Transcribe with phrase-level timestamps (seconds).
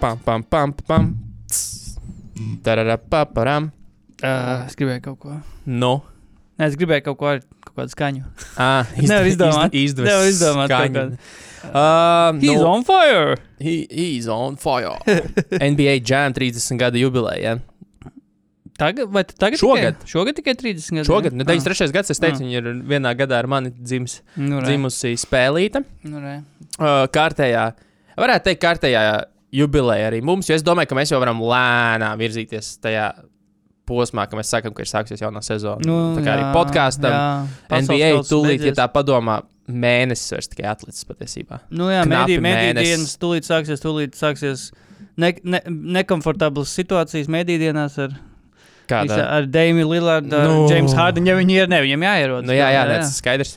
[0.00, 1.10] Pam, pam, pam, pam.
[2.64, 3.70] Tararapaparam.
[4.20, 5.34] Uh, es gribēju kaut ko.
[5.68, 5.98] Nu.
[6.60, 8.22] Nē, es gribēju kaut ko ar kaut kādu skaņu.
[8.60, 9.76] Ah, Nevar izdomāt.
[9.76, 10.08] Izdevies.
[10.10, 11.18] Nevar izdomāt kaut kādu.
[11.60, 13.34] Uh, He's nu, on fire!
[13.60, 14.94] he, he's on fire.
[15.72, 17.58] NBA Jam 30 gada jubileja.
[17.58, 18.12] Ja?
[18.80, 19.98] Tagad, vai tagad Šogad.
[20.00, 21.04] Tikai, šogad tikai 30 gadi.
[21.10, 21.50] Šogad, nu, Ah.
[21.52, 21.92] 93.
[21.92, 22.46] gads, es teicu, Ah.
[22.46, 24.70] viņa ir vienā gadā ar mani dzims, Nu, re.
[24.70, 25.82] dzimusi spēlīta.
[26.08, 26.38] Nu, re.
[26.80, 27.66] Uh, kārtējā,
[28.16, 29.04] varētu teikt, kārtējā
[29.54, 33.10] jubileja arī mums, jo es domāju, ka mēs jau varam lēnām virzīties tajā
[33.90, 35.82] posmā, ka mēs sakām, ka ir sāksies jaunā sezona.
[35.86, 37.80] Nu, tā kā arī jā, podkāstam, jā.
[37.82, 41.60] NBA tūlīt, ja tā padomā, mēnesis vairs tikai atlicis patiesībā.
[41.74, 44.68] Nu, jā, mēdī, mēdī dienas tūlīt sāksies, tūlīt sāksies
[45.20, 45.62] ne, ne,
[45.98, 48.14] nekomfortablas situācijas mēdī dienās ar,
[48.90, 49.20] Kādā?
[49.38, 50.64] ar Dēmiju Lillardu, ar Nu.
[50.70, 51.26] James Harden.
[51.28, 52.46] Ja viņi ir, ne, viņam jāierodas.
[52.48, 53.52] Nu, jā, jā, jā, tas ir skaidrs.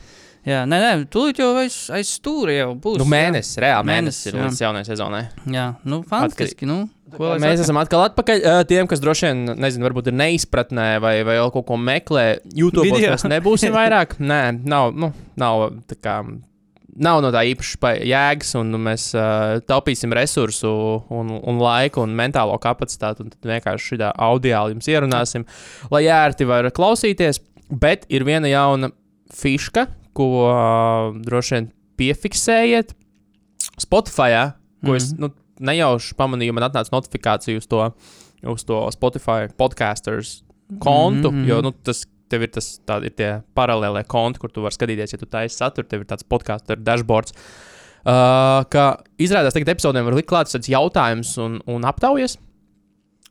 [0.46, 2.98] Jā, nē, nē, tūlīt jau aiz, aiz stūra jau būs.
[3.00, 4.44] Nu, mēnesis, reāli Mēnesis, ir jā.
[4.48, 5.22] līdz jaunajai sezonai.
[5.52, 6.68] Jā, nu, fantastiski.
[6.70, 7.62] Nu, Mēs saka?
[7.62, 8.40] esam atkal atpakaļ.
[8.66, 12.24] Tiem, kas droši vien, nezinu, varbūt ir neizpratnē vai, vai vēl kaut ko meklē,
[12.58, 14.16] YouTube mēs nebūsim vairāk.
[14.18, 16.16] Nē, nav, nu, nav tā kā.
[16.94, 20.70] Nav no tā īpaši pa- jēgas, un mēs uh, taupīsim resursu,
[21.10, 23.22] un, un laiku un mentālo kapacitāti.
[23.24, 25.46] Un tad vienkārši šādā audio jums ierunāsim,
[25.94, 27.40] lai ērti var klausīties.
[27.70, 28.90] Bet ir viena jauna
[29.34, 31.70] fiška, ko uh, droši vien
[32.00, 32.94] piefiksējiet
[33.82, 34.52] Spotify.
[34.84, 35.20] Ko es Mhm.
[35.20, 37.92] nu, nejauši pamanīju, man atnāca notifikācija uz to,
[38.50, 40.42] uz to Spotify podkāsters
[40.80, 41.48] kontu, mm -hmm.
[41.48, 45.12] jo nu, tas tev ir, tas, tā, ir tie paralēlie konti, kur tu vari skatīties,
[45.12, 47.32] ja tu taisi saturu, tev ir tāds podkāstu dashboards.
[48.04, 52.38] Uh, ka izrādās, ka epizodēm var likt klāt tāds jautājums un, un aptaujas.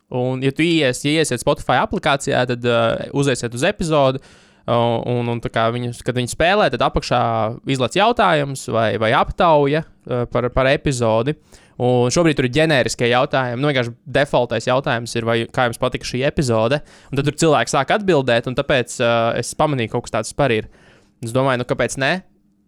[0.10, 4.18] Un, ja tu ies, ja iesiet Spotify aplikācijā, tad uh, uziesiet uz epizodi.
[4.18, 7.24] Uh, un, un viņus, kad viņi spēlē, tad apakšā
[7.68, 11.36] izlaiž jautājums vai, vai aptauja uh, par, par epizodi.
[11.84, 13.60] Un šobrīd tur ir ģenēriskie jautājumi.
[13.60, 16.80] Nu, vienkārši defaultais jautājums ir, vai, kā jums patika šī epizode.
[17.10, 20.38] Un tad tur cilvēki sāk atbildēt, un tāpēc uh, es pamanīju, ka kaut kas tāds
[20.38, 20.70] par ir.
[21.24, 22.14] Es domāju, nu kāpēc ne?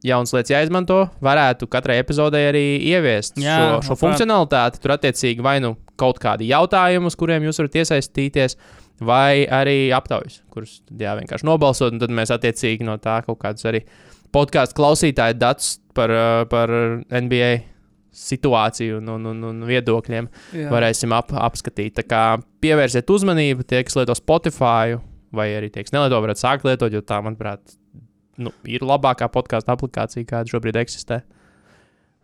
[0.05, 4.81] Jaunas lietas jāizmanto, varētu katrai epizodei arī ieviest Jā, šo, šo funkcionalitāti.
[4.83, 8.57] Tur attiecīgi vai nu kaut kādi jautājumi, uz kuriem jūs varat iesaistīties,
[9.05, 13.39] vai arī aptaujas, kurus tad jā, vienkārši nobalsot, un tad mēs attiecīgi no tā kaut
[13.41, 13.81] kādus arī
[14.35, 16.71] podkāstu klausītāju datus par, uh, par
[17.09, 17.53] NBA
[18.15, 20.69] situāciju un, un, un, un viedokļiem Jā.
[20.71, 21.97] varēsim ap, apskatīt.
[21.97, 22.21] Tā kā
[22.63, 24.95] pievērsiet uzmanību tie, kas lieto Spotify,
[25.35, 27.75] vai arī tie, kas nelieto, varat sākt lietot, jo tā, manuprāt,
[28.41, 31.21] nu, ir labākā podkāstu aplikācija, kāda šobrīd eksistē.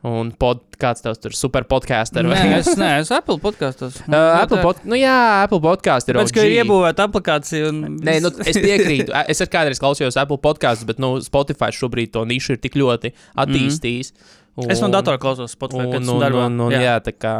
[0.01, 3.99] Un pod, kāds tavs tur super podkāsts ar Nē, es, nē, es Apple podkāstos.
[4.09, 7.69] Uh, Apple, pod, nu jā, Apple podkāsts ir Tāpēc, ka ir iebūvēta aplikācija.
[7.69, 7.99] Un...
[8.01, 9.13] Nē, nu, es piekrītu.
[9.31, 13.13] Es arī kādreiz klausījos Apple podkāstus, bet nu, Spotify šobrīd to nišu ir tik ļoti
[13.45, 14.13] attīstījis.
[14.57, 15.85] Un, Es no datora klausos Spotify.
[15.85, 17.35] Un, kad un, un, un, un, jā, tā kā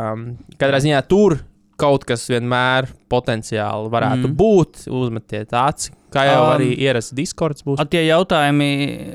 [0.62, 1.42] katrā ziņā tur
[1.82, 4.36] kaut kas vienmēr potenciāli varētu Mm.
[4.40, 4.84] būt.
[4.92, 7.82] Uzmetiet aci, kā jau Um, arī ierasts Discords būs.
[7.90, 8.68] Tie jautājumi,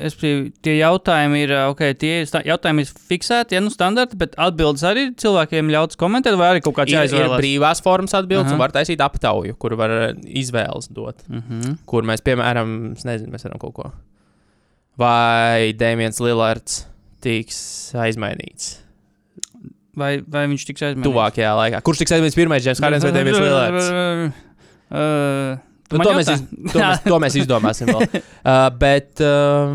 [0.09, 5.07] es tie jautājumi ir, ok, tie jautājumi ir fiksēti, ja nu standarti, bet atbildes arī
[5.15, 7.39] cilvēkiem ļauts komentēt, vai arī kaut kāds Ir, ir jāizvēlas.
[7.41, 8.55] brīvās formas atbildes, Aha.
[8.59, 10.13] un var taisīt aptauju, kur var eh,
[10.43, 11.23] izvēles dot.
[11.29, 11.79] Mm -hmm.
[11.87, 13.93] Kur mēs, piemēram, nezinu, mēs varam kaut ko.
[14.99, 16.87] Vai Dēmons Lillards
[17.21, 18.79] tiks aizmainīts
[19.99, 21.09] vai, vai viņš tiks aizmirsts?
[21.09, 21.83] tuvākajā laikā?
[21.87, 23.89] Kurš tiks aizmainīts pirmais, James Hardens vai Dēmons Lillards?
[24.87, 26.41] Uh, Nu, to, mēs iz,
[26.73, 28.09] to, mēs, to mēs izdomāsim vēl.
[28.47, 29.75] Uh, bet uh,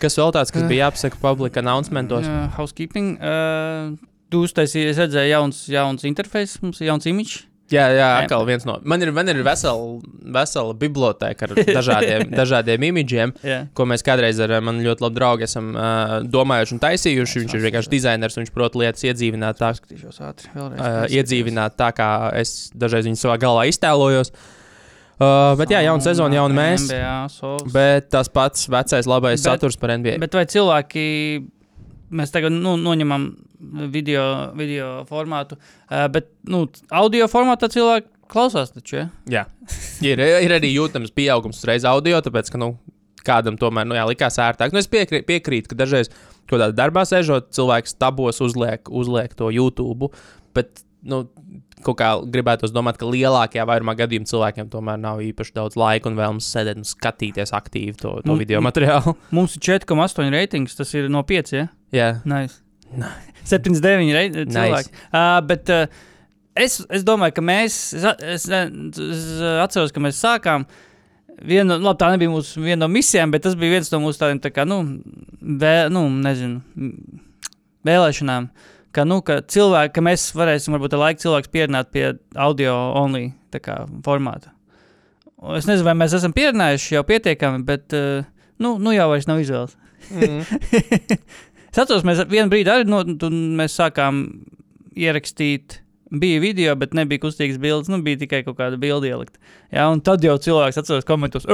[0.00, 2.24] kas vēl tāds, kas bija jāpasaka public announcementos?
[2.24, 3.10] Uh, housekeeping.
[3.20, 3.90] Uh,
[4.32, 7.42] tu uztaisīji, es redzēju, jauns, jauns interfejs, mums ir jauns imidžs.
[7.70, 8.74] Jā, jā, atkal viens no.
[8.82, 10.00] Man ir, man ir vesela,
[10.34, 13.60] vesela biblioteka ar dažādiem, dažādiem imidžiem, Jā.
[13.78, 17.44] ko mēs kādreiz ar uh, mani ļoti labu draugu esam uh, domājuši un taisījuši.
[17.44, 20.80] Viņš ir vienkārši dizainers, viņš prot lietas iedzīvināt tā, ātri vēlreiz.
[20.80, 22.08] uh, iedzīvināt tā, kā
[22.40, 24.32] es dažreiz viņu savā galvā iztēlojos.
[25.20, 26.86] Uh, bet jā, jauna sezona, jauna mēs.
[26.88, 27.70] NBA, Sovs.
[27.74, 30.16] Bet tas pats vecais labais Bet- saturs par NBA.
[30.22, 31.04] Bet vai cilvēki,
[32.18, 33.30] mēs tagad nu, noņemam
[33.92, 34.24] video,
[34.56, 36.64] video formātu, uh, bet nu,
[36.96, 39.00] audio formātā cilvēki klausās taču.
[39.00, 39.06] Ja?
[39.30, 39.44] Jā,
[40.06, 42.74] ir, ir arī jūtams pieaugums uzreiz audio, tāpēc, ka nu,
[43.26, 44.74] kādam tomēr nu, jā, likās ērtāk.
[44.74, 46.12] Nu, es piekrītu, piekrītu, ka dažreiz
[46.46, 50.10] kaut kādā darbā sēžot, cilvēks tabos uzliek, uzliek to YouTube.
[50.56, 51.24] Bet, nu,
[51.84, 56.18] kaut kā gribētu domāt, ka lielākajā vairumā gadījumu cilvēkiem tomēr nav īpaši daudz laika un
[56.18, 59.16] vēlmes sēdēt un skatīties aktīvi to, to Nu, video materiālu.
[59.36, 61.54] Mums ir 4,8 reitings, tas ir no 5.
[61.56, 61.70] Ja?
[61.94, 62.60] Jā, Nice.
[63.50, 64.54] 79 reizes Nice.
[64.54, 64.94] cilvēki.
[65.10, 66.06] Uh, bet uh,
[66.58, 69.26] es, es domāju, ka mēs, es, es, es
[69.64, 70.66] atceros, ka mēs sākām.
[71.40, 74.42] Viena, labi, tā nebija mūsu viena no misijām, bet tas bija viens no mūsu tādiem,
[74.44, 74.82] tā kā, nu,
[75.40, 76.60] vē, nu nezinu,
[77.88, 78.50] vēlēšanām.
[78.92, 83.30] Ka, nu, ka, cilvēki, ka mēs varēsim, varbūt, ar laiku cilvēks pieradināt pie audio only
[83.54, 84.52] tā kā, formāta.
[85.56, 88.26] Es nezinu, vai mēs esam pieradinājuši jau pietiekami, bet uh,
[88.60, 89.78] nu, nu jau vairs nav izvēles.
[90.10, 90.42] mm.
[91.70, 94.24] Es atceros, mēs vienā brīdī arī no, tu- mēs sākām
[94.96, 95.78] ierakstīt.
[96.10, 97.86] Bija video, bet nebija kustīgas bildes.
[97.86, 99.36] Nu, bija tikai kaut kāda bilde ielikt.
[99.70, 101.44] Jā, un tad jau cilvēks atceros komentos,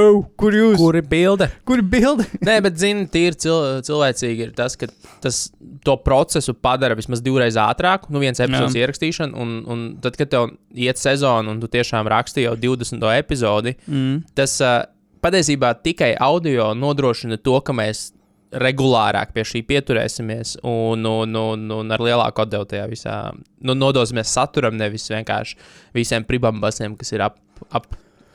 [0.40, 0.78] kur jūs?
[0.80, 1.50] kur ir bilde?
[1.68, 2.24] kur ir bilde?
[2.48, 4.88] Nē, bet, zini, tīri cil cilvēcīgi ir tas, ka
[5.20, 5.42] tas
[5.84, 8.08] to procesu padara vismaz divreiz ātrāk.
[8.08, 12.48] Nu, viens epizodes ierakstīšana, un, un tad, kad tev iet sezona, un tu tiešām raksti
[12.48, 13.04] jau 20.
[13.20, 14.22] epizodi, Mm.
[14.34, 14.86] tas uh,
[15.20, 18.06] patiesībā tikai audio nodrošina to, ka mēs
[18.54, 24.30] regulārāk pie šī pieturēsimies un, un, un, un ar lielāku atdevu tajā visā nu, nodosimies
[24.32, 25.58] saturam, nevis vienkārši
[25.96, 27.40] visiem pribambasiem, kas ir ap,
[27.74, 27.88] ap,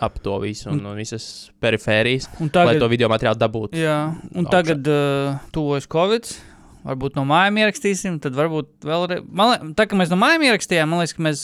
[0.04, 1.26] ap to visu un, un visas
[1.64, 2.74] perifērijas, Tagad...
[2.74, 3.80] lai to video materiālu dabūtu.
[3.80, 4.00] jā,
[4.34, 4.52] un augšā.
[4.58, 6.34] tagad uh, tuvojas Covid.
[6.82, 9.26] Varbūt no mājām ierakstīsim, tad varbūt vēlreiz.
[9.30, 11.44] Man liekas, tā kā mēs no mājām ierakstījām, man liekas, ka mēs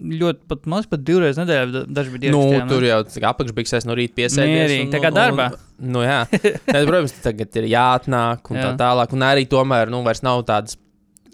[0.00, 2.68] ļoti pat, liekas, pat divreiz nedēļā da- daži bija Nu, ierakstījām.
[2.68, 3.00] tur jau
[3.32, 5.46] apakšbiksēs no rīta un- tā kā un- darbā.
[5.52, 6.20] Un, nu, jā,
[6.66, 8.76] Tad, protams, tagad ir jāatnāk un tā Jā.
[8.80, 9.12] tālāk.
[9.12, 10.76] Un arī tomēr, nu, vairs nav tādas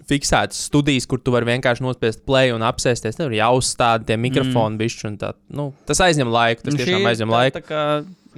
[0.06, 3.16] fiksētas studijas, kur tu vari vienkārši nospiest play un apsēsties.
[3.18, 4.78] Tur ir jāuzstāda tie mikrofoni, mm.
[4.78, 5.32] bišķi, un tā.
[5.50, 7.58] Nu, tas aizņem laiku, tas Nu, tiešām aizņem tā- laiku.
[7.58, 7.82] Tā kā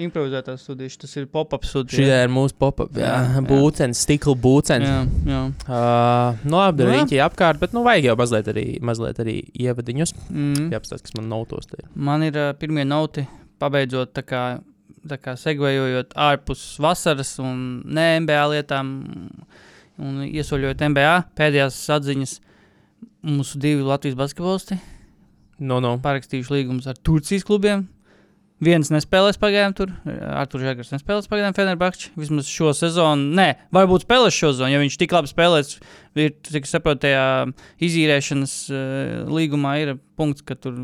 [0.04, 2.20] improvizētās studijas, tas ir pop-up Šī studija.
[2.24, 4.86] ir mūsu pop-up, jā, Jā, būcens, stikla būcens.
[4.86, 5.40] Jā, jā.
[5.66, 9.36] Uh, nu, labi, Nu, rīķi apkārt, bet, nu, vajag jau mazliet arī, mazliet arī
[9.66, 10.14] ievadiņus.
[10.30, 10.70] Mm.
[10.74, 11.66] Jāapstāsta, kas man notos.
[11.70, 11.88] te ir.
[11.94, 13.26] Man ir uh, pirmie noti,
[13.62, 14.42] pabeidzot, tā kā,
[15.08, 18.92] tā kā segvējot ārpus vasaras un ne MBA lietām,
[19.98, 22.38] un iesaļojot MBA pēdējās atziņas.
[23.28, 24.76] Mūsu divi Latvijas basketbolisti
[25.58, 25.96] Nu, nu.
[25.98, 27.88] parakstījuši līgumus ar Turcijas klubiem.
[28.58, 29.92] Viens nespēlēs pagaidām tur,
[30.34, 32.08] Artur Žēkars nespēlēs pagaidām Fenerbahčī.
[32.18, 35.76] Vismaz šo sezonu, nē, varbūt spēlēs šo sezonu, jo viņš tik labi spēlēs.
[36.18, 37.22] Ir, cik saprotu, tajā
[37.86, 38.80] izīrēšanas uh,
[39.30, 40.74] līgumā ir punkts, ka tur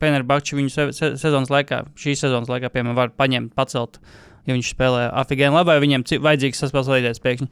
[0.00, 4.00] Fenerbahčī viņu se se sezonas laikā, šīs sezonas laikā, piemēram, var paņemt, pacelt,
[4.48, 7.46] ja viņš spēlē afigēni labi, vai viņiem vajadzīgs saspēles līderis pēkšņi.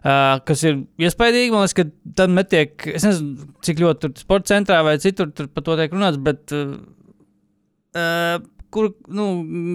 [0.00, 1.84] Uh, kas ir iespaidīgi, man liekas, ka
[2.16, 5.92] tad netiek, es nezinu, cik ļoti tur sporta centrā vai citur tur par to tiek
[5.92, 8.40] runāts, bet uh,
[8.70, 9.24] kur, nu,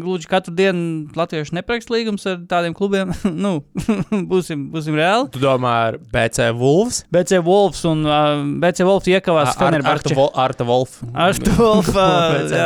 [0.03, 3.11] gluži katru dienu latvieši neprakst līgums ar tādiem klubiem,
[3.45, 3.57] nu,
[4.31, 5.29] būsim, būsim reāli.
[5.33, 7.03] Tu domā ar BC Wolves?
[7.13, 10.99] BC Wolfs un uh, BC Wolfs iekavās Ar- Arta Wolf.
[11.13, 11.91] Arta Wolf,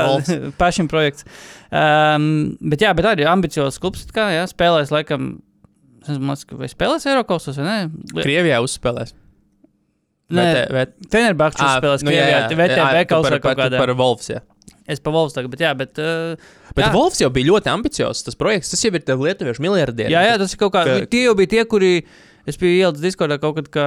[0.09, 0.33] Wolves.
[0.61, 1.25] pašiem projekts.
[1.69, 2.29] Um,
[2.71, 5.35] bet jā, bet arī ambiciozs klubs, kā, jā, spēlēs laikam,
[6.05, 7.79] es liekas, vai spēlēs Eirokausas vai nē?
[8.21, 9.13] Krievijā uzspēlēs.
[10.29, 10.45] Nē,
[11.65, 13.79] Ā, spēlēs nu, jā, Krievijā, jā, VTB kaut kādā.
[13.81, 14.43] Par Wolfs, jā.
[14.89, 16.00] Es pa Wolfs tagad, bet jā, bet.
[16.01, 16.36] Uh,
[16.75, 16.94] Bet Jā.
[16.94, 18.21] Wolfs jau bija ļoti ambiciozs.
[18.24, 20.13] Tas projekts, tas jau ir tev lietuviešu miljardieri.
[20.13, 20.83] Jā, jā, tas ir kaut kā.
[20.86, 21.07] ka- Ka...
[21.12, 22.04] Tie jau bija tie, kuri.
[22.50, 23.83] Es biju ielicis Discordā kaut kad, ka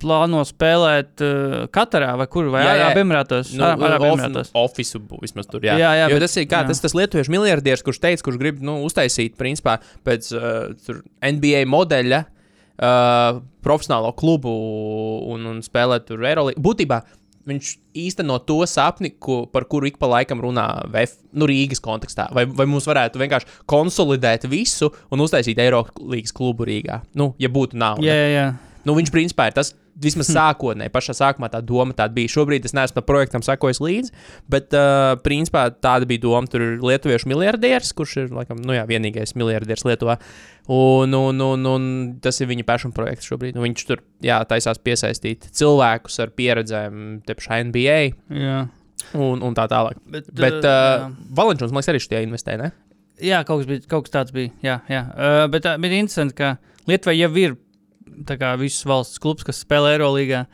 [0.00, 2.62] plāno spēlēt uh, Katarā vai kur, vai.
[2.64, 3.50] Arābu Emirātos.
[3.56, 4.52] Nu, Arābu Emirātos.
[4.56, 5.74] ofisu bū- vismaz tur, jā.
[5.76, 6.70] Jā, jā, bet- tas ir, kā, jā.
[6.70, 11.66] tas, tas lietuviešu miljardieris, kurš teica, kurš grib nu, uztaisīt, principā, pēc uh, tur NBA
[11.68, 12.22] modeļa
[12.78, 14.52] uh, profesionālo klubu
[15.34, 16.60] un, un spēlēt tur Eirolandā.
[16.62, 17.02] Būtībā
[17.46, 22.28] viņš īsteno to sapni, ko, par kuru ik pa laikam runā VF, nu, Rīgas kontekstā.
[22.34, 27.00] Vai, vai mums varētu vienkārši konsolidēt visu un uztaisīt Eirolandas klubu Rīgā?
[27.18, 28.04] Nu, ja būtu nauda.
[28.06, 28.46] Jā, jā, jā.
[28.86, 32.30] Nu, viņš principā ir tas, vismaz sākotnēji, pašā sākumā tā doma tāda bija.
[32.30, 34.12] Šobrīd es neesmu tam projektam sakojis līdzi,
[34.52, 36.46] bet uh, principā tāda bija doma.
[36.50, 40.18] Tur ir lietuviešu miljardieris, kurš ir laikam, nu, jā, vienīgais miljardieris Lietuvā.
[40.72, 41.90] Un, un, un, un
[42.22, 43.56] tas ir viņa pašam projekts šobrīd.
[43.58, 48.00] Nu, viņš tur jā, taisās piesaistīt cilvēkus ar pieredzēm, te pašā NBA
[48.38, 48.64] jā.
[49.18, 49.98] un, un tā tālāk.
[50.10, 52.58] Bet, Bet uh, uh, Valenčuns, man liekas, arī šajā investē.
[52.60, 52.74] Ne?
[53.22, 54.52] jā, kaut kas, bija, kaut kas tāds bija.
[54.64, 55.02] Jā, jā.
[55.14, 57.56] Uh, bet, uh, bet interesanti, ka Lietuvai jau ir
[58.24, 60.46] tā kā visas valsts klubs, kas spēlē Eirolandā.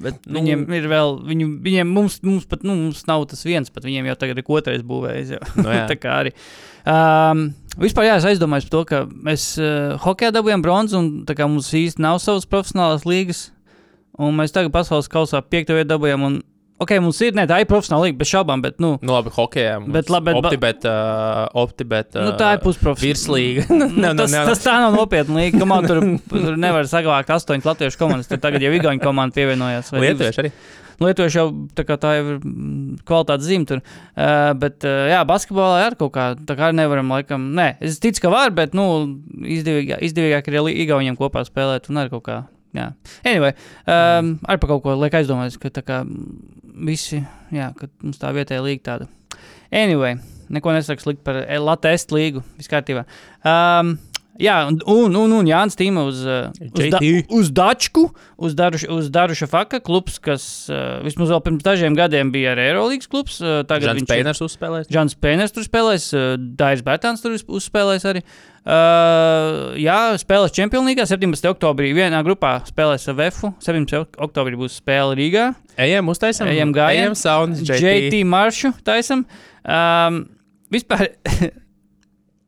[0.00, 3.70] Bet Nu- viņiem ir vēl, viņu, viņiem mums, mums pat nu, mums nav tas viens,
[3.74, 5.32] pat viņiem jau tagad ir otrais būvējs.
[5.34, 5.40] jau.
[5.64, 5.86] Nu, jā.
[5.90, 6.30] tā kā arī.
[6.86, 11.34] Um, vispār jā, es aizdomājos par to, ka mēs uh, hokeja dabūjām bronzu, un tā
[11.34, 13.48] kā mums īsti nav savas profesionālās līgas,
[14.18, 16.38] un mēs tagad pasaules kausā piekto vietu dabūjām, un
[16.80, 19.78] ok, mums ir, ne, tā ir profesionāla līga, bez šaubām, bet, nu, Nu, labi, hokeja.
[19.84, 23.06] Bet labi, bet ba- Optibet, uh, optibet, uh, nu tā ir pusprofesionāla.
[23.06, 23.66] virslīga.
[24.00, 25.60] Nu, tas, tas tā nav nopietna līga.
[25.62, 28.30] Kamā tur, tur nevar saglabāt astoņas latviešu komandas.
[28.30, 29.92] Tur tagad jau Igaunijas komanda pievienojās.
[29.92, 30.52] Lietuvieši arī.
[31.00, 31.46] Lietuvieši jau
[31.76, 33.80] tā, tā jau ir mm, kvalitātes zīme tur.
[34.12, 38.26] Uh, bet, uh, jā, basketbolā arī kaut kā tā kā nevaram, laikam, nē, es ticu,
[38.26, 38.84] ka var, bet, nu,
[39.40, 42.40] izdevīgāk, izdevīgāk ir Igauniem kopā spēlēt un arī kaut kā.
[42.76, 42.92] Jā,
[43.26, 43.50] anyway,
[43.90, 45.96] um, arī par kaut ko liek aizdomāties, ka tā kā
[46.74, 47.22] visi,
[47.54, 49.08] jā, ka mums tā vietējā līga tāda.
[49.70, 50.18] Anyway,
[50.50, 53.06] neko nesaku slikti par Latvijas līgu, viss kārtībā.
[53.46, 53.96] Um,
[54.40, 57.00] jā, un, un, un, un Jānis Tīma uz, uh, uz, da,
[57.40, 58.06] uz Dačku,
[58.40, 62.68] uz, Daruša, uz Daruša Faka klubs, kas uh, vismaz vēl pirms dažiem gadiem bija arī
[62.70, 63.38] Eirolandes klubs.
[63.44, 64.88] Uh, tagad ir- Pēners uzspēlēs.
[64.90, 68.24] Džons Pēners tur spēlēs, uh, Dairis Bērtāns tur uz- uzspēlēs arī.
[68.60, 71.48] Uh, jā, spēlēs Čempionīgā 17.
[71.52, 71.92] oktobrī.
[71.96, 73.40] Vienā grupā spēlēs ar VF.
[73.64, 73.96] 17.
[74.04, 75.46] ok- oktobrī būs spēle Rīgā.
[75.80, 76.48] Ejam, uztaisam.
[76.52, 77.10] Ejam gājienu.
[77.12, 77.80] Ejam, sounds, JT.
[78.10, 79.24] JT maršu taisam.
[79.64, 80.22] Um,
[80.72, 81.08] vispār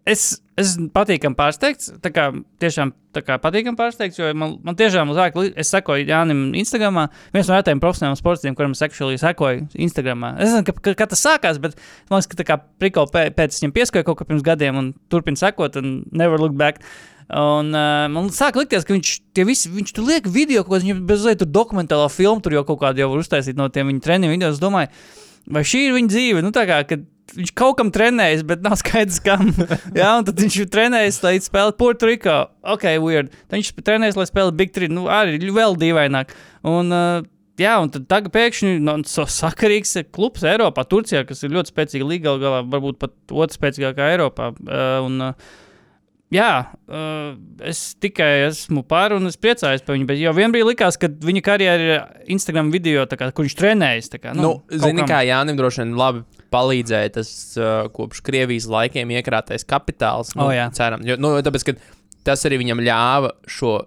[0.08, 0.24] es,
[0.58, 1.92] es patīkam pārsteigts.
[2.02, 2.28] Tā kā
[2.62, 7.06] tiešām tā kā patīkam pārsteigts, jo man, man tiešām uzāk, es sekoju Jānim Instagramā.
[7.34, 10.34] Viens no retajiem profesionāliem sportistiem, kuram es actually sekoju Instagramā.
[10.38, 11.78] Es nezinu, ka, ka, tas sākās, bet
[12.10, 14.92] man liekas, ka tā kā prikol pē, pēc viņam pieskoja kaut kā pirms gadiem un
[15.12, 16.82] turpina sekot un never look back.
[17.32, 21.04] Un, uh, man sāk likties, ka viņš, tie visi, viņš tur liek video, ko viņš
[21.08, 24.34] bez tur dokumentālā filmu, tur jau kaut kādu jau var uztaisīt no tiem viņa treniņu
[24.34, 24.50] video.
[24.52, 24.90] Es domāju,
[25.52, 26.42] vai šī ir viņa dzīve?
[26.44, 27.06] Nu, tā kā, kad
[27.36, 29.52] viņš kaut kam trenējas, bet nav skaidrs, kam.
[29.98, 32.38] Jā, un tad viņš trenējas, lai spēlētu Puerto Rico.
[32.74, 33.32] Ok, weird.
[33.46, 34.92] Tad viņš trenējas, lai spēlētu Big Three.
[34.92, 36.34] Nu, arī vēl dīvaināk.
[36.68, 37.28] Un, uh,
[37.60, 41.68] Jā, un tad tagad pēkšņi no, so, sakarīgs ir klubs Eiropā, Turcijā, kas ir ļoti
[41.68, 44.48] spēcīga līga, galu galā varbūt pat otrā spēcīgākā Eiropā.
[44.64, 45.60] Uh, un, uh,
[46.32, 47.34] Jā, uh,
[47.68, 50.06] es tikai esmu par un es priecājos par viņu.
[50.08, 54.08] Bet jau vienbrīd likās, ka viņa karjera ir Instagram video, kā, kur viņš trenējas.
[54.16, 55.10] Kā, Nu, nu, zini, kam.
[55.10, 60.34] kā Jānis droši vien labi palīdzēja tas uh, kopš Krievijas laikiem iekrātais kapitāls.
[60.36, 60.68] Nu, O, jā.
[60.76, 61.74] ceram, jo, nu, tāpēc,
[62.26, 63.78] tas arī viņam ļāva šo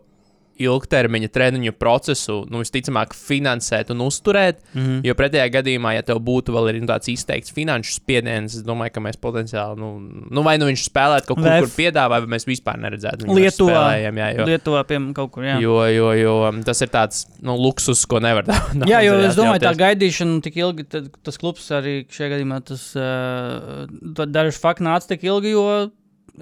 [0.62, 4.62] ilgtermiņa treniņu procesu, nu, visticamāk, finansēt un uzturēt.
[4.74, 4.82] Mm.
[4.82, 5.02] -hmm.
[5.08, 8.96] Jo pretējā gadījumā, ja tev būtu vēl arī, nu, tāds izteikts finanšu spiediens, es domāju,
[8.96, 9.92] ka mēs potenciāli, nu,
[10.32, 13.36] nu vai nu viņš spēlētu kaut kur, kur piedāvā, vai mēs vispār neredzētu viņu.
[13.40, 15.44] Lietuvā, jā, jo, Lietuvā piemēram, kaut kur.
[15.44, 15.60] Jā.
[15.64, 18.88] jo, jo, jo um, tas ir tāds nu, luksus, ko nevar daudz.
[18.88, 22.88] Jā, jo es domāju, tā gaidīšana tik ilgi, tad, tas klubs arī šajā gadījumā tas
[22.96, 23.86] uh,
[24.24, 25.68] dažs fakts nāca tik ilgi, jo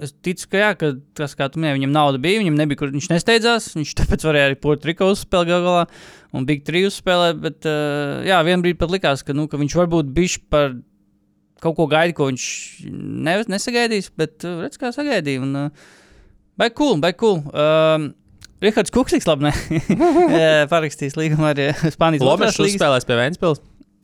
[0.02, 2.92] es ticu, ka, jā, ka tas, kā tu minēji, viņam nauda bija, viņam nebija, kur
[2.94, 5.84] viņš nesteidzās, viņš tāpēc varēja arī Puerto Rico uzspēlēt galu galā
[6.34, 9.76] un Big 3 uzspēlēt, bet uh, jā, vienā brīdī pat likās, ka, nu, ka viņš
[9.82, 10.78] varbūt bišķi par
[11.64, 12.46] kaut ko gaida, ko viņš
[12.90, 15.44] ne, nesagaidīs, bet uh, redz, kā sagaidīja.
[15.46, 16.00] Un, uh,
[16.54, 17.42] Vai cool, vai cool.
[17.50, 18.14] Um,
[18.62, 19.52] Rihards Kuksiks, labi, ne?
[20.38, 22.76] Eh, parakstījis līgumu ar eh, Spānijas Lomešs Latvijas līgas.
[22.76, 23.62] uzspēlēs pie Vēnspils.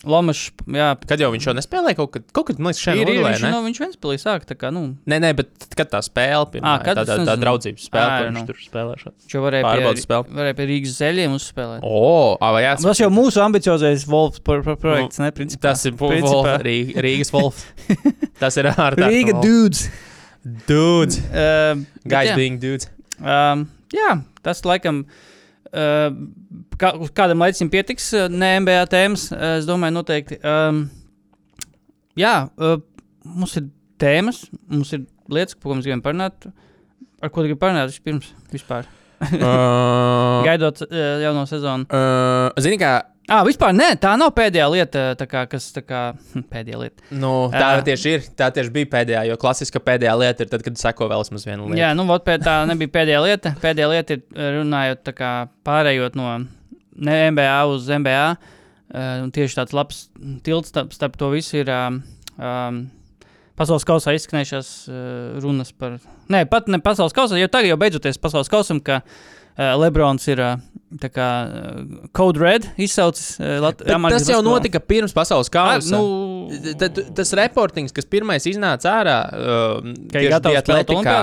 [0.08, 3.02] Lomašs, jā, Kad jau viņš jau nespēlēja kaut kad, kaut kad man liekas, šeit ir,
[3.04, 3.50] ir, nodalē, viņš, ne?
[3.52, 6.72] no, viņš viens spēlēja sāk, tā kā, nu, Nē, nē, bet kad tā spēle, pirmā,
[6.78, 8.40] Ā, kad tā, tā, tā draudzības spēle, Ā, ko nu.
[8.40, 8.94] viņš tur spēlē.
[9.02, 9.28] šādi.
[9.34, 10.36] šo varēja Pārbaudas pie, spēle.
[10.40, 11.84] varēja pie Rīgas zeļiem uzspēlēt.
[11.84, 12.00] O,
[12.40, 15.68] ā, vai jā, Tas jau mūsu ambiciozais Wolfs pro, pro, projekts, ne, principā.
[15.68, 16.56] tas ir Principā.
[16.64, 17.60] Rī- Rīgas Wolf.
[18.40, 18.96] Tas ir ārā.
[19.04, 19.90] Rīga dudes.
[20.66, 21.20] dudes.
[21.28, 22.88] Uh, Guys being dudes.
[23.20, 25.04] Um, jā, tas laikam.
[25.04, 25.26] Uh,
[25.70, 29.28] kā, uz kādam laicim pietiks, uh, ne MBA tēmas.
[29.32, 30.40] Uh, es domāju, noteikti.
[30.46, 30.84] Um,
[32.18, 32.78] jā, uh,
[33.24, 33.68] mums ir
[34.00, 36.50] tēmas, mums ir lietas, par ko mēs gribam parunāt.
[37.20, 38.32] Ar ko gribam parunāt vispirms?
[38.54, 38.88] Vispār.
[39.30, 41.84] Uh, Gaidot uh, jauno sezonu.
[41.92, 42.94] uh, Zini, kā,
[43.30, 46.00] Ah, vispār nē, tā nav pēdējā lieta, kā, kas tā kā
[46.52, 47.04] pēdējā lieta.
[47.14, 47.82] nu, tā Ā.
[47.86, 48.24] tieši ir.
[48.34, 51.68] Tā tieši bija pēdējā, jo klasiska pēdējā lieta ir tad, kad seko vēl vismaz vienu
[51.68, 51.78] lietu.
[51.78, 53.52] Jā, nu, vot, tā nebija pēdējā lieta.
[53.62, 55.30] Pēdējā lieta ir eh, runājot, tā kā
[55.68, 56.32] pārējot no
[56.98, 58.24] ne MBA uz MBA.
[58.90, 59.98] Uh, tieši tāds labs
[60.42, 62.00] tilts starp to visu ir um,
[62.42, 62.80] um,
[63.60, 64.96] pasaules kausā izskanējušās uh,
[65.44, 65.98] runas par.
[66.32, 70.40] Nē, pat ne pasaules kausā, jo tagad jau beidzoties pasaules kausam, ka uh, Lebrons ir
[70.40, 70.56] uh,
[71.02, 73.36] tā kā uh, Code Red izsaucis.
[73.38, 75.92] Uh, Lat- Bet Amerikas tas jau notika pirms pasaules Ah, kausa.
[76.00, 76.38] nu,
[76.80, 81.14] Tad, tas reportings, kas pirmais iznāca ārā, uh, ka ir gatavs atletikā,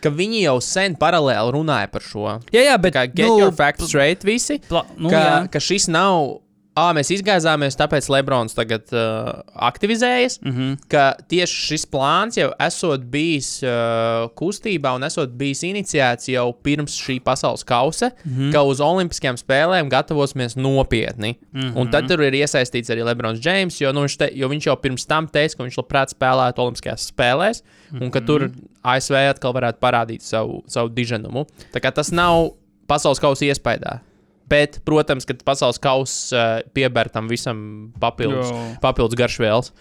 [0.00, 2.22] ka viņi jau sen paralēli runāja par šo.
[2.54, 5.36] Jā, jā, Bet, bet kā get nu, your facts straight visi, pla, nu, ka, jā.
[5.52, 6.38] ka šis nav.
[6.76, 10.40] Ā, mēs izgāzāmies, tāpēc Lebrons tagad uh, aktivizējas.
[10.42, 10.60] Mm Mhm.
[10.62, 10.88] -hmm.
[10.92, 16.92] Ka tieši šis plāns jau esot bijis uh, kustībā un esot bijis iniciēts jau pirms
[17.00, 18.40] šī pasaules kausa, mm Mhm.
[18.42, 18.52] -hmm.
[18.52, 21.36] ka uz Olimpiskajām spēlēm gatavosimies nopietni.
[21.52, 21.68] Mm Mhm.
[21.68, 21.76] -hmm.
[21.80, 24.76] Un tad tur ir iesaistīts arī Lebrons Džeims, jo, nu, viņš, te, jo viņš jau
[24.76, 28.10] pirms tam teica, ka viņš labprāt spēlētu Olimpiskajās spēlēs, un Mhm.
[28.10, 28.50] ka tur
[28.84, 31.46] ASV atkal varētu parādīt savu, savu diženumu.
[31.72, 32.50] Tā kā tas nav
[32.86, 34.00] pasaules kausa iespējā.
[34.46, 37.58] Bet, protams, ka pasaules kausa uh, pievērt tam visam
[38.00, 38.64] papildus, Jo.
[38.82, 39.72] papildus garšvielas.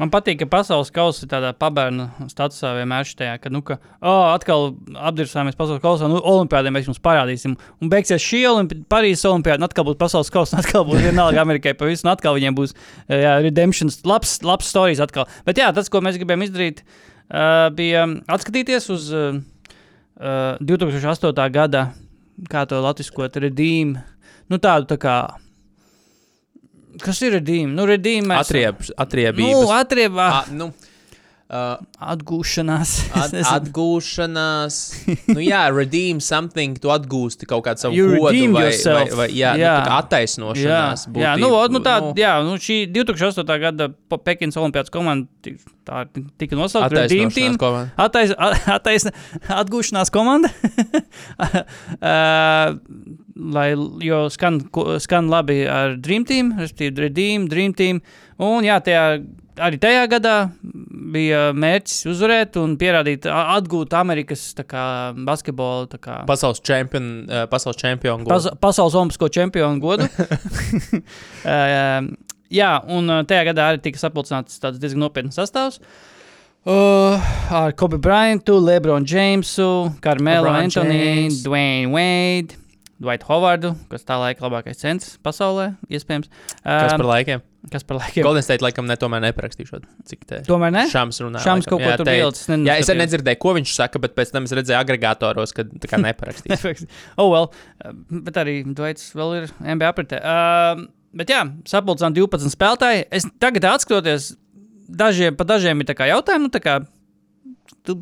[0.00, 4.32] Man patīk, ka pasaules kausa ir tādā pabērnu statusā vienmēr šajā, ka, nu, ka, oh,
[4.32, 7.58] atkal apdirsāmies pasaules kausā, nu, olimpiādē mēs jums parādīsim.
[7.82, 11.86] Un beigsies šī olimpi Parīzes olimpiāda, atkal būs pasaules kausa, atkal būs vienalga Amerikai pa
[11.90, 15.28] visu, un atkal viņiem būs eh, jā, redemptions, labs, labs stāstījums atkal.
[15.46, 19.42] Bet jā, tas, ko mēs gribējām izdarīt, uh, bija atskatīties uz uh,
[20.62, 21.46] 2008.
[21.52, 21.90] gada,
[22.50, 23.96] kā to latviskot, redeem,
[24.50, 25.16] nu tādu tā kā.
[27.02, 27.70] Kas ir redeem?
[27.74, 29.52] Nu, redeem mēs- Atrieb, atriebības.
[29.62, 30.26] Nu, atriebā.
[30.42, 30.72] A, nu,
[31.52, 31.76] uh,
[32.12, 32.94] Atgūšanās.
[33.22, 34.78] At, atgūšanās.
[35.30, 39.52] nu, jā, redeem something, tu atgūsti kaut kādu savu godu redeem vai, vai, vai jā,
[39.52, 39.60] jā.
[39.60, 39.74] Jā.
[39.76, 41.06] Nu, tā kā Jā, attaisnošanās.
[41.22, 43.60] jā, nu, nu, tā, jā, nu, šī 2008.
[43.66, 43.90] gada
[44.22, 45.28] Pekinas Olimpiādas komanda
[45.86, 46.04] tā
[46.38, 47.56] tika nosaukta par Dream Team.
[47.60, 47.90] komanda.
[48.00, 48.32] Attais,
[48.70, 49.06] attais,
[49.50, 50.50] atgūšanās komanda.
[51.48, 52.78] uh,
[53.56, 53.68] lai,
[54.06, 54.60] jo skan,
[55.02, 58.02] skan labi ar Dream Team, respektīvi Redeem, Dream Team.
[58.42, 59.04] Un jā, tajā,
[59.60, 60.34] arī tajā gadā
[61.12, 64.84] bija mērķis uzvarēt un pierādīt, atgūt Amerikas kā,
[65.26, 65.88] basketbolu.
[66.00, 67.26] Kā, Pasaules čempionu.
[67.26, 68.24] Uh, pasaules čempionu.
[68.30, 70.06] Pas, pasaules olimpisko čempionu godu.
[70.08, 72.08] uh,
[72.60, 75.76] jā, un tajā gadā arī tika sapulcināts tāds diezgan nopietns sastāvs.
[76.62, 77.18] Uh,
[77.50, 81.40] ar Kobe Bryantu, Lebronu Jamesu, Carmelo LeBron Antoni, James.
[81.42, 82.54] Dwayne Wade,
[83.02, 86.30] Dwight Hovardu, kas tā laika labākais centrs pasaulē, iespējams.
[86.62, 87.42] Kas par Um, laikiem?
[87.70, 88.24] Kas par laikiem?
[88.26, 89.84] Golden State laikam ne tomēr neparakstīšot.
[90.10, 90.40] Cik te?
[90.48, 90.82] Tomēr ne?
[90.90, 91.42] Šāms runā.
[91.44, 94.16] Šāms kaut ko Jā, tur te- bildes, Jā, es arī nedzirdēju, ko viņš saka, bet
[94.18, 96.88] pēc tam es redzēju agregātoros, ka tā kā neparakstīja.
[97.22, 97.52] oh, well.
[98.10, 100.18] Bet arī Dvaits vēl ir NBA apritē.
[100.24, 103.06] Uh, bet jā, sapulcināt 12 spēlētāji.
[103.14, 104.32] Es tagad atskatoties,
[104.88, 106.80] dažiem, pa dažiem ir tā kā jautājumi, nu tā kā,
[107.86, 108.00] tu,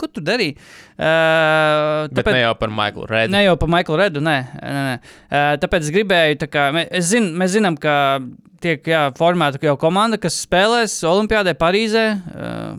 [0.00, 0.56] ko tu darīji?
[0.94, 3.32] Uh, Bet ne jau par Maiklu Redu.
[3.34, 4.36] Ne jau par Maiklu Redu, nē.
[4.60, 4.94] nē, nē.
[5.28, 7.96] Uh, tāpēc es gribēju, tā kā, mē- es zin, mēs zinām, ka
[8.64, 12.78] tiek jā, formēta jau komanda, kas spēlēs Olimpijādē Parīzē uh,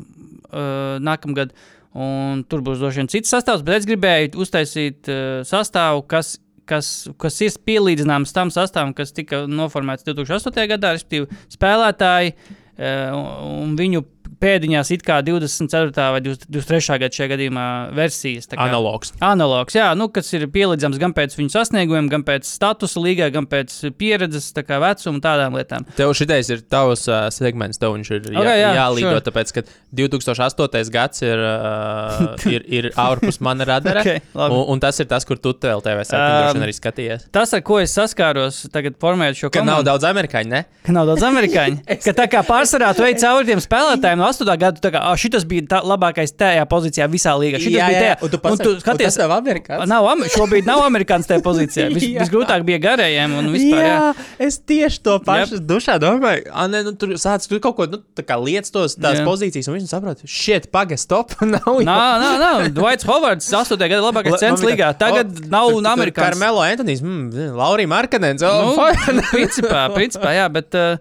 [0.50, 1.53] uh, nākamgad.
[1.95, 6.34] Un tur būs droši vien cits sastāvs, bet es gribēju uztaisīt uh, sastāvu, kas,
[6.67, 6.89] kas,
[7.22, 10.65] kas ir pielīdzināms tam sastāvam, kas tika noformēts 2008.
[10.74, 13.15] gadā, respektīvi spēlētāji uh,
[13.63, 14.04] un viņu
[14.41, 16.08] pēdiņās it kā 24.
[16.15, 17.00] vai 23.
[17.04, 18.48] gada šajā gadījumā versijas.
[18.52, 19.13] kā- Analogs.
[19.24, 23.45] Analogs, jā, nu, kas ir pielīdzams gan pēc viņu sasniegumiem, gan pēc statusa līgā, gan
[23.48, 25.86] pēc pieredzes, tā kā vecuma, tādām lietām.
[25.95, 29.26] Tev šitais ir tavs uh, segments, tev viņš ir jā, Ok, jā, jālīdo, sure.
[29.30, 30.89] tāpēc, ka 2008.
[30.93, 34.02] gads ir, uh, ir, ir ārpus mana radara.
[34.04, 34.56] Ok, labi.
[34.60, 35.82] un, un tas ir tas, kur tu TV
[36.15, 37.26] Um, arī skatījies.
[37.34, 40.62] Tas, ar ko es saskāros, tagad formējot šo Ka nav komandu, daudz amerikāņu, ne?
[40.86, 41.82] ka nav daudz amerikāņu.
[42.06, 44.58] ka tā kā pārsvarā tu ej cauri tiem spēlētājiem no 8.
[44.66, 47.60] gada, tā kā ah, šis bija tā, labākais tajā pozīcijā visā līgā.
[47.62, 49.88] Šitas bija tajā, un tu, un tu skaties, nav amerikāņu.
[49.92, 51.88] nav, am- šobrīd nav amerikāns tajā pozīcijā.
[51.94, 52.24] Vis, Jā.
[52.26, 53.82] visgrūtāk bija garējiem un vispār.
[53.86, 53.96] Jā.
[53.96, 56.50] Jā, es tieši to pašu dušā domāju.
[56.52, 58.02] Ah, nē, nu, tur sācis tur kaut ko nu,
[58.46, 59.26] lietas, tos tās Jā.
[59.28, 61.36] pozīcijas, un viņš saprot, šit, pagaidi, stop.
[61.56, 61.82] nav.
[61.86, 62.52] Nā, nā, nā.
[62.76, 63.78] Dvaits Hovards, 8.
[63.78, 64.92] gada labākais man līgā.
[64.96, 66.34] tā, Tagad o, nav tur- tur amerikāns.
[66.34, 68.42] Karmelo Antonijs, mm, Laurija Markanens.
[68.42, 69.22] Nu, Oh, fine.
[69.32, 70.74] principā, principā, jā, bet.
[70.76, 70.98] Uh,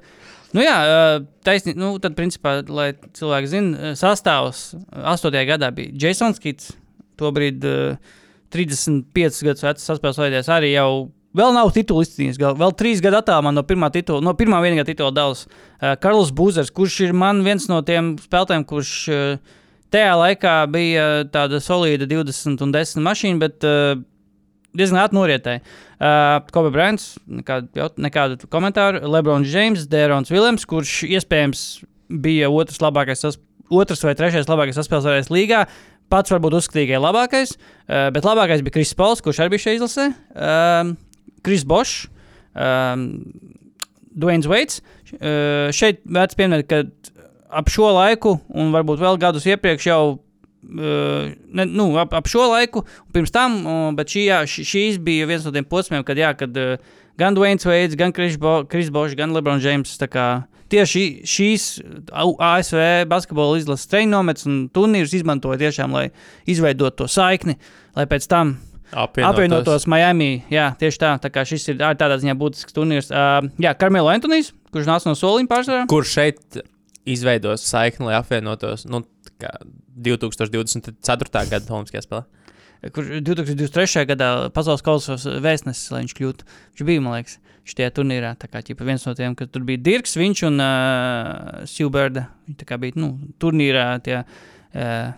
[0.54, 0.76] Nu jā,
[1.46, 1.80] taisnība.
[1.82, 5.40] Nu, tad, principā, lai cilvēki zinātu, sastāvs 8.
[5.48, 6.70] gadā bija Jasons Kits.
[7.18, 8.14] Tobrīd uh,
[8.54, 10.88] 35 gadus vecs saspēles vajadzēs arī jau.
[11.34, 12.38] Vēl nav titula izcīnījis.
[12.38, 15.44] Vēl trīs gadu attālumā no pirmā titula, no pirmā vienīgā titula Dāvas.
[15.46, 19.56] Uh, Karls Būzers, kurš ir man viens no tiem spēlētājiem, kurš uh,
[19.94, 23.96] tajā laikā bija tāda solīda 20 un 10 mašīna, bet uh,
[24.78, 25.62] diezgan ātri norietēja.
[25.94, 29.02] Uh, Kobe Bryants, nekādu, nekādu komentāru.
[29.10, 31.64] Lebrons James, Dērons Viljams, kurš iespējams
[32.24, 33.24] bija otrs, labākais,
[33.72, 35.64] otrs vai trešais labākais saspēlētājs līgā.
[36.12, 39.78] Pats varbūt uzskatīja, ka labākais, uh, bet labākais bija Kris Pauls, kurš arī bija šeit
[39.78, 40.10] izlasē.
[40.34, 40.94] Um,
[41.44, 42.06] Kris Bošs,
[42.54, 43.08] um,
[44.14, 44.82] Dwayne Waits.
[45.14, 46.84] Uh, šeit vērts pieminēt, ka
[47.54, 50.02] ap šo laiku, un varbūt vēl gadus iepriekš, jau
[50.70, 53.60] ne, nu, ap, ap šo laiku, pirms tam,
[53.98, 56.76] bet šī, jā, šīs bija viens no tiem posmiem, kad, jā, kad uh,
[57.20, 60.26] gan Dwayne Waits, gan Kris Bo, Bošs, gan LeBron James tā kā,
[60.72, 61.68] tieši šīs
[62.12, 66.08] ASV basketbola izlases treniņš un turnīrus izmantoja tiešām, lai
[66.50, 67.58] izveidotu to saikni,
[67.96, 68.56] lai pēc tam
[68.94, 70.44] apvienotos Miami.
[70.52, 71.14] Jā, tieši tā.
[71.22, 73.10] Tā kā šis ir tādā ziņā būtisks turnīrs.
[73.10, 75.86] Uh, jā, Karmelo Antonijs, kurš nāca no soliņa pārsvarā.
[75.90, 76.60] Kur šeit
[77.08, 79.52] izveidos saikni, lai apvienotos nu, tā kā
[80.04, 81.46] 2024.
[81.50, 82.24] gada Olimpiskajā spēlē?
[82.92, 84.04] kurš 2023.
[84.08, 86.46] gadā pasaules kausa vēstnesis, lai viņš kļūtu.
[86.74, 87.38] Viņš bija, man liekas,
[87.68, 88.34] šajā turnīrā.
[88.40, 92.26] Tā kā ķipa, viens no tiem, kas tur bija Dirks, viņš un uh, Silberda.
[92.48, 95.14] Viņi kā bija nu, turnīrā tie uh,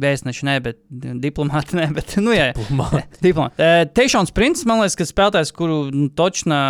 [0.00, 0.80] vēstneši, ne, bet
[1.22, 2.50] diplomāti, ne, bet, nu, jā.
[2.56, 3.20] Diplomāti.
[3.20, 3.60] diplomāti.
[3.62, 6.62] Uh, Teišons Princis, man liekas, ka spēlētājs, kuru nu, točnā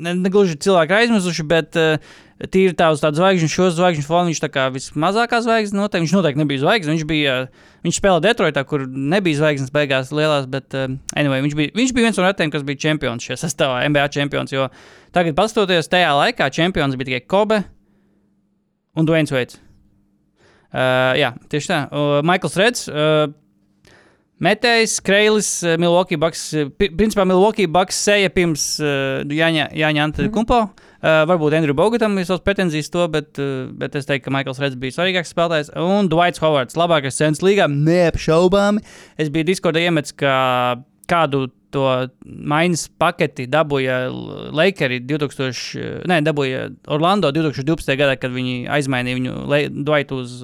[0.00, 4.04] ne, ne gluži cilvēki ir aizmirsuši, bet uh, tīri tā uz tādu zvaigžņu, šo zvaigžņu
[4.06, 5.80] fonu viņš tā kā vismazākā zvaigzne.
[5.80, 6.04] Noteikti.
[6.06, 6.94] Viņš noteikti nebija zvaigzne.
[6.94, 10.86] Viņš, bija, uh, viņš spēlēja Detroitā, kur nebija zvaigznes beigās lielās, bet uh,
[11.18, 14.54] anyway, viņš, bija, viņš bija viens no retiem, kas bija čempions šajā sastāvā, NBA čempions.
[14.54, 14.68] Jo
[15.16, 17.62] tagad, paskatoties tajā laikā, čempions bija tikai Kobe
[18.98, 19.58] un Dwayne Veits.
[20.68, 21.82] Uh, jā, tieši tā.
[21.88, 22.88] Uh, Maikls Reds.
[22.92, 23.30] Uh,
[24.44, 26.42] Metējs, Kreilis, uh, Milwaukee Bucks.
[26.78, 30.60] pi- Principā Milwaukee Bucks seja pirms uh, Jāņa, Jāņa Antetokumpo.
[30.98, 34.58] Uh, varbūt Andrew Bogatam ir savas pretenzijas to, bet, uh, bet es teiktu, ka Maikls
[34.62, 35.72] Reds bija svarīgāks spēlētājs.
[35.78, 38.82] Un Dwights Hovards, labākais cenas līgā, neapšaubāmi.
[39.18, 40.34] Es biju Discordā iemetis, ka
[41.10, 41.84] kādu to
[42.24, 43.98] maiņas paketi dabūja
[44.56, 47.94] Lakers 2000, ne, dabūja Orlando 2012.
[48.00, 49.34] gadā, kad viņi aizmainīja viņu
[49.84, 50.34] Dwightu uz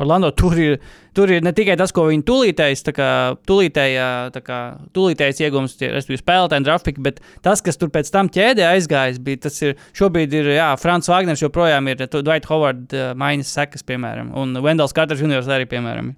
[0.00, 0.30] Orlando.
[0.36, 0.78] Tur ir,
[1.16, 3.08] tur ir ne tikai tas, ko viņi tūlītējis, tā kā
[3.48, 4.58] tūlītējā, tā kā
[4.96, 9.44] tūlītējais iegūms, tie, respektīvi spēlētāji, draftpiki, bet tas, kas tur pēc tam ķēdē aizgājis, bija
[9.48, 14.32] tas ir, šobrīd ir, jā, Frants Wagners joprojām ir Dwight Howard uh, maiņas sekas, piemēram,
[14.38, 16.12] un Wendels Carters juniors arī, piemēram.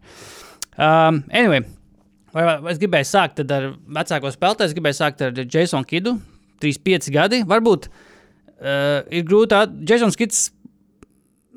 [0.75, 1.65] Um, anyway,
[2.35, 6.19] vai, vai, es gribēju sākt ar vecāko spēlētāju, es gribēju sākt ar Jasonu Kidu,
[6.63, 9.59] 35 gadi, varbūt uh, ir grūti,
[9.91, 10.49] Jasons Kids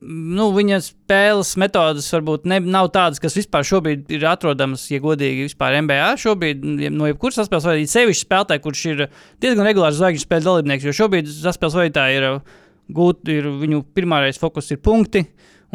[0.01, 5.47] nu, viņa spēles metodas varbūt ne, nav tādas, kas vispār šobrīd ir atrodamas, ja godīgi,
[5.49, 6.13] vispār MBA.
[6.21, 9.03] Šobrīd no jebkuras saspēles vadītāja, sevišķi spēlētāji, kurš ir
[9.43, 12.57] diezgan regulārs zvaigžņu spēļu dalībnieks, jo šobrīd saspēles vadītāji ir uh,
[12.93, 15.25] gūt, ir viņu pirmais fokus ir punkti.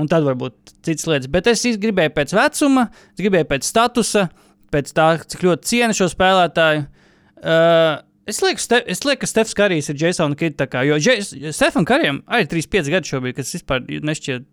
[0.00, 1.28] Un tad varbūt citas lietas.
[1.28, 4.22] Bet es gribēju pēc vecuma, es gribēju pēc statusa,
[4.72, 6.86] pēc tā, cik ļoti cienu šo spēlētāju.
[7.42, 10.66] Uh, Es lieku, Ste es lieku, ka Stefans Karijs ir Jasons Kids.
[10.86, 10.98] Jo
[11.50, 14.44] Stefan Karijam arī 35 gadi šobrīd, kas vispār nešķiet,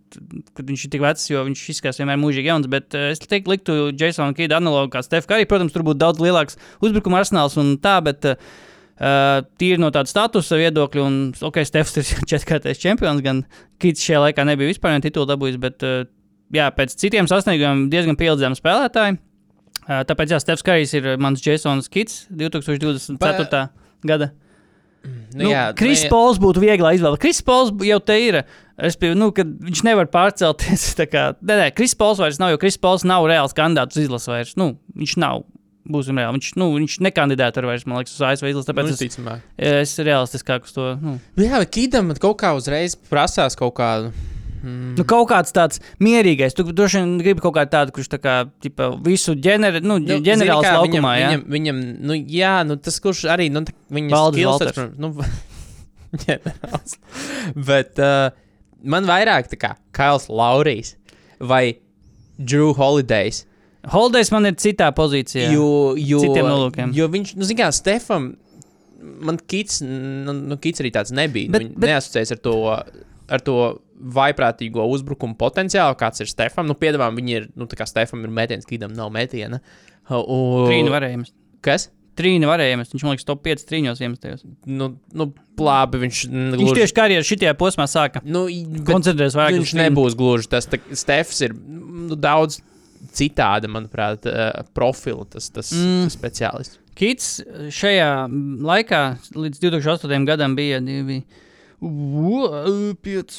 [0.57, 2.69] ka viņš ir tik vecs, jo viņš izskatās vienmēr mūžīgi jauns.
[2.71, 5.51] Bet uh, es teiktu, liktu Jasonu Kidu analogu kā Stefan Karijs.
[5.51, 10.57] Protams, tur būtu daudz lielāks uzbrukuma arsenāls un tā, bet uh, tīri no tāda statusa
[10.57, 13.45] viedokļa, un ok, Stefans ir četrkārtais čempions, gan
[13.77, 16.07] Kids šajā laikā nebija vispār vienu titulu dabūjis, bet uh,
[16.57, 19.21] jā, pēc citiem sasniegumiem diezgan pielīdzami spēlētāji.
[19.89, 23.67] Tāpēc, jā, Stefans Karijs ir mans Jasons Kids 2024.
[24.05, 24.29] gada.
[24.29, 26.09] Nu, Nu, jā, Kris nu.
[26.11, 27.19] Pols būtu viegla izvēle.
[27.21, 28.41] Kris Pols jau te ir.
[28.79, 30.83] Es pieņemu, nu, ka viņš nevar pārcelties.
[31.13, 34.31] Kā, nē, nē, Kris Pols vairs nav, jo Kris Pols nav reāls kandidāts uz izlases
[34.31, 34.53] vairs.
[34.59, 35.45] Nu, viņš nav.
[35.89, 36.37] Būsim reāli.
[36.37, 38.67] Viņš, nu, viņš nekandidēta vairs, man liekas, uz ASV izlases.
[38.67, 39.45] Nu, Tāpēc es, ticamāk.
[39.57, 40.89] es realistiskāk uz to.
[41.01, 41.15] Nu.
[41.17, 44.11] Nu, jā, bet Kīdam kaut kā uzreiz prasās kaut kādu.
[44.59, 44.93] Mm.
[44.97, 46.55] Nu, kaut kāds tāds mierīgais.
[46.57, 50.19] Tu droši vien gribi kaut kādu tādu, kurš tā kā tipa, visu ģener, nu, nu,
[50.25, 51.13] ģenerāls zini kā, laukumā.
[51.15, 51.29] Viņam, jā.
[51.29, 53.63] viņam, viņam, nu, jā, nu, tas, kurš arī, nu,
[53.95, 55.13] viņa skills, nu,
[56.25, 56.97] ģenerāls.
[57.55, 58.29] Bet uh,
[58.83, 60.95] man vairāk tā kā Kails Laurijs
[61.39, 61.79] vai
[62.39, 63.45] Drew Holidays.
[63.89, 65.53] Holders man ir citā pozīcijā.
[65.55, 66.93] Jo, jo, Citiem nolūkiem.
[66.95, 68.33] Jo viņš, nu, zināmā mērā, Stefan,
[68.99, 71.51] man kits, nu, nu kits arī tāds nebija.
[71.53, 71.93] Bet- nu, bet...
[71.93, 72.55] Neasociēts ar to,
[73.29, 73.59] ar to
[74.15, 76.67] vaiprātīgo uzbrukumu potenciālu, kāds ir Stefam.
[76.69, 79.59] Nu, piedāvājam, viņi ir, nu, tā kā Stefam ir metiens, kīdam nav metiena.
[80.09, 81.33] Uh, Trīna varējums.
[81.65, 81.89] Kas?
[82.19, 82.93] Trīna varējums.
[82.93, 84.45] Viņš man liekas, top 5 trīņos iemestos.
[84.67, 86.23] Nu, nu, labi, viņš.
[86.31, 86.63] Gluži...
[86.63, 88.23] Viņš tieši karjeras šajā posmā sāka.
[88.27, 88.45] Nu,
[88.87, 89.59] Koncentrēties vairāk.
[89.59, 90.67] Viņš nebūs gluži tas.
[90.71, 92.61] Tā, Stefs ir nu, daudz
[93.15, 96.09] citāda, manuprāt, eh, profila tas, tas mm.
[96.11, 96.79] speciālists.
[96.99, 97.37] Kits
[97.71, 98.09] šajā
[98.67, 99.03] laikā,
[99.39, 100.27] līdz 2008.
[100.27, 101.21] gadam, bija divi.
[101.21, 101.47] Bija
[101.79, 103.37] 5,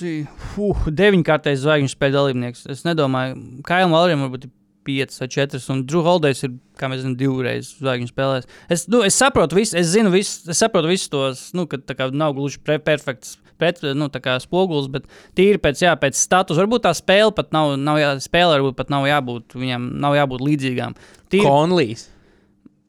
[0.88, 2.64] 9 kārtais zvaigžņu spēļu dalībnieks.
[2.72, 4.54] Es nedomāju, ka Kailam Valēram varbūt ir
[4.88, 8.48] 5 vai 4, un Drew Holdēs ir, kā mēs zinām, divreiz zvaigžņu spēlēs.
[8.72, 11.96] Es, nu, es saprotu visu, es zinu visu, es saprotu visus tos, nu, ka tā
[11.98, 13.36] kā nav gluži pre perfekts.
[13.60, 15.04] Pret, nu, tā kā spogulis, bet
[15.36, 16.56] tīri pēc, jā, pēc status.
[16.56, 20.46] Varbūt tā spēle pat nav, nav, jā, spēle varbūt pat nav jābūt, viņam nav jābūt
[20.46, 20.96] līdzīgām.
[21.28, 21.44] Tīri...
[21.44, 22.06] Konlīs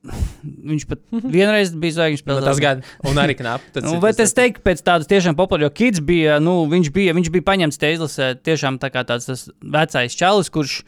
[0.01, 2.45] viņš pat vienreiz bija zvaigžņu Nu, spēlē.
[2.47, 3.69] tas gan, un arī knapi.
[3.85, 7.29] Nu, bet es teiktu, pēc tādas tiešām populāras, jo Kids bija, nu, viņš bija, viņš
[7.35, 9.29] bija paņemts te izlasē tiešām tā kā tāds
[9.61, 10.79] vecais čalis, kurš,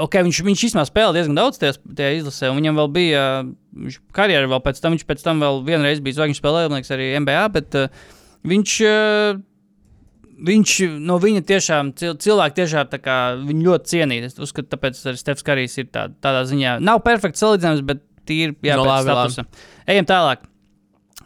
[0.00, 3.22] ok, viņš, viņš īstenībā spēlēja diezgan daudz tajā, tajā izlasē, un viņam vēl bija,
[3.84, 7.42] viņš karjerā vēl pēc tam, viņš pēc tam vēl vienreiz bija zvaigžņu spēlējums arī MBA,
[7.52, 8.06] bet uh,
[8.48, 9.42] viņš, uh,
[10.48, 10.72] viņš
[11.04, 14.32] no viņa tiešām, cil, cilvēki tiešām kā viņu ļoti cienīja.
[14.32, 18.56] Es uzskatu, tāpēc arī Stefs Karijs ir tā, tādā ziņā, nav perfekts salīdzinājums, bet tīri,
[18.64, 19.36] jā, pēc labi, labi.
[19.36, 19.68] statusa.
[19.92, 20.48] Ejam tālāk.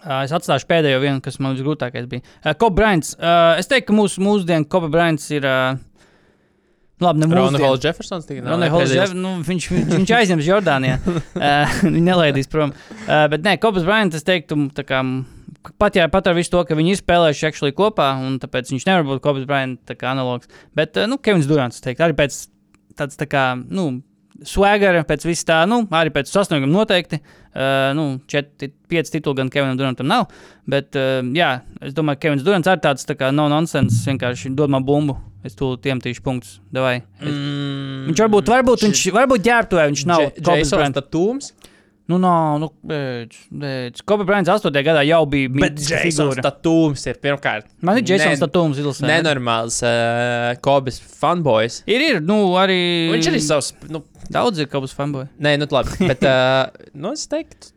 [0.06, 2.22] Uh, es atstāšu pēdējo vienu, kas man visgrūtākais bija.
[2.44, 3.16] Uh, Kobe Bryants.
[3.18, 5.46] Uh, es teiktu, ka mūsu mūsdienu Kobe Bryants ir.
[5.46, 5.80] Uh,
[7.02, 7.64] labi, ne Rona mūsdienu.
[7.64, 8.28] Hols Jeffersons.
[8.28, 9.16] tikai nav Ronald Hollis, pēdējais.
[9.18, 11.00] nu, viņš, viņš, aizņems Jordānijā.
[11.02, 12.74] uh, Viņu nelaidīs prom.
[13.02, 15.02] Uh, bet nē, Kobas Bryants, es teiktu, tā kā
[15.74, 18.86] pat, ja, pat ar visu to, ka viņi ir spēlējuši actually kopā, un tāpēc viņš
[18.88, 20.50] nevar būt Kobe Bryant analogs.
[20.76, 22.44] Bet, nu, Kevins Durants, teikt, arī pēc
[22.96, 23.88] tāds tā kā, nu,
[24.44, 27.20] swagara, pēc vis tā, nu, arī pēc sasnieguma noteikti.
[27.56, 30.26] Uh, nu, četri, pieci tituli gan Kevinam Durantam nav.
[30.68, 34.52] Bet, uh, jā, es domāju, ka Kevins Durants ir tāds tā kā no nonsense, vienkārši
[34.58, 35.16] dod man bumbu.
[35.46, 36.56] Es tūlīt iemetīšu punktus.
[36.74, 36.98] Davai.
[37.20, 40.24] Es, Mm, viņš varbūt, varbūt, viņš, varbūt ģērbtuvē viņš nav.
[40.40, 40.98] Kobe Jasons Bryant.
[42.06, 44.02] Nu, nav, nu, beidz, beidz.
[44.06, 44.70] Kobe Bryants 8.
[44.86, 46.44] gadā jau bija Bet mītīga Jasons figūra.
[46.46, 47.66] Tatūms ir pirmkārt.
[47.82, 49.08] Man ir Jasons ne- Tatūms izlasē.
[49.10, 51.80] Nenormāls uh, Kobis fanboys.
[51.90, 52.78] Ir, ir, nu, arī.
[53.10, 55.26] Viņš arī savs, nu, Daudz ir Kobas fanboy.
[55.42, 55.98] nē, nu, labi.
[56.06, 57.72] Bet, uh, nu, es teiktu,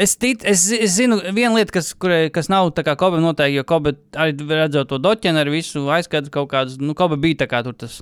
[0.00, 3.56] Es, tic, es, es zinu, viena lieta, kas, kurai, kas nav tā kā Kobe noteikti,
[3.58, 7.48] jo Kobe arī redzot to doķenu ar visu aizskatu kaut kādus, nu, Kobe bija tā
[7.50, 7.96] kā tur tas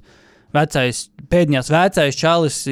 [0.57, 2.63] vecais, pēdējās vecais čalis,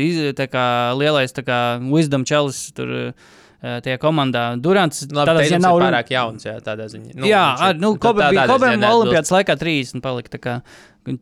[0.53, 1.61] kā lielais, kā
[1.93, 4.49] wisdom čalis tur eh, tajā komandā.
[4.62, 7.17] Durants, labi, tādā ziņā Teitums nav ir pārāk jauns, jā, tādā ziņā.
[7.21, 9.01] Nu, jā, ar, nu, Kobe bija tādā Kobe ziņā neatbilst.
[9.07, 10.37] Olimpijas laikā 30 palika.
[10.37, 10.61] tā kā.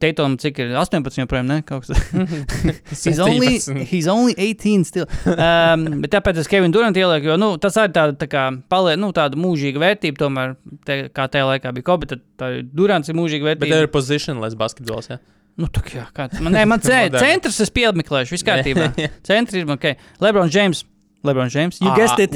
[0.00, 1.58] Teitam, cik ir 18 joprojām, ne?
[1.68, 2.46] Kaut kas tāds.
[3.04, 3.84] he's, only, 17.
[3.90, 5.04] he's only 18 still.
[5.28, 8.96] Um, bet tāpēc es Kevinu Durantu ielieku, jo nu, tas arī tāda, tā kā, palie,
[8.96, 10.56] nu, tāda mūžīga vērtība, tomēr,
[10.88, 12.24] te, kā tajā laikā bija Kobe, tad
[12.72, 13.74] Durants ir mūžīga Bet vērtība.
[13.74, 15.20] tev ir positionless basketbols, jā.
[15.60, 18.88] Nu, tā kā, kāds, man, nē, man ce, centrs es piemeklēšu, viss kārtībā.
[19.28, 19.92] Centrs ir, ok.
[20.24, 20.82] Lebron James.
[21.24, 21.78] Lebron James.
[21.80, 22.34] You guessed it.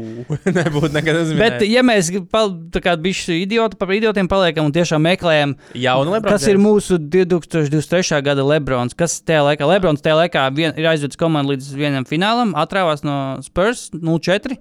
[0.60, 1.38] Nebūtu nekad uzmanīgi.
[1.40, 6.14] Bet, ja mēs pal- tā kā bišķi idioti par idiotiem paliekam un tiešām meklējam, Jaunu
[6.14, 8.20] Lebron Kas ir mūsu 2023.
[8.28, 8.94] gada Lebrons?
[8.94, 9.66] Kas tajā laikā?
[9.72, 14.60] Lebrons tajā laikā vien, ir aizvedis komandu līdz vienam finālam, atrāvās no Spurs 0-4.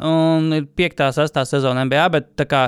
[0.00, 1.00] Un ir 5.
[1.04, 1.40] un 6.
[1.44, 2.60] sezona NBA, bet tā kā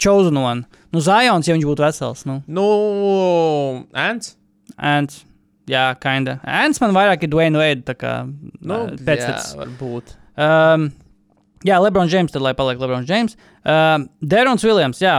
[0.00, 0.64] chosen one.
[0.94, 2.22] Nu, Zajons, ja viņš būtu vesels.
[2.28, 4.36] Nu, Nu, Ants.
[4.78, 5.24] Ants.
[5.68, 6.38] Jā, kinda.
[6.48, 7.84] Ants man vairāk ir Dwayne Wade.
[7.84, 9.60] Tā kā Nu, pēc jā, tam.
[9.60, 10.14] varbūt.
[10.38, 10.86] Um,
[11.66, 13.36] jā, Lebrons James, tad lai paliek Lebrons James.
[13.68, 15.18] Um, Derons Viljams, jā.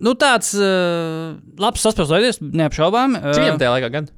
[0.00, 3.18] Nu, tāds uh, labs saspēlētājs, neapšaubām.
[3.28, 4.08] Cik viņam tajā laikā gan?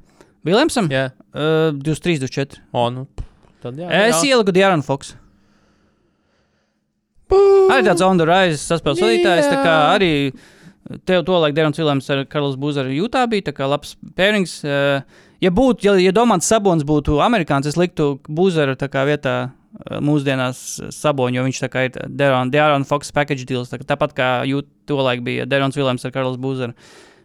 [0.47, 0.87] Viljamsam?
[0.91, 1.09] Jā.
[1.35, 2.63] Uh, 23, 24.
[2.71, 3.07] O, nu,
[3.63, 3.89] tad jā.
[4.07, 5.17] Es ieliku Diānu Fox.
[7.35, 9.49] Arī tāds on the rise saspēles vadītājs.
[9.51, 10.11] Tā kā arī
[11.05, 14.59] tev to laiku Dārns Vilēms ar Karls Buzeru Jūtā bija tā kā labs pērings.
[14.65, 15.03] Uh,
[15.43, 19.99] ja būtu, ja, ja Domants Sabons būtu amerikānis, es liktu Buzeru tā kā vietā uh,
[20.05, 20.63] mūsdienās
[20.95, 23.69] Sabonu, jo viņš tā kā ir Dārns Fox package deals.
[23.69, 26.73] Tā kā, tāpat kā jūt, to laiku bija Dārns Vilēms ar Karls Buzeru.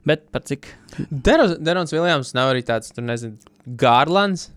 [0.05, 0.69] Bet par cik?
[1.09, 3.39] Derons Viljams nav arī tāds, tur nezinu,
[3.81, 4.51] Gārlands.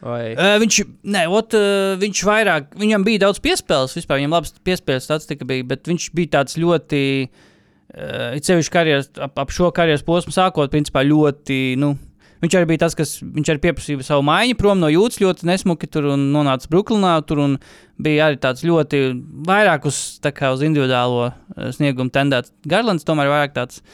[0.00, 0.32] Vai...
[0.32, 0.80] Uh, viņš,
[1.12, 5.66] ne, ot, uh, viņš vairāk, viņam bija daudz piespēles, vispār viņam labs piespēles statistika bija,
[5.74, 10.72] bet viņš bija tāds ļoti, uh, it sevišķi karjeras, ap, ap šo karjeras posmu sākot,
[10.72, 11.92] principā ļoti, nu,
[12.40, 15.90] viņš arī bija tas, kas, viņš arī pieprasīja savu maiņu prom no jūtas ļoti nesmuki
[15.92, 17.58] tur un nonāca Brooklynā tur un
[18.00, 19.02] bija arī tāds ļoti
[19.50, 22.54] vairāk uz, tā kā uz individuālo uh, sniegumu tendēts.
[22.64, 23.84] Garlands tomēr vairāk tāds,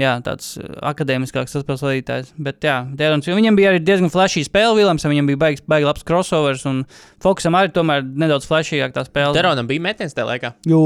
[0.00, 2.32] jā, tāds uh, akadēmiskāks saspēles vadītājs.
[2.38, 5.88] Bet, jā, Dērons, jo viņam bija arī diezgan flashy spēle, Viljams, viņam bija baigs, baigi
[5.88, 6.82] labs crossovers, un
[7.24, 9.36] Fokusam arī tomēr nedaudz flashyāk tā spēle.
[9.36, 10.54] Deronam bija metiens tajā laikā.
[10.68, 10.82] Jū,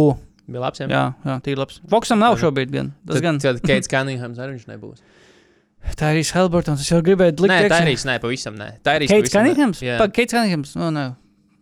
[0.53, 0.81] Bija labs.
[0.83, 1.81] Jā, jā, jā tīri labs.
[1.90, 2.92] Fokusam nav šobrīd gan.
[3.07, 3.38] Tas tad, gan.
[3.42, 5.03] tad Keits Cunninghams arī viņš nebūs.
[5.98, 7.79] Tā ir Helbertons, es jau gribēju likt Nē, tā iekšā.
[7.83, 8.68] arī nē, pavisam nē.
[8.87, 9.83] Tā arī Keits Cunninghams?
[9.83, 11.07] Jā, Keits Cunninghams, nu, nē.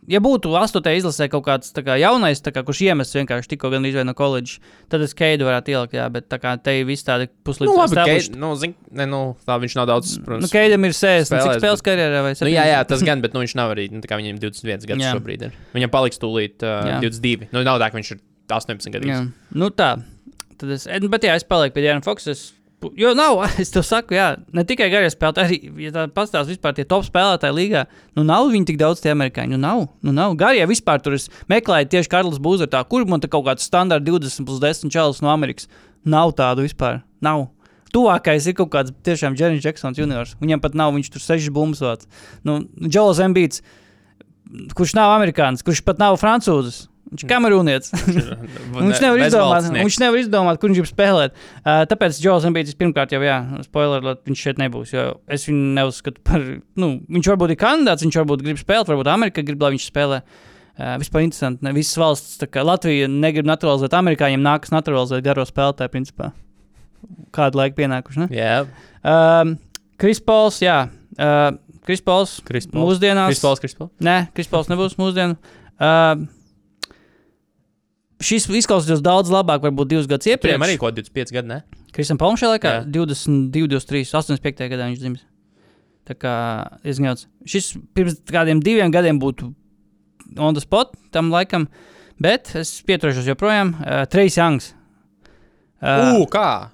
[0.08, 4.08] Ja būtu astotajā izlasē kaut kāds kā, jaunais, kā, kurš iemests vienkārši tikko gan izvēlēt
[4.08, 7.68] no koledžas, tad es Keidu varētu ielikt, jā, bet kā te ir viss tādi puslīdz
[7.68, 7.98] nu, labi.
[8.08, 10.14] Keit, nu, zin, ne, nu, tā viņš nav daudz.
[10.24, 12.72] Protams, Nu, Keidam ir 60, cik spēlēs, spēles karjerā vai Nu, jā, 70?
[12.72, 13.90] jā, tas gan, bet nu, viņš nav arī.
[13.92, 15.58] Nu, viņam 21 gadus šobrīd ir.
[15.76, 17.02] Viņam paliks tūlīt uh, Jā.
[17.04, 17.50] 22.
[17.52, 18.22] Nu, nav tā, ka viņš ir
[18.56, 19.28] 18 gadus.
[19.52, 19.92] Nu tā.
[20.60, 22.34] Tad es, eh, bet jā, es palieku pie Diana Foxa.
[22.34, 22.50] Es,
[22.96, 26.76] jo nav, es tev saku, jā, ne tikai garie spēlētāji, arī, ja tā pastāstīs vispār
[26.76, 27.84] tie top spēlētāji līgā,
[28.18, 29.54] nu nav viņi tik daudz tie amerikāņi.
[29.54, 30.34] Nu nav, nu nav.
[30.40, 34.48] Garie vispār tur es meklēju tieši Karls Būzertā, kur man te kaut kāds standarta 20
[34.48, 35.68] plus 10 čalis no Amerikas.
[36.04, 37.02] Nav tādu vispār.
[37.24, 37.48] Nav.
[37.90, 40.36] Tuvākais ir kaut kāds tiešām Jerry's Jacksons juniors.
[40.40, 42.06] Viņam pat nav, viņš tur sešas bumbas vāc.
[42.46, 43.64] Nu, Džols Embīts,
[44.78, 46.84] kurš nav amerikānis, kurš pat nav francūzis.
[47.10, 47.90] Viņš ir kamerūnietis.
[48.00, 51.38] Viņš nevar, izdomāt, viņš nevar izdomāt, kur viņš grib spēlēt.
[51.64, 54.92] Uh, tāpēc Džons Ambīts pirmkārt jau, jā, spoiler, viņš šeit nebūs.
[55.26, 56.44] Es viņu neuzskatu par,
[56.78, 60.20] nu, viņš varbūt ir kandidāts, viņš varbūt grib spēlēt, varbūt Amerika grib, lai viņš spēlē.
[60.80, 61.66] Uh, vispār interesanti.
[61.66, 66.30] Ne, visas valsts, kā Latvija negrib naturalizēt amerikāņiem, nākas naturalizēt garo spēlētāju, principā.
[67.34, 68.30] Kādu laiku pienākuši, ne?
[68.36, 68.54] Jā,
[69.00, 69.54] Um,
[70.00, 70.82] Krispols, jā.
[71.16, 71.56] Uh,
[71.88, 72.80] Krispols Krispals.
[72.84, 73.32] mūsdienās.
[73.32, 73.90] Krispals, Krispals.
[74.04, 75.38] Nē, Krispals nebūs mūsdienu.
[75.80, 76.26] Uh,
[78.20, 80.62] šis izklausās daudz labāk, varbūt divus gadus Viņam iepriekš.
[80.66, 81.62] arī kaut 25 gadi, ne?
[81.92, 82.82] Kristam Palmam šajā laikā Jā.
[82.86, 84.68] 22, 23, 85.
[84.70, 85.22] gadā viņš dzimis.
[86.06, 86.34] Tā kā
[86.84, 87.26] diezgan daudz.
[87.46, 89.52] Šis pirms kādiem diviem gadiem būtu
[90.38, 91.66] on the spot tam laikam.
[92.20, 93.74] Bet es pieturēšos joprojām.
[93.80, 94.72] Uh, Trejs Jangs.
[95.80, 96.70] Uh, kā?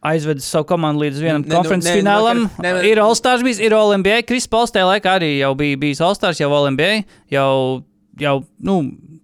[0.00, 2.38] aizvedis savu komandu līdz vienam Ne- ne- konferences ne- finālam.
[2.56, 4.22] vakar- ne- Ir All-Stars bijis, ir All-NBA.
[4.26, 7.04] Kris Pols tajā laikā arī jau bija bijis All-Stars, jau All-NBA.
[7.30, 7.84] Jau,
[8.22, 8.76] jau nu,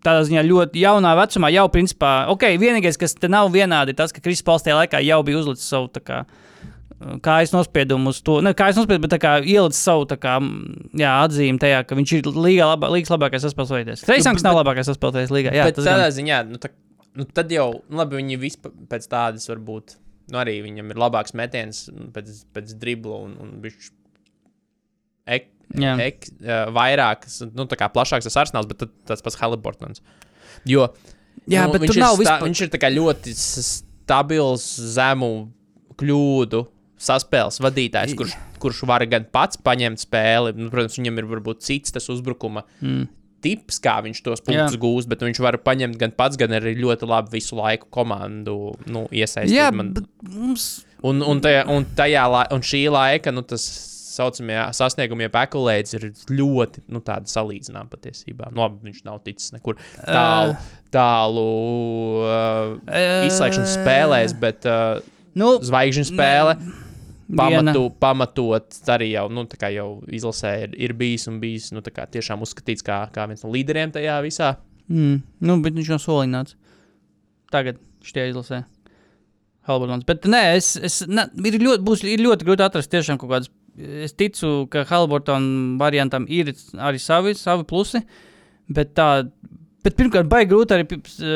[0.07, 4.15] tādā ziņā ļoti jaunā vecumā, jau principā, ok, vienīgais, kas te nav vienādi, ir tas,
[4.15, 6.25] ka Kris Pols tajā laikā jau bija uzlicis savu kā.
[6.97, 10.39] Kājas nospiedumu uz to, ne kājas nospiedumu, bet kā ielicis savu kā,
[10.97, 14.07] jā, atzīmi tajā, ka viņš ir līga labā, līgas labākais saspēlētājs.
[14.07, 15.53] Treisanks nav labākais saspēlētājs līgā.
[15.53, 16.15] Jā, bet tas tādā gan.
[16.17, 16.71] ziņā, nu, tā,
[17.21, 19.99] nu, tad jau, nu, labi, viņi vispār pēc tādas varbūt,
[20.33, 23.93] nu, arī viņam ir labāks metiens nu, pēc, pēc dribla un, un viņš
[25.37, 25.53] ek.
[25.75, 30.01] Ek, uh, vairākas, nu, tā kā plašāks tas arsenāls, bet tas pats Haliburtons.
[30.65, 30.89] Jo,
[31.49, 34.65] Jā, nu, bet viņš ir, nav vispār- viņš ir ļoti stabils,
[34.97, 35.49] zemu
[36.01, 36.67] kļūdu
[36.99, 40.55] saspēles vadītājs, kurš, kurš var gan pats paņemt spēli.
[40.57, 43.09] Nu, protams, viņam ir varbūt cits tas uzbrukuma Mm.
[43.43, 44.81] tips, kā viņš tos punktus Jā.
[44.81, 49.07] gūst, bet viņš var paņemt gan pats, gan arī ļoti labi visu laiku komandu nu,
[49.13, 49.53] iesaistīt.
[49.55, 50.85] Jā, Man- mums.
[51.05, 56.07] Un, un, tajā, un, tajā, lai- un šī laika nu, tas saucamie sasniegumie pekulēdzi ir
[56.33, 58.51] ļoti nu, salīdzināmi patiesībā.
[58.53, 60.57] Nu, labi, viņš nav ticis nekur tālu,
[60.95, 61.47] tālu
[62.25, 65.05] uh, Eh, izslēgšanas spēlēs, bet uh,
[65.37, 66.57] Nu, zvaigžņu spēle.
[67.27, 67.73] viena.
[67.73, 69.43] Pamatu, pamatot arī jau, nu,
[69.75, 73.93] jau izlasē ir, ir bijis un bijis nu, tiešām uzskatīts kā, kā viens no līderiem
[73.93, 74.55] tajā visā.
[74.89, 76.55] Mm, nu, bet viņš nav solīts.
[77.51, 78.63] Tagad šitie izlasē.
[79.67, 80.07] Halbertons.
[80.07, 83.51] Bet nē, es, es ne, ir, ļoti, būs, ir ļoti grūti atrast tiešām kaut kādas.
[83.77, 88.01] Es ticu, ka Halbertona variantam ir arī savi, savi plusi.
[88.73, 89.27] Bet tā,
[89.85, 90.87] bet pirmkārt, baigi grūti arī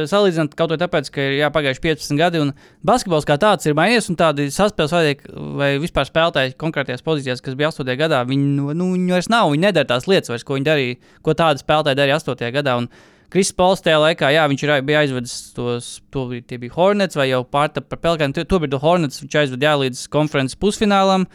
[0.08, 2.54] salīdzināt kaut ko tāpēc, ka ir jāpagājuši 15 gadi un
[2.86, 4.08] basketbols kā tāds ir mainījies.
[4.10, 7.92] Un tādi saspēles vadītāji vai vispār spēlētāji konkrētajās pozīcijās, kas bija 8.
[8.00, 9.52] gadā, viņi, nu, nu, viņi vairs nav.
[9.52, 12.52] Viņi nedara tās lietas, vairs, ko viņi darīja, ko tādi spēlētāji darīja 8.
[12.56, 12.80] gadā.
[12.80, 12.90] Un
[13.30, 17.44] Kris Pols tajā laikā, jā, viņš ir, bija aizvedis tos, to bija, Hornets vai jau
[17.46, 18.42] pārta par Pelkānu.
[18.42, 21.28] To bija Hornets, viņš aizveda jā, līdz konferences pusfinālam,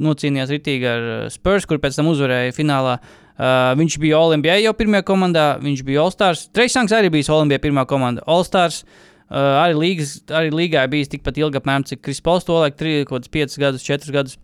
[0.00, 2.98] nocīnījās ritīgi ar uh, Spurs, kur pēc tam uzvarēja finālā.
[3.36, 6.46] Uh, viņš bija Olimpijā jau pirmajā komandā, viņš bija All-Stars.
[6.56, 8.24] Treisanks arī bija Olimpijā pirmā komanda.
[8.26, 12.80] All-Stars uh, arī, līgas, arī līgā bijis tikpat ilgi, apmēram, cik Kris Pols to laiku,
[12.84, 14.38] 3, 5 gadus, 4 gadus.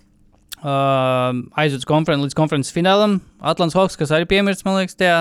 [0.62, 3.16] Uh, aizvedis konferen līdz konferences finālam.
[3.42, 5.16] Atlants Hawks, kas arī piemirsts, man liekas, tajā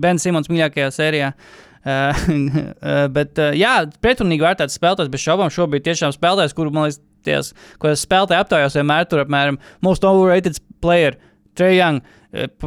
[0.00, 1.28] Bens Simons mīļākajā sērijā.
[1.36, 1.71] Uh,
[3.16, 7.52] bet, uh, jā, pretrunīgi vērtēts spēlētājs, bez šaubām, šobrīd tiešām spēlētājs, kuru, man liekas, ties,
[7.82, 11.18] ko es spēlētāju aptaujās, vienmēr tur apmēram most overrated player,
[11.58, 12.02] Trey Young.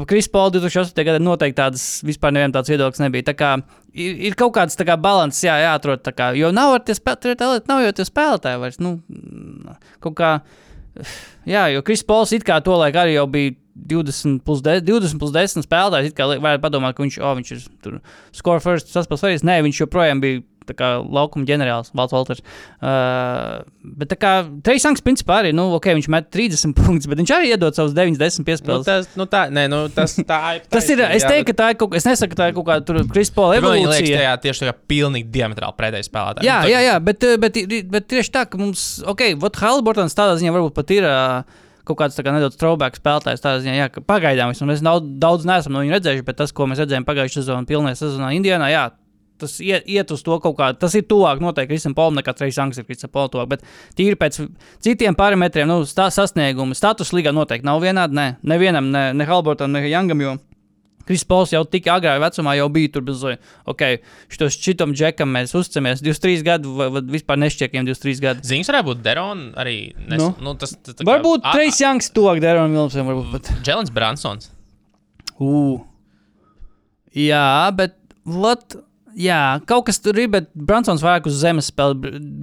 [0.05, 1.01] Kris Pauls 2008.
[1.07, 3.25] gadā noteikti tādas vispār nevienam tāds viedoklis nebija.
[3.31, 3.49] Tā kā
[3.97, 6.05] ir, ir kaut kāds kā balans, jā, jāatrod.
[6.13, 8.77] Kā, jo nav ar tie spēlētāji, nav jau tie spēlētāji vairs.
[8.83, 10.31] Nu, mm, kaut kā,
[11.55, 15.19] jā, jo Kris Pauls it kā to laiku arī jau bija 20 plus 10, 20
[15.19, 16.11] plus 10 spēlētājs.
[16.11, 17.99] It kā varētu padomāt, ka viņš, oh, viņš ir tur
[18.31, 19.43] score first, saspēlējis.
[19.45, 20.43] Nē, viņš joprojām bija.
[20.65, 22.39] Tā kā laukuma ģenerālis, Valts Valters.
[22.81, 24.31] Uh, bet tā kā
[24.65, 28.41] Treisanks, principā, arī, nu, ok, viņš met 30 punktus, bet viņš arī iedod savus 90
[28.41, 28.87] Nu, piespēles.
[28.87, 30.63] tas, nu, tā, nē, nu, tas, tā ir.
[30.73, 31.03] Tas ir.
[31.05, 32.01] Es teiktu, ka tā ir kaut kas.
[32.01, 34.17] Es nesaku, ka tā ir kaut kāda Krispola Man liekas, evolūcija.
[34.23, 36.49] tajā tieši tā kā pilnīgi diametrāli pretēji spēlētāji.
[36.49, 39.61] Jā, Nu, jā, jā, bet, eh, bet, bet, bet tieši tā, ka mums, ok, Vot
[39.61, 41.05] Halbortons tādā ziņā varbūt pat ir.
[41.05, 41.19] ā,
[41.85, 43.43] Kaut kāds tā kā nedaudz throwback spēlētājs.
[43.43, 46.65] Tādā ziņā, jā, pagaidām vismaz mēs daudz, daudz neesam no viņa redzējuši, bet tas, ko
[46.69, 48.87] mēs redzējām pagājušajā sezonā, pilnajā sezonā Indijānā, jā,
[49.41, 50.71] tas iet, iet uz to kaut kā.
[50.79, 53.51] Tas ir tuvāk noteikti Krisam Polam nekā Trejs Angs ir Krisam Polam tuvāk.
[53.53, 53.69] Bet
[53.99, 54.41] tīri pēc
[54.85, 58.17] citiem parametriem, nu, stā, sasniegumu, status līgā noteikti nav vienādi.
[58.17, 60.23] Nē, nevienam, ne, ne Halbortam, ne Youngam.
[60.25, 60.37] Jo
[61.05, 63.51] Kris Pols jau tik agrā vecumā jau bija tur zvaigžņa.
[63.71, 63.83] Ok,
[64.33, 68.41] šitos šitam džekam mēs uzticamies 23 gadu, vai, vai vispār nešķiekiem 23 gadu.
[68.49, 69.77] Ziņas varētu būt Derona arī.
[70.07, 70.33] Nes, Nu.
[70.41, 70.55] nu.
[70.55, 73.51] Tas, tas, tā kā- Varbūt Trejs Janks tuvāk Deronam Vilmsam, varbūt pat.
[73.51, 74.49] a- Dželens Bransons.
[75.39, 75.83] Ū.
[77.15, 77.95] Jā, bet
[78.27, 78.75] lat,
[79.15, 79.39] jā,
[79.69, 81.95] kaut kas tur ir, bet Bransons vairāk uz zemes spēlē.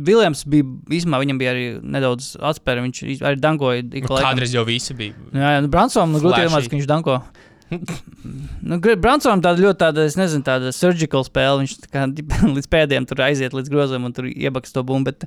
[0.07, 0.65] Viljams bija,
[0.97, 3.83] īsumā viņam bija arī nedaudz atspēra, viņš arī dankoja.
[3.93, 5.13] Nu, kādreiz jau visi bija.
[5.33, 7.19] Jā, jā nu, Bransonam nu, grūti iedomāties, ka viņš danko.
[7.73, 11.63] Nu, Bransonam tāda ļoti tāda, es nezinu, tāda surgical spēle.
[11.65, 12.07] Viņš tā kā
[12.57, 15.13] līdz pēdējiem tur aiziet līdz grozam un tur iebaks to bumbu.
[15.13, 15.27] Bet,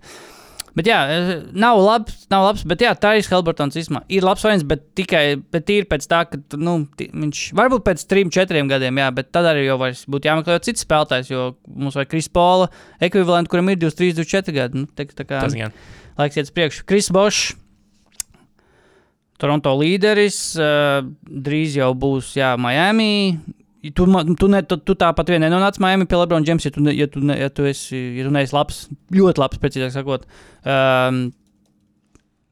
[0.77, 4.03] bet jā, eh, nav labs, nav labs bet jā, tā ir Helbertons īsumā.
[4.13, 8.31] Ir labs variants, bet tikai bet tīri pēc tā, ka nu, viņš varbūt pēc trim,
[8.33, 12.13] četriem gadiem, jā, bet tad arī jau vairs būtu jāmeklē cits spēlētājs, jo mums vajag
[12.13, 12.71] Kris Pola
[13.03, 14.85] ekvivalentu, kuram ir 23, 24 gadi.
[14.85, 15.75] Nu, tā, tā kā, Tas gan.
[16.19, 16.87] laiks iet uz priekšu.
[16.89, 17.55] Kris Bošs,
[19.41, 23.37] Toronto līderis, uh, drīz jau būs jā, Miami.
[23.85, 24.05] Tu,
[24.39, 27.21] tu, ne, tu, tu tāpat vien nenonāc Miami pie Lebrona Džemsa, ja tu, ja, tu
[27.21, 30.25] ne, ja tu esi ja tu neesi labs, ļoti labs, precīzāk sakot.
[30.65, 31.27] Um,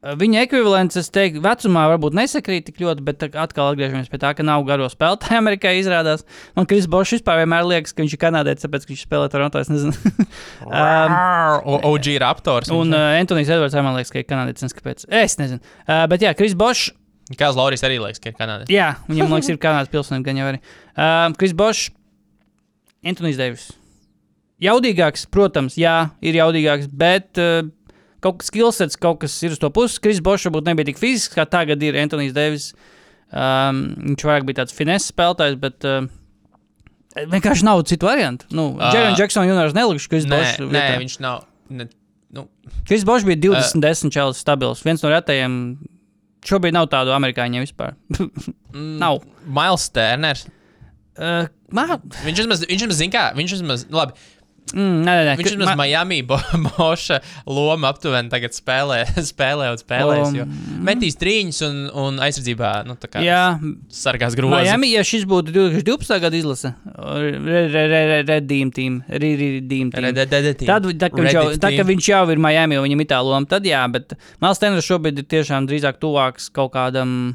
[0.03, 4.43] Viņa ekvivalents, es teiktu, vecumā varbūt nesakrīt tik ļoti, bet atkal atgriežamies pie tā, ka
[4.43, 5.71] nav garo spēlētāju Amerikā.
[5.79, 6.25] Izrādās,
[6.57, 9.61] man Kris Bošs vispār vienmēr liekas, ka viņš ir kanādietis, tāpēc, ka viņš spēlē Toronto.
[9.63, 9.95] Es nezinu.
[10.67, 11.13] um,
[11.93, 12.71] OG Raptors.
[12.75, 14.75] un uh, Antonius Edvards man liekas, ka ir kanādietis.
[14.75, 15.05] Kāpēc?
[15.23, 15.63] Es nezinu.
[15.85, 16.91] Uh, bet jā, Kris Bošs.
[17.39, 18.73] Kāds Lauris arī liekas, ka ir kanādietis.
[18.75, 20.59] Jā, viņam liekas, ir kanādas pilsonība gan jau arī.
[20.97, 21.93] Um, Kris Bošs,
[23.07, 23.69] Antonius Deivis.
[24.63, 27.63] Jaudīgāks, protams, jā, ir jaudīgāks, bet uh,
[28.23, 29.99] kaut kas skillsets, kaut kas ir uz to puses.
[30.03, 32.71] Kris Bošs varbūt nebija tik fizisks, kā tagad ir Antonius Deivis.
[33.33, 36.05] Um, viņš vairāk bija tāds finesse spēlētājs, bet uh,
[37.33, 38.47] vienkārši nav citu variantu.
[38.53, 38.91] Nu, Ā.
[38.93, 40.61] Jeremy Jacksonu juniors nelikšu, Kris Nē, Bošs.
[40.73, 41.45] nē, viņš nav.
[41.73, 41.87] Ne,
[42.33, 42.45] nu,
[42.89, 44.83] Kris Bošs bija 20, 10 čels stabils.
[44.85, 45.57] Viens no retajiem.
[46.43, 47.93] Šobrīd nav tādu amerikāņu vispār.
[48.19, 49.21] mm, Nav.
[49.47, 50.45] Miles Turners.
[51.13, 51.93] Uh, man,
[52.25, 53.25] Viņš vismaz, viņš vismaz zina, kā.
[53.37, 54.17] Viņš vismaz, labi,
[54.71, 59.01] mm, nē, nē, viņš vismaz Ma- Miami bo, Moša loma aptuveni tagad spēlē,
[59.31, 60.31] spēlē un spēlēs.
[60.43, 60.55] Um,
[60.87, 63.41] metīs trīņus un, un aizsardzībā, nu, Jā,
[63.93, 64.55] sargās grūti.
[64.55, 66.15] Miami, ja šis būtu 2012.
[66.23, 66.73] gada izlase,
[68.29, 69.93] Redīm team, Redīm team.
[69.93, 73.21] Tad, tad, kad viņš jau, tad, kad viņš jau ir Miami, un viņam ir tā
[73.25, 77.33] loma, tad jā, bet Mals Teners šobrīd ir tiešām drīzāk tuvāks kaut kādam.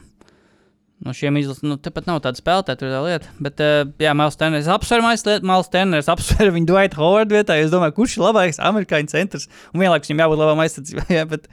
[1.04, 3.32] No šiem izlasēm, nu, tepat nav tāda spēlētāja, tur ir tā lieta.
[3.44, 7.54] Bet, uh, jā, Mals Teners apsver Mals Teners, apsver viņu Dwight Howard vietā.
[7.62, 9.46] Es domāju, kurš ir labākais amerikāņu centrs.
[9.70, 11.06] Un vienlaikus viņam jābūt labam aizsardzībā.
[11.20, 11.46] Jā, bet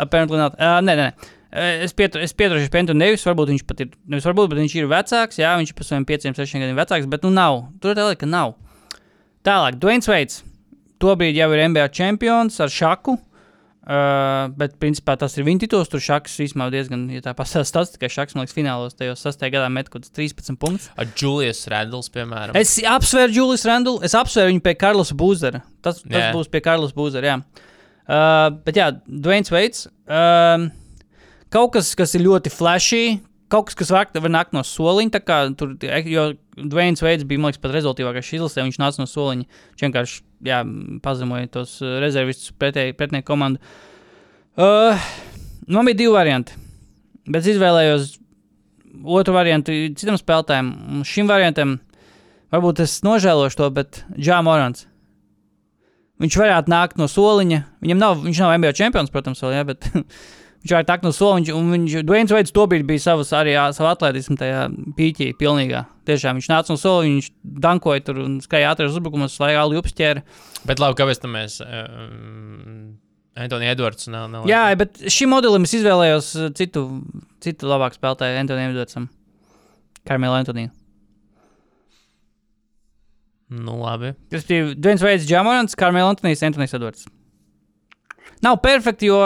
[0.00, 0.56] apparently not.
[0.56, 1.10] Uh, nē, nē.
[1.16, 3.22] Uh, Es, pietur, es pieturēšos pie Antona Nevis.
[3.24, 5.38] Varbūt viņš pat ir, nevis varbūt, bet viņš ir vecāks.
[5.40, 7.62] Jā, viņš ir par saviem 5, 6 gadiem vecāks, bet nu nav.
[7.80, 8.56] Tur ir tā lieta, ka nav.
[9.46, 10.42] Tālāk, Dwayne Veits.
[11.00, 13.14] Tobrīd jau ir NBA čempions ar šaku.
[13.16, 13.35] Uh,
[13.86, 15.90] bet, principā, tas ir viņa tituls.
[15.92, 19.68] Tur šaks īstenībā diezgan, ja tā pasaules statistika, šaks, man liekas, finālos tajos sastajā gadā
[19.70, 20.88] met kaut kāds 13 punktus.
[20.98, 22.58] Ar Julius Randls, piemēram.
[22.58, 25.62] Es apsvēru Julijas Randlu, es apsvēru viņu pie Karlosa Būzera.
[25.86, 26.32] Tas, tas Jā.
[26.34, 27.38] būs pie Karlosa Būzera, jā.
[28.06, 29.86] Uh, bet jā, Dwayne Veits.
[30.06, 30.68] Um,
[31.54, 33.04] kaut kas, kas ir ļoti flashy,
[33.56, 35.22] kaut kas, kas var, var nākt no soliņa.
[35.24, 35.74] kā Tur,
[36.12, 36.26] jo
[36.56, 38.64] Dwayne Veits bija, liekas, pat rezultātīvākais izlasē.
[38.66, 39.48] Viņš nāca no soliņa.
[39.72, 40.60] Viņš vienkārši jā,
[41.04, 43.62] pazemoja tos uh, rezervistus pretinieku komandu.
[44.56, 45.08] Uh,
[45.68, 46.56] man bija divi varianti.
[47.26, 48.16] Bet es izvēlējos
[49.04, 50.70] otru variantu citam spēlētājam.
[51.06, 51.78] Šim variantam
[52.54, 54.86] varbūt es nožēlošu to, bet Džāns Morants.
[56.22, 57.60] Viņš varētu nākt no soliņa.
[57.84, 59.88] Viņam nav, viņš nav NBA čempions, protams, vēl, ja, bet
[60.66, 61.54] viņš varētu nākt no soliņa.
[61.54, 64.66] Un viņš, Dwayne Veids tobrīd bija savas, arī ā, savu atletismu tajā
[64.98, 65.84] pīķī, pilnīgā.
[66.08, 67.28] Tiešām viņš nāca no soliņa, viņš
[67.66, 70.24] dankoja tur un skrēja ātros uzbrukumos, lai Alu upsķēra.
[70.66, 71.60] Bet labi, kāpēc tam mēs.
[71.62, 72.96] Um,
[73.36, 74.26] Antoni Edvards nav.
[74.32, 76.86] nav Jā, bet šim modelim es izvēlējos citu,
[77.44, 79.10] citu labāku spēlētāju, Antoniu Edvardsam.
[80.06, 80.72] Karmelu Antoniju.
[83.54, 84.16] Nu, labi.
[84.32, 87.06] Tas bija Dwayne Veids, Džamorants, Karmelu Antonijs, Antonijs Edvards.
[88.42, 89.20] Nav perfekti, jo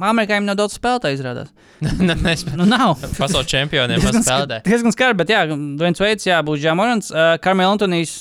[0.00, 1.50] amerikāņiem nav daudz spēlētāju izrādās.
[2.26, 2.98] Mēs Nu, nav.
[3.18, 4.58] pasaules čempioniem maz Diezgan spēlē.
[4.60, 7.10] skar- Diezgan skarbi, bet jā, Dwayne Veids, jā, būs Džamorants.
[7.12, 8.20] Uh, Karmelu Antonijs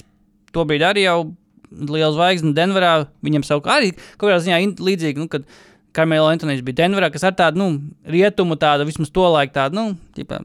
[0.55, 1.17] tobrīd arī jau
[1.72, 2.93] liela zvaigzne Denverā.
[3.24, 5.45] Viņam savukārt arī kaut kādā ziņā līdzīgi, nu, kad
[5.95, 7.69] Karmelu Antonijs bija Denverā, kas ar tādu, nu,
[8.07, 10.41] rietumu tādu, vismaz to laiku tādu, nu, ķipā,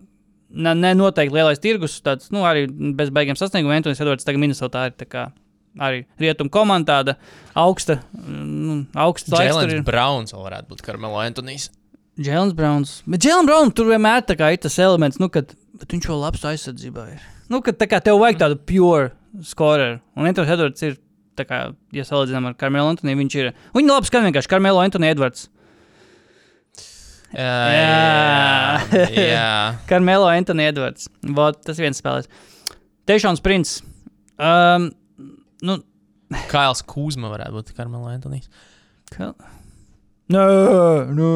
[0.51, 2.67] ne, ne noteikti lielais tirgus, tāds, nu, arī
[2.99, 3.79] bez beigām sasniegumiem.
[3.83, 4.97] Antonijs Edvards tagad Minnesotā ir
[5.83, 7.17] arī rietumu komanda, tāda
[7.59, 9.85] augsta, nu, augsta Jēlens ir.
[9.87, 11.71] Browns vēl varētu būt Karmelo Antonijs.
[12.17, 12.99] Jēlens Browns.
[13.09, 15.53] Bet Jēlens Browns tur vienmēr ir tas elements, nu, kad
[15.85, 17.25] viņš vēl labs aizsardzībā ir.
[17.53, 19.11] Nu, kad kā tev vajag tādu pure
[19.45, 20.01] scorer.
[20.17, 20.97] Un Antonius Edvards ir,
[21.37, 21.61] kā,
[21.95, 23.53] ja salīdzinām ar Karmelu Antoniju, viņš ir.
[23.77, 25.47] Viņa labi skan vienkārši Karmelu Antoniju Edvards.
[27.37, 29.01] Jā, Jā.
[29.13, 29.49] jā, jā.
[29.91, 31.11] Karmelo Antoniju Edvards.
[31.37, 32.31] Vot, tas viens spēlēs.
[33.07, 33.83] Tešons Prince.
[34.41, 34.89] Um,
[35.65, 35.79] nu,
[36.51, 38.51] Kails Kūzma varētu būt Karmelo Antonijs.
[39.15, 39.33] ka...
[40.33, 40.47] Nē,
[41.15, 41.33] nē.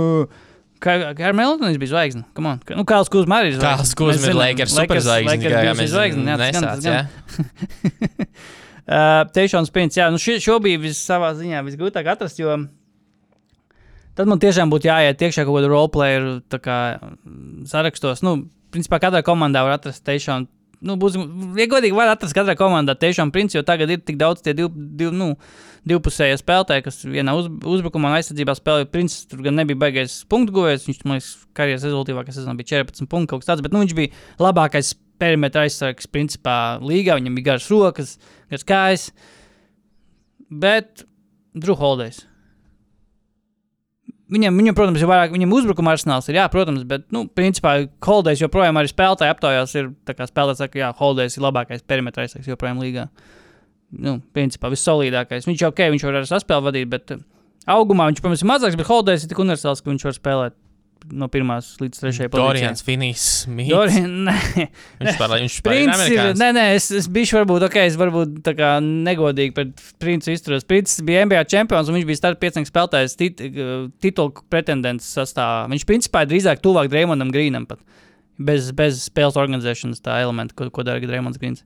[0.81, 2.25] Kā Karmelo Antonijs bija zvaigzne.
[2.37, 2.63] Come on.
[2.75, 3.77] Nu, Kāls Kuzma arī ir zvaigzne.
[3.83, 5.35] Kails Kūzma ir Lakers superzvaigzne.
[5.35, 7.07] Lakers bijusi mēs zvaigzne, jā, tas gan.
[8.91, 12.57] Uh, Teišons Pins, jā, nu šo, šo bija vis, savā ziņā visgrūtāk atrast, jo
[14.19, 18.25] tad man tiešām būtu jāiet iekšā kaut kāda roleplayer tā kā, mm, sarakstos.
[18.27, 20.51] Nu, principā katrā komandā var atrast Teišonu.
[20.81, 21.17] Nu, būs,
[21.61, 24.71] ja godīgi, var atrast katrā komandā Teišonu Prince, jo tagad ir tik daudz tie div,
[24.73, 25.35] div, nu,
[25.89, 28.87] divpusējie spēlētāji, kas vienā uz, uzbrukumā un aizsardzībā spēlē.
[28.89, 33.11] Prince tur gan nebija baigais punktu guvējs, viņš, man liekas, karjeras rezultātīvākais sezonā bija 14
[33.13, 37.51] punkti kaut kas tāds, bet nu, viņš bija labākais perimetra aizsargs principā līgā, viņam bija
[37.53, 38.17] garas rokas,
[38.49, 39.07] garas kājas.
[40.49, 41.05] Bet
[41.53, 42.25] Drew Holdejs.
[44.31, 47.73] Viņam, viņam, protams, ir vairāk, viņam uzbrukuma arsenāls ir, jā, protams, bet, nu, principā,
[48.07, 52.23] Holdejs joprojām arī spēlētāji aptaujās, ir, tā kā spēlētājs saka, jā, Holdejs ir labākais perimetra
[52.23, 53.09] aizsargs joprojām līgā.
[53.91, 55.49] Nu, principā, vissolīdākais.
[55.51, 57.17] Viņš jau, ok, viņš var arī saspēli vadīt, bet,
[57.71, 60.59] Augumā viņš, protams, ir mazāks, bet Holders ir tik universāls, ka viņš var spēlēt
[61.11, 63.25] no pirmās līdz trešajai Dorians Finijs.
[63.49, 64.35] Dorian, nē,
[65.01, 66.41] Viņš spēlē, viņš spēlē Princis ir, amerikānis.
[66.43, 70.67] nē, nē, es, es biju varbūt, ok, es varbūt tā kā negodīgi pret Princi izturos.
[70.69, 73.41] Princis bija NBA čempions un viņš bija starp pieciem spēlētājs tit,
[74.05, 75.65] titulu pretendents sastāvā.
[75.73, 77.81] Viņš principā ir drīzāk tuvāk Dreamondam Grīnam pat.
[78.41, 81.65] Bez, bez spēles organizēšanas tā elementa, ko, ko dara Dreamonds Grīns.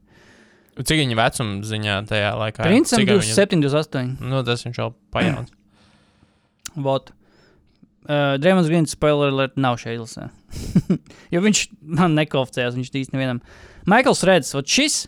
[0.75, 2.65] Cik viņa vecuma ziņā tajā laikā?
[2.67, 4.17] Viņa- 27, 28.
[4.19, 5.53] Nu, tas viņš jau pajauns.
[6.75, 7.13] Vot.
[8.05, 10.29] Uh, Dreamlands Grīns spoiler alert nav šeit izlasē.
[11.33, 11.61] jo viņš
[11.97, 13.41] man nekauficējās, viņš īsti nevienam.
[13.89, 15.05] Maikls Reds, ot šis.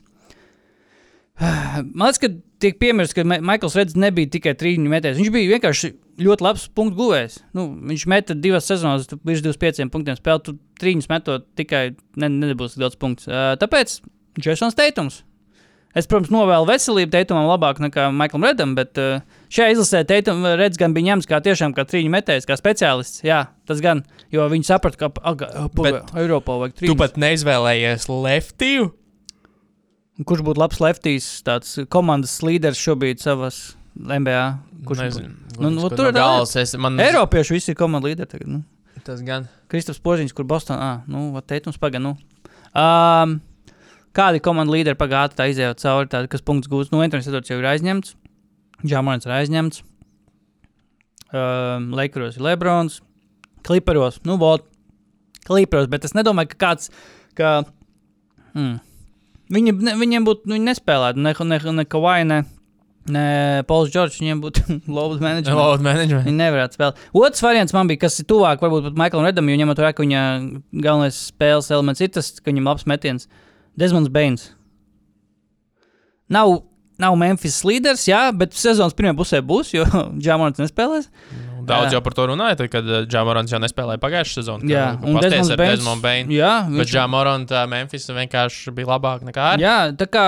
[1.38, 2.32] Man liekas, ka
[2.64, 5.20] tiek piemirsts, ka Ma- Maikls Reds nebija tikai trījņu metējs.
[5.20, 5.92] Viņš bija vienkārši
[6.26, 7.38] ļoti labs punktu guvējs.
[7.58, 10.42] Nu, viņš meta divas sezonas, virs 25 punktiem spēlē.
[10.48, 11.84] Tu trījņus metot tikai
[12.18, 13.30] ne, nebūs daudz punktu.
[13.30, 14.00] Uh, tāpēc
[14.42, 15.22] Jasons Teitums.
[15.98, 19.24] Es, protams, novēlu veselību Teitumam labāk nekā Maiklam Redam, bet uh,
[19.54, 23.24] šajā izlasē Teitum redz gan bija ņemts kā tiešām kā trījņu metējs, kā speciālists.
[23.26, 27.00] Jā, tas gan, jo viņi saprata, ka aga, aga, Eiropā vajag Tu trījņus.
[27.02, 28.92] pat neizvēlējies leftīvu?
[30.28, 33.60] Kurš būtu labs leftīs, tāds komandas līderis šobrīd savas
[33.98, 34.46] NBA?
[34.88, 35.36] Kurš Nezinu.
[35.58, 36.54] Nu, nu, tur ir gals.
[36.58, 38.30] Es, man Eiropieši visi ir komandas līderi.
[38.30, 38.64] Tagad, nu.
[39.06, 39.48] Tas gan.
[39.72, 42.16] Kristaps Požiņš, kur Bostonā, ah, nu, vat Teitums pagaid, nu.
[42.78, 43.40] Um,
[44.18, 46.90] kādi komandas līderi pagātnē izjūt cauri, tādi, kas punktus gūs?
[46.94, 48.16] Nu, Antonius Edvards jau ir aizņemts,
[48.84, 49.84] Džamorans ir aizņemts,
[51.34, 53.00] um, Lakeros ir Lebrons,
[53.68, 54.68] Kliparos, nu, vot,
[55.48, 56.92] Kliparos, bet es nedomāju, ka kāds,
[57.38, 57.56] ka,
[58.54, 58.78] hmm,
[59.54, 62.42] viņi, ne, viņiem būtu, nu, viņi nespēlētu, ne, ne, ne Kawai, ne,
[63.14, 63.26] ne
[63.68, 64.64] Pauls Džordžs, viņiem būtu
[64.96, 65.58] load management.
[65.58, 66.28] Load management.
[66.28, 67.04] Viņa nevarētu spēlēt.
[67.18, 70.06] Otrs variants man bija, kas ir tuvāk varbūt pat Maiklam Redam, jo ņemot vērā, ka
[70.06, 70.24] viņa
[70.74, 73.30] galvenais spēles elements ir tas, ka viņam labs metiens.
[73.78, 74.50] Desmonds Bains.
[76.34, 76.58] Nav,
[77.00, 79.86] nav Memphis līderis, jā, bet sezonas pirmajā pusē būs, jo
[80.24, 81.08] Džamorants nespēlēs.
[81.58, 81.98] Nu, Daudz Jā.
[81.98, 84.68] jau par to runāja, tad, kad Džamorans jau nespēlēja pagājušā sezonā.
[84.72, 85.78] Jā, un Desmonds ar Bains.
[85.82, 86.30] Desmond Bain.
[86.32, 89.64] Jā, Bet viņš, Džamoranta Memphis vienkārši bija labāk nekā ar.
[89.64, 90.26] jā, tā kā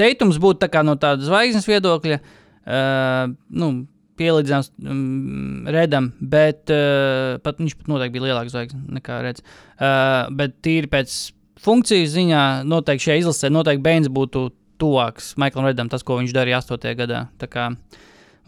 [0.00, 2.20] teikums būtu tā kā no tāda zvaigznes viedokļa.
[2.64, 3.72] Uh, nu,
[4.14, 9.42] Pielīdzināms um, Redam, bet uh, pat viņš pat noteikti bija lielāks zvaigznes nekā Reds.
[9.74, 11.16] Uh, bet tīri pēc
[11.64, 14.48] funkcijas ziņā, noteikti šajā izlasē, noteikti Bēns būtu
[14.80, 16.96] tuvāks Maiklam Redam, tas, ko viņš darīja 8.
[16.98, 17.26] gadā.
[17.40, 17.68] Tā kā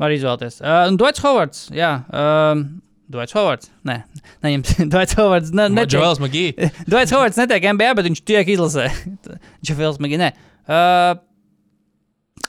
[0.00, 0.60] var izvēlēties.
[0.60, 1.92] Uh, Dvaits Hovards, jā.
[2.10, 2.66] Um,
[3.12, 4.00] Dvaits Hovards, nē,
[4.44, 4.72] neņemt.
[4.92, 6.48] Dvaits Hovards, ne, Ne, netiek, Joels Magī.
[6.90, 8.88] Dvaits Hovards netiek NBA, bet viņš tiek izlasē.
[9.64, 10.32] Džefils Magi, nē.
[10.66, 11.14] Uh,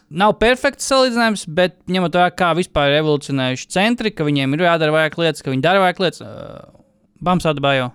[0.07, 4.93] Nav perfekts salīdzinājums, bet ņemot vērā, kā vispār ir evolūcionējuši centri, ka viņiem ir jādara
[4.95, 6.21] vairāk lietas, ka viņi dara vairāk lietas.
[6.23, 6.77] Uh,
[7.23, 7.89] Bams atbājo.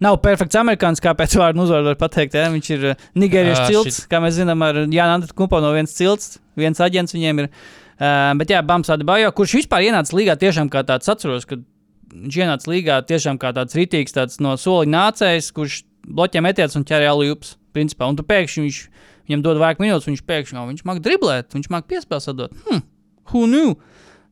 [0.00, 2.36] Nav perfekts amerikānis, kā pēc vārdu uzvārdu var pateikt.
[2.38, 2.46] Ja?
[2.52, 6.38] Viņš ir uh, nigēriešu cilts, kā mēs zinām, ar Jānu Andru Kumpo no viens cilts,
[6.56, 7.50] viens aģents viņiem ir.
[8.00, 11.58] Uh, bet jā, Bams atbājo, kurš vispār ienāca līgā tiešām kā tāds atceros, ka
[12.14, 16.86] viņš ienāca līgā tiešām kā tāds rītīgs, tāds no soliņa nācējs, kurš bloķē metienus un
[16.88, 17.56] ķerē alujups.
[17.76, 18.78] Principā, un tu pēkšņi viņš,
[19.28, 22.56] viņam dod vairāk minūtes, viņš pēkšņi oh, viņš māca driblēt, viņš māca piespēlēt.
[22.66, 22.80] Hmm,
[23.30, 23.76] who knew?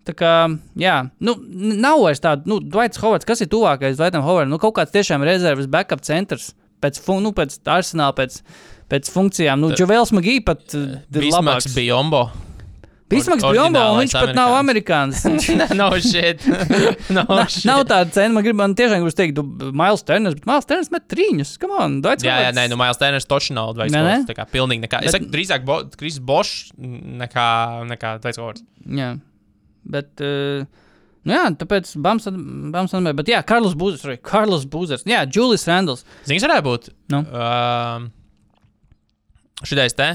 [0.09, 0.32] Tā kā,
[0.80, 1.34] jā, nu,
[1.76, 4.54] nav vairs tāda, nu, Dvaits Hovards, kas ir tuvākais Dvaitam Hovardam?
[4.54, 8.40] Nu, kaut kāds tiešām rezerves backup centrs pēc, fun, nu, pēc arsenāla, pēc,
[8.88, 9.61] pēc funkcijām.
[9.61, 11.68] Nu, Džuvels Magī pat uh, ir labāks.
[11.76, 12.30] bija Ombo.
[13.09, 15.22] Bismaks or- bija Jombo, un viņš pat nav amerikānis.
[15.80, 16.42] Nav šeit.
[17.16, 17.30] Nav
[17.64, 19.40] Nav, tāda cena, man, grib, man tiešām gribas teikt,
[19.72, 21.54] Mails Turners, bet Mails Turners met trīņus.
[21.62, 24.02] Come on, Dvaits Jā, jā, nē, nu Mails Tēners toši nav Nē, nē?
[24.02, 24.28] Hovards.
[24.28, 25.00] Tā kā pilnīgi nekā.
[25.04, 26.74] Es Bet- saku, drīzāk Bo Kris Bošs
[27.24, 27.48] nekā,
[27.88, 28.64] nekā Dvaits Hovards.
[28.84, 29.14] Jā,
[29.89, 30.14] bet.
[30.20, 30.84] Uh,
[31.26, 36.07] Nu jā, tāpēc Bams, atmēr, bet jā, Karls Būzers, arī Karls Būzers, jā, Julius Randls.
[36.24, 36.86] Zini, varētu būt?
[37.12, 37.20] Nu?
[37.26, 38.07] Um,
[39.61, 40.07] šitais te.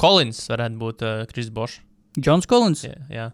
[0.00, 1.82] Kolins varētu būt uh, Kris Bošs.
[2.16, 2.86] Džons Kolins.
[2.86, 3.26] Jā, jā.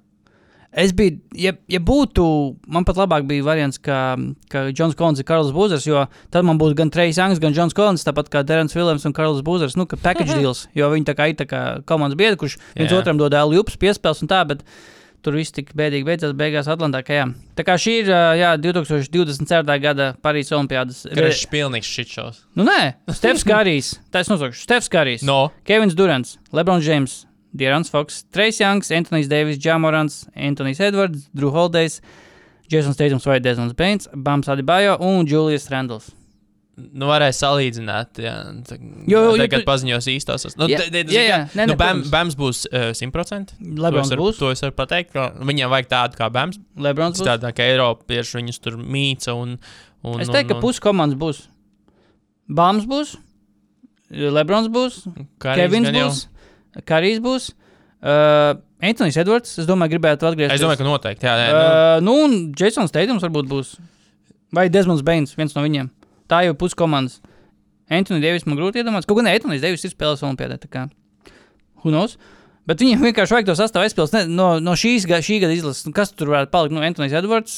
[0.69, 2.25] Es biju, ja, ja būtu,
[2.69, 4.19] man pat labāk bija variants, ka,
[4.53, 6.03] ka Džons Kolins ir Karls Būzers, jo
[6.35, 9.41] tad man būtu gan Trejs Youngs, gan Džons Kolins, tāpat kā Derens Viljams un Karls
[9.47, 12.59] Būzers, nu, ka package deals, jo viņi tā kā ir tā kā komandas biedri, kurš
[12.77, 13.01] viens Jā.
[13.01, 14.61] otram dod ēlu jups, piespēles un tā, bet
[15.25, 17.27] tur viss tik bēdīgi beidzās beigās Atlantā, jā.
[17.59, 18.11] Tā kā šī ir,
[18.41, 19.79] jā, 2024.
[19.83, 21.03] gada Parīzes Olimpiādas.
[21.15, 22.45] Karš pilnīgs šitšos.
[22.59, 23.97] Nu, nē, Stefs Kārijs.
[24.13, 24.63] Tā es nosaukšu.
[24.67, 25.27] Stefs Kārijs.
[25.27, 25.49] No.
[25.69, 27.21] Kevins Durants, Lebrons Džeims,
[27.59, 32.01] Dārns Foks, Trejs Youngs, Antonius Deivis, Džamorants, Antonius Edvards, Drew Holdejs,
[32.69, 36.13] Jasons Teitons vai Desmonds Bains, Bams Adibajo un Julius Randls.
[36.79, 38.21] Nu, varēja salīdzināt,
[39.11, 40.47] jo tagad paziņos īstos.
[40.59, 41.39] Nu, Jā, jā, jā.
[41.59, 42.05] Nē, nu, Bam.
[42.13, 43.57] Bams būs uh, 100%.
[43.83, 44.39] Lebrons to būs.
[44.39, 45.11] to es varu pateikt.
[45.17, 46.61] ka Viņiem vajag tādu kā Bams.
[46.79, 47.27] Lebrons būs.
[47.27, 49.35] Tādā kā Eiropieši viņus tur mīca.
[49.35, 49.57] Un,
[50.07, 51.43] un, Es teiktu, ka pusi komandas būs.
[52.49, 53.17] Bams būs,
[54.09, 55.03] Lebrons būs,
[55.43, 56.23] Karijs Kevins būs,
[56.89, 57.51] Karijs būs.
[57.99, 60.61] Uh, Antonius Edvards, es domāju, gribētu atgriezties.
[60.61, 61.27] Es domāju, ka noteikti.
[61.27, 63.75] Jā, jā, nu, Uh, nu, un Jasons Teitons varbūt būs.
[64.55, 65.91] Vai Desmonds Bains, viens no viņiem.
[66.29, 67.21] Tā jau puskomandas.
[67.89, 69.09] Antonius Deivis man grūti iedomāties.
[69.09, 70.89] Kaut gan Antonius Deivis ir spēlējis kā
[71.85, 72.19] Who knows?
[72.69, 75.87] Bet viņiem vienkārši vajag to sastāvu aizpildīt no, no šīs ga, šī gada izlases.
[75.89, 76.75] Nu, kas tur varētu palikt?
[76.77, 77.55] Nu, Antonius Edvards.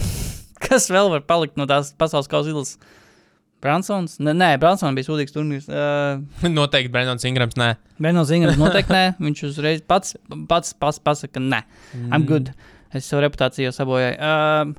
[0.64, 2.78] kas vēl var palikt no tās pasaules kausa izlases?
[3.60, 4.16] Bransons?
[4.24, 5.68] Nē, nē Bransons bija sūdīgs turnīrs.
[5.68, 7.58] Uh, noteikti Brendons Ingrams.
[7.60, 9.04] Nē, Benos Ingrams noteikti nē.
[9.20, 10.16] Viņš uzreiz pats,
[10.48, 11.60] pats, pats pasaka, nē.
[12.08, 12.54] I'm good.
[12.96, 14.16] Es savu reputāciju sabojāju.
[14.16, 14.72] Um,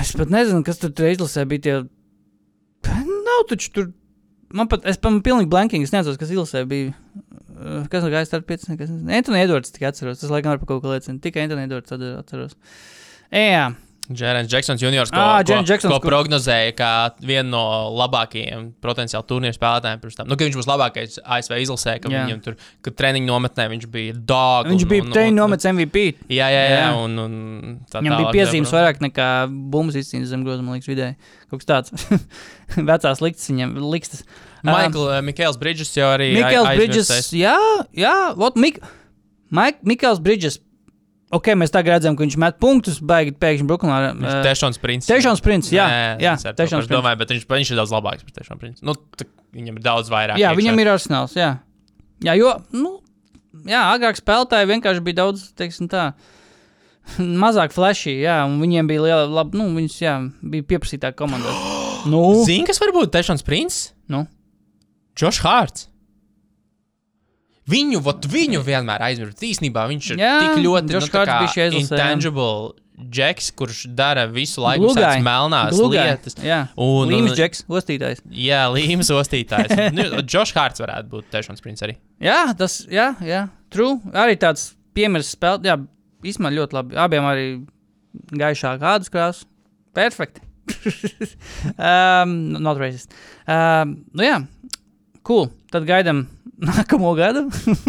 [0.00, 1.64] es pat nezinu, kas tur izlasē bija.
[1.66, 2.94] Tie...
[3.28, 3.90] Nav taču tur.
[4.52, 5.50] Man pat, es pat pilnīgi
[5.88, 6.96] es nezinu, kas izlasē bija.
[7.92, 8.76] Kas no gāja starp pieciem?
[9.06, 10.20] Antoni Edvards tikai atceros.
[10.22, 11.20] Tas laikam var par kaut ko liecina.
[11.22, 12.56] Tikai Antoni Edvards atceros.
[13.32, 13.70] Jā,
[14.10, 16.88] Jērens Džeksons Juniors, ko, Ā, ko, Jacksons, ko kur- prognozēja kā
[17.22, 17.60] vienu no
[17.94, 20.00] labākajiem potenciāli turnīru spēlētājiem.
[20.02, 20.26] pirms tam.
[20.26, 22.24] Nu, ka viņš būs labākais ASV izlasē, ka Jā.
[22.26, 24.66] viņam tur, ka treniņu nometnē viņš bija dog.
[24.66, 26.16] viņš un- bija un- nomets MVP.
[26.28, 26.80] Jā, jā, jā.
[26.82, 26.90] Jā.
[27.04, 28.82] Un, un tā Viņam bija tālāk, piezīmes joprojām.
[28.82, 31.16] vairāk nekā bumbas izcīnījums zem grozuma, man liekas, vidēji.
[31.48, 31.90] Kaut kas tāds-
[32.90, 34.24] vecās liktas viņam, likstas.
[34.64, 37.30] Maikls, uh, Mikls Bridges jau arī Mikls Bridges.
[37.32, 37.56] Jā,
[37.94, 38.82] jā, Vot, Mik
[39.50, 40.58] Mik Mikls Bridges.
[41.32, 44.10] Ok, mēs tagad redzam, ka viņš met punktus, baigi pēkšņi Brooklynā.
[44.12, 45.08] Uh, Tiešām sprints.
[45.08, 45.86] Tiešām sprints, jā,
[46.20, 46.92] jā, to tiešām pašu sprints.
[46.92, 48.82] domāju, bet viņš, viņš ir daudz labāks par tiešām sprints.
[48.84, 48.94] Nu,
[49.56, 50.40] viņam ir daudz vairāk.
[50.42, 51.36] jā, viņam ir arsenāls.
[51.38, 51.54] Jā,
[52.26, 52.98] jā jo, nu,
[53.64, 56.10] jā, agrāk spēlētāji vienkārši bija daudz, teiksim tā.
[57.42, 60.18] Mazāk flashy, jā, un viņiem bija liela, laba, nu, viņas, jā,
[60.52, 61.54] bija pieprasītāk komandā.
[62.12, 63.86] nu, Zini, kas var būt tiešām sprints?
[64.12, 64.26] nu,
[65.16, 65.88] Josh Hārts.
[67.70, 69.42] Viņu, vot, viņu vienmēr aizmirst.
[69.46, 72.72] Īsnībā viņš ir Jā, tik ļoti nu, tā kā intangible.
[73.02, 76.36] Džeks, kurš dara visu laiku tādas melnās Glugai, lietas.
[76.44, 78.20] Jā, Un- Līmes un- Džeks, ostītājs.
[78.30, 79.72] Jā, līmes ostītājs.
[79.96, 81.96] nu, Josh Hārts varētu būt tiešām sprints arī.
[82.22, 83.96] Jā, tas jā, jā, true.
[84.12, 85.72] Arī tāds piemērs spēlē.
[85.72, 85.78] Jā,
[86.22, 87.00] īstenībā ļoti labi.
[87.02, 87.46] Abiem arī
[88.38, 89.48] gaišāk ādas krāsa.
[89.96, 90.44] Perfekti.
[91.78, 93.12] um, not racist.
[93.48, 94.38] Um, nu jā,
[95.26, 95.50] cool.
[95.72, 96.26] Tad gaidām
[96.62, 97.42] nākamo gadu.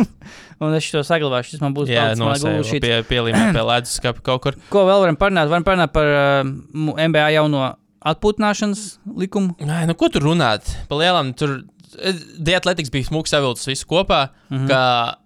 [0.63, 1.55] Un es to saglabāšu.
[1.55, 2.85] Tas man būs Jā, palicis no manā Google sevis Sheets.
[2.85, 4.57] pie, pielīmē pie ledus skapa kaut kur.
[4.73, 5.49] Ko vēl varam parunāt?
[5.51, 6.43] Varam parunāt par uh,
[6.73, 7.73] mu- NBA jauno
[8.13, 8.83] atpūtināšanas
[9.23, 9.55] likumu.
[9.63, 10.73] Nē, nu ko tur runāt?
[10.89, 11.61] Pa lielam tur.
[11.93, 14.23] Diatletiks bija smūgs savilcis visu kopā.
[14.49, 14.63] Mm.
[14.65, 15.19] -hmm.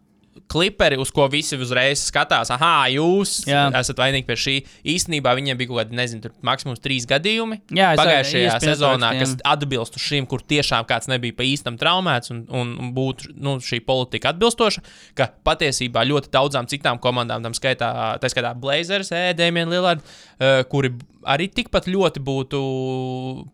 [0.47, 3.67] Kliperi, uz ko visi uzreiz skatās, ah, jūs Jā.
[3.79, 4.55] Esat vainīgi pie šī.
[4.95, 7.59] Īstenībā viņiem bija kaut kādi, nezinu, tur maksimums trīs gadījumi.
[7.75, 9.41] Jā, Pagājušajā sezonā, rakstu, kas jā.
[9.53, 14.31] atbilst šim, kur tiešām kāds nebija pa īstam traumēts, un, un, būtu nu, šī politika
[14.33, 14.83] atbilstoša,
[15.17, 17.91] ka patiesībā ļoti daudzām citām komandām, tam skaitā,
[18.21, 20.93] tā skaitā Blazers, Dēmien Lillard, uh, kuri
[21.27, 22.63] arī tikpat ļoti būtu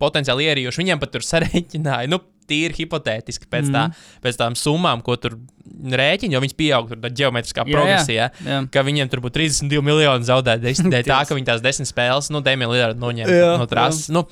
[0.02, 2.12] potenciāli ierījuši, viņiem pat tur sareiķināja.
[2.12, 2.22] Nu,
[2.54, 3.76] Tīri hipotētiski pēc, mm.
[3.76, 7.78] tā, pēc tām summām, ko tur rēķina, jo viņas pieaug tādā geometriskā Jā, jā.
[7.78, 8.60] progresijā, Jā.
[8.74, 10.76] ka viņiem tur būtu 32 miljoni zaudēti.
[10.94, 14.12] Dēļ tā, ka viņi tās desmit spēles, nu, Dēmija Lillard noņēma Jā, no trases.
[14.14, 14.26] Nu,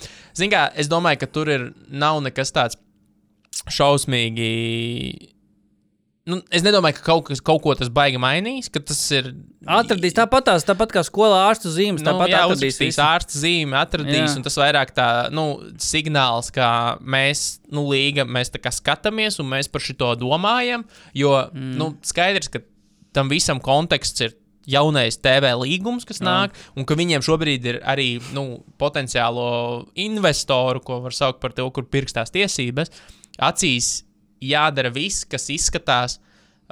[0.51, 2.79] kā es domāju, ka tur ir, nav nekas tāds
[3.71, 4.51] šausmīgi.
[6.29, 9.31] Nu, es nedomāju, ka kaut, kas, kaut ko tas baigi mainīs, tas ir.
[9.65, 12.03] Atradīs tāpat, tās, tāpat kā skolā ārstu zīmes.
[12.03, 13.01] Nu, Tāpat jā, atradīs visu.
[13.01, 14.35] ārsta zīme, atradīs, Jā.
[14.37, 15.45] un tas vairāk tā, nu,
[15.81, 16.67] signāls, ka
[17.01, 20.85] mēs, nu, līga, mēs tā kā skatāmies un mēs par šo domājam,
[21.17, 21.73] jo, mm.
[21.81, 22.61] nu, skaidrs, ka
[23.17, 24.37] tam visam konteksts ir
[24.69, 29.49] jaunais TV līgums, kas nāk, un ka viņiem šobrīd ir arī, nu, potenciālo
[30.05, 32.93] investoru, ko var saukt par to, kur pirkstās tiesības,
[33.41, 34.03] acīs
[34.41, 36.17] jādara viss, kas izskatās,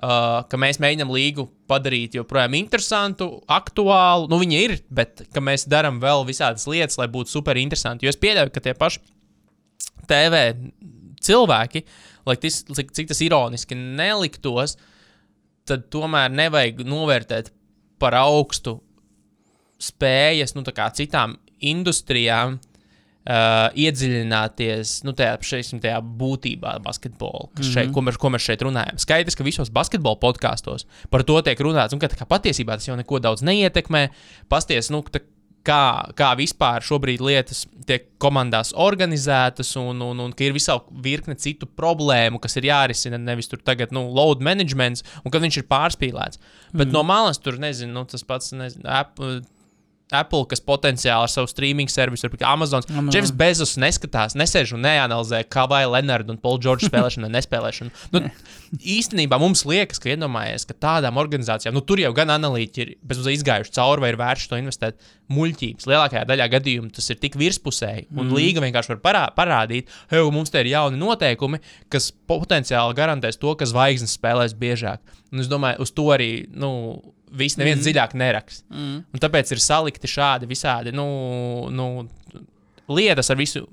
[0.02, 4.30] uh, ka mēs mēģinām līgu padarīt joprojām interesantu, aktuālu.
[4.32, 8.08] Nu, viņi ir, bet mēs darām vēl visādas lietas, lai būtu super interesanti.
[8.08, 9.04] Jo es pieļauju, ka tie paši
[10.10, 10.44] TV
[11.24, 11.84] cilvēki,
[12.28, 14.78] lai tis, cik, cik tas ironiski neliktos,
[15.70, 17.52] tad tomēr nevajag novērtēt
[18.02, 18.80] par augstu
[19.80, 20.64] spējas nu,
[20.96, 22.58] citām industrijām
[23.30, 27.72] uh, iedziļināties nu, tajā, šeit, tajā būtībā, basketbolā, mm -hmm.
[27.74, 29.02] šeit, ko, mēs, ko mēs šeit runājam.
[29.02, 32.98] Skaidrs, ka visos basketbola podkāstos par to tiek runāts, un ka kā patiesībā tas jau
[32.98, 34.10] neko daudz neietekmē.
[34.50, 35.22] Pasties, nu, tā,
[35.66, 41.36] kā, kā vispār šobrīd lietas tiek komandās organizētas, un, un, un ka ir visā virkne
[41.36, 43.20] citu problēmu, kas ir jārisina.
[43.22, 46.42] Nevis tur tagad, nu, load management, un ka viņš ir pārspīlēts.
[46.74, 46.94] Bet mm.
[46.96, 49.42] no malas tur, nezinu, nu, tas pats, nezinu, Apple,
[50.10, 52.82] Apple, kas potenciāli ar savu streaming servisu, ir Amazon.
[52.90, 53.12] Amazon.
[53.14, 57.94] Jeffs Bezos neskatās, nesēž un neanalizē, kā vai Leonards un Paul George spēlēšanu un nespēlēšanu.
[58.16, 58.24] Nu,
[58.98, 63.40] īstenībā mums liekas, ka iedomājies, ka tādām organizācijām, nu, tur jau gan analītiķi ir bezmazliet
[63.40, 64.98] izgājuši cauri, vai ir vērts to investēt
[65.30, 65.88] muļķības.
[65.90, 68.34] Lielākajā daļā gadījumu tas ir tik virspusēji, un mm.
[68.34, 71.62] līga vienkārši var parā, parādīt, hei, mums te ir jauni noteikumi,
[71.94, 75.06] kas potenciāli garantēs to, ka zvaigznes spēlēs biežāk.
[75.30, 76.72] Un es domāju, uz to arī, nu,
[77.30, 77.86] Viss neviens mm.
[77.86, 78.66] dziļāk neraksta.
[78.74, 79.02] Mm.
[79.14, 81.06] Un tāpēc ir salikti šādi visādi nu,
[81.74, 81.88] nu,
[82.90, 83.66] lietas ar visu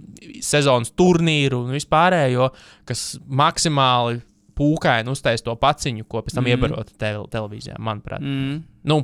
[0.45, 2.51] sezonas turnīru un vispārējo,
[2.89, 4.21] kas maksimāli
[4.57, 6.55] pūkaini uztais to paciņu, ko pēc tam mm.
[6.55, 8.25] iebarot te televīzijā, manuprāt.
[8.25, 8.63] Mm.
[8.89, 9.01] Nu,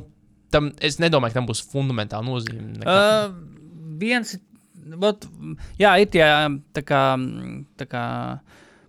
[0.53, 2.79] tam, es nedomāju, ka tam būs fundamentāla nozīme.
[2.81, 2.95] nekā.
[2.97, 4.35] Uh, viens,
[5.01, 5.27] vat,
[5.81, 6.25] jā, ir tie
[6.77, 7.03] tā kā,
[7.79, 8.05] tā kā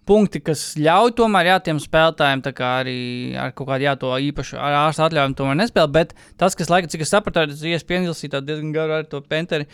[0.08, 2.98] punkti, kas ļauj tomēr jā, tiem spēlētājiem arī
[3.40, 5.94] ar kaut kādu jā, to īpašu ar ārstu atļaujumu tomēr nespēlēt.
[5.94, 9.68] Bet tas, kas laikam, cik es sapratu, ir iespējams, diezgan garu ar to penteri.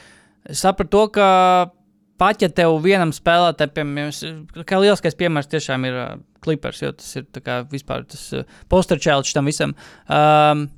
[0.48, 1.28] Es sapratu to, ka
[2.20, 3.72] pat ja tev vienam spēlētājam,
[4.68, 6.10] kā lielākais piemērs tiešām ir uh,
[6.44, 9.74] Clippers, jo tas ir kā vispār tas uh, posterčēlis tam visam.
[10.06, 10.68] Um,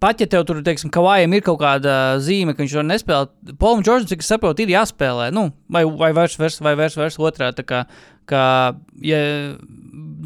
[0.00, 1.92] Pat ja tev tur, teiksim, kavājam ir kaut kāda
[2.22, 5.30] zīme, ka viņš var nespēlēt, Polam Džordžam, cik es saprotu, ir jāspēlē.
[5.34, 7.52] Nu, vai vai vairs, vairs, vai vairs, vairs otrā.
[7.56, 7.84] Tā kā,
[8.28, 8.42] ka,
[9.04, 9.20] ja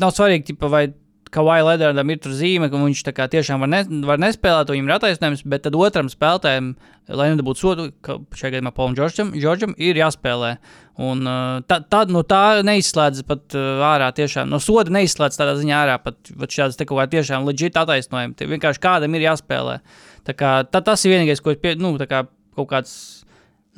[0.00, 0.88] nav svarīgi, tipa, vai
[1.30, 4.94] Kavai Ledardam ir tur zīme, ka viņš tā tiešām var, ne, var nespēlēt, viņam ir
[4.96, 6.72] attaisnojums, bet tad otram spēlētājam,
[7.06, 10.56] lai nedabūtu sodu, ka šajā gadījumā Polam Džordžam, Džordžam ir jāspēlē.
[11.00, 15.54] Un uh, tā, tā, no tā neizslēdz pat uh, ārā tiešām, no soda neizslēdz tādā
[15.60, 16.18] ziņā ārā pat,
[16.50, 18.36] šādas kaut kā tiešām leģit attaisnojumi.
[18.36, 19.78] Tie vienkārši kādam ir jāspēlē.
[20.26, 22.26] Tā kā, tā, tas ir vienīgais, ko es pie, nu, tā kā
[22.58, 22.94] kaut kāds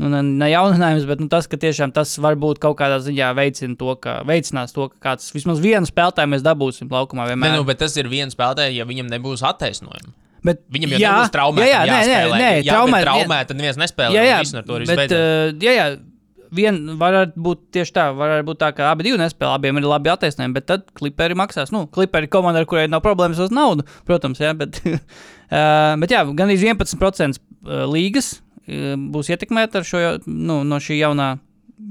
[0.01, 3.76] nu, ne, ne jauninājums, bet nu, tas, ka tiešām tas varbūt kaut kādā ziņā veicina
[3.78, 7.57] to, ka veicinās to, ka kāds vismaz vienu spēlētāju mēs dabūsim laukumā Ne, vienmēr.
[7.59, 10.14] nu, bet tas ir viens spēlētājs, ja viņam nebūs attaisnojuma.
[10.43, 11.68] bet, Viņam jau jā, nebūs traumēta.
[11.68, 14.16] Jā, jā, nē, nē, nē, jā, traumēt, traumēta, tad neviens nespēlē.
[14.16, 15.86] jā, jā, ar bet, uh, jā, jā,
[16.53, 20.57] vien varētu būt tieši tā, varētu būt tā, ka abi nespēlē, abiem ir labi attaisnojumi,
[20.57, 21.72] bet tad kliperi maksās.
[21.72, 26.12] Nu, kliperi ir komanda, ar kurai nav problēmas uz naudu, protams, jā, bet, uh, bet
[26.12, 31.34] jā, gan iz 11% uh, līgas būs ietekmēta šo, nu, no šī jaunā,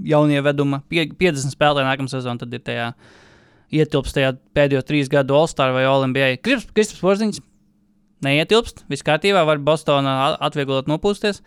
[0.07, 0.81] jaunieveduma.
[0.91, 2.91] Pie, 50 spēlētāji nākamā sezonā tad ir tajā
[3.71, 6.39] ietilpst tajā pēdējo trīs gadu All-Star vai Olimpijai.
[6.43, 7.41] Kristaps Porziņš
[8.25, 11.41] neietilpst, viss kārtībā, var Bostonā atvieglot nopūsties.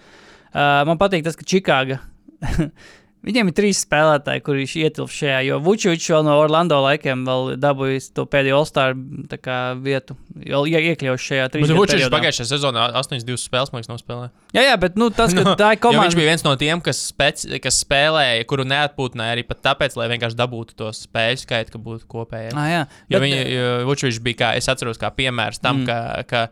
[0.54, 2.00] Uh, man patīk tas, ka Čikāga.
[3.24, 8.10] Viņiem ir trīs spēlētāji, kuriem ietilpst šajā, jo Vučovičs vēl no Orlando laikiem vēl dabūjis
[8.12, 8.92] to pēdējo All-Star
[9.40, 10.16] kā vietu.
[10.44, 12.12] Jau ie- iekļauts šajā trīs Vučs periodā.
[12.18, 14.30] pagājušajā sezonā 8-2 spēles, man liekas, nospēlēja.
[14.58, 16.18] Jā, jā, bet nu, tas, ka tā ir Jo viņš komanda.
[16.20, 20.36] bija viens no tiem, kas, speci, kas spēlēja, kuru neatpūtināja arī pat tāpēc, lai vienkārši
[20.42, 22.52] dabūtu to spēļu skaitu, ka būtu kopējais.
[22.52, 25.88] Ah, jā, Jo bet, viņi, Vučs bija, kā es atceros, kā piemērs tam, mm.
[25.88, 26.44] ka, ka,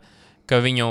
[0.49, 0.89] ka viņu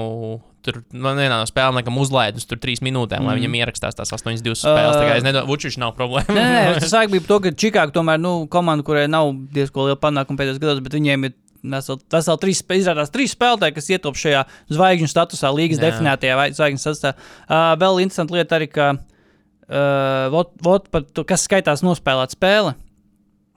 [0.65, 3.29] tur man vienā no spēlēm laikam uzlaidus tur trīs minūtēm, mm.
[3.29, 4.97] lai viņam ierakstās tās 8-2 spēles.
[4.97, 6.35] Tā kā es nedomāju, Vučs nav problēma.
[6.37, 10.01] Nē, nē, tas sāk bija to, ka Čikāga tomēr nu, komanda, kurai nav diezgan liela
[10.01, 14.43] panākuma pēdējos gados, bet viņiem ir vesel, vesel trīs, izrādās trīs spēlētāji, kas ietilp šajā
[14.73, 15.91] zvaigžņu statusā, līgas Jā.
[15.91, 17.15] definētajā vai- zvaigžņu statusā.
[17.47, 22.75] Uh, vēl interesanti lieta arī, ka uh, vot, vot to, kas skaitās nospēlēt spēle.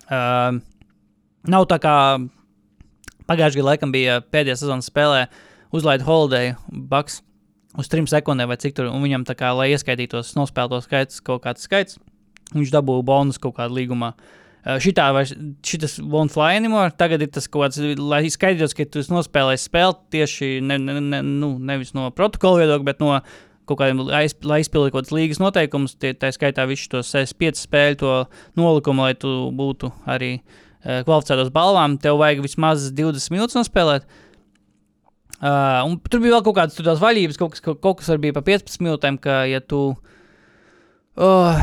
[0.06, 0.62] Uh,
[1.50, 1.96] nav tā kā
[3.30, 5.26] pagājušajā gadā laikam bija pēdējā sezonas spēlē
[5.76, 7.22] uzlaida Holiday Bucks
[7.80, 11.44] uz trim sekundēm vai cik tur, un viņam tā kā, lai ieskaitītos nospēlēto skaits, kaut
[11.44, 11.98] kāds skaits,
[12.56, 14.14] viņš dabūja bonus kaut kādā līgumā.
[14.82, 16.90] Šitā vai šis won't fly anymore.
[16.98, 20.96] Tagad ir tas kaut kāds, lai skaidrotos, ka tu esi nospēlējis spēli tieši ne, ne,
[21.04, 23.12] ne, nu, nevis no protokola viedokļa, bet no
[23.70, 25.94] kaut kādiem, aiz- lai izpildītu kaut kādas līgas noteikumus.
[26.00, 28.14] tie- Tā skaitā visu to 5 spēļu to
[28.58, 30.40] nolikumu, lai tu būtu arī
[30.82, 32.00] kvalificētos balvām.
[32.02, 34.06] Tev vajag vismaz 20 minūtes nospēlēt.
[34.06, 34.25] Uh,
[35.44, 38.84] un tur bija vēl kaut kādas tādas vaļības, kaut kas, kaut, kas bija pa 15
[38.84, 39.96] minūtēm, ka, ja tu.
[41.16, 41.60] Uh,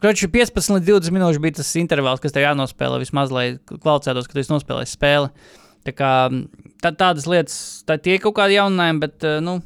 [0.00, 4.36] Kroči, 15 līdz 20 minūtes bija tas intervāls, kas tev jānospēlē vismaz, lai kvalificētos, ka
[4.36, 5.28] tu esi nospēlējis spēli.
[5.84, 6.12] Tā kā,
[6.80, 7.58] tā, tādas lietas,
[7.88, 9.58] tā tie ir kaut kādi jauninājumi, bet, uh, nu,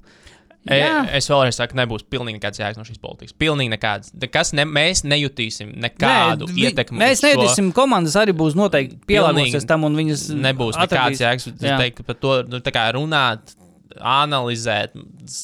[0.65, 0.79] E,
[1.19, 3.35] es vēlreiz saku, nebūs pilnīgi nekāds jēgas no šīs politikas.
[3.37, 4.13] Pilnīgi nekāds.
[4.17, 6.99] Nekas ne, mēs nejutīsim nekādu vi- ietekmi.
[7.03, 7.35] Mēs šo.
[7.37, 11.21] neiesim, komandas arī būs noteikti pielāgosies tam, un viņas nebūs atradīs.
[11.21, 11.47] nekāds jēgas.
[11.53, 12.61] Es teiktu, par to nu,
[12.97, 13.55] runāt,
[14.01, 14.95] analizēt,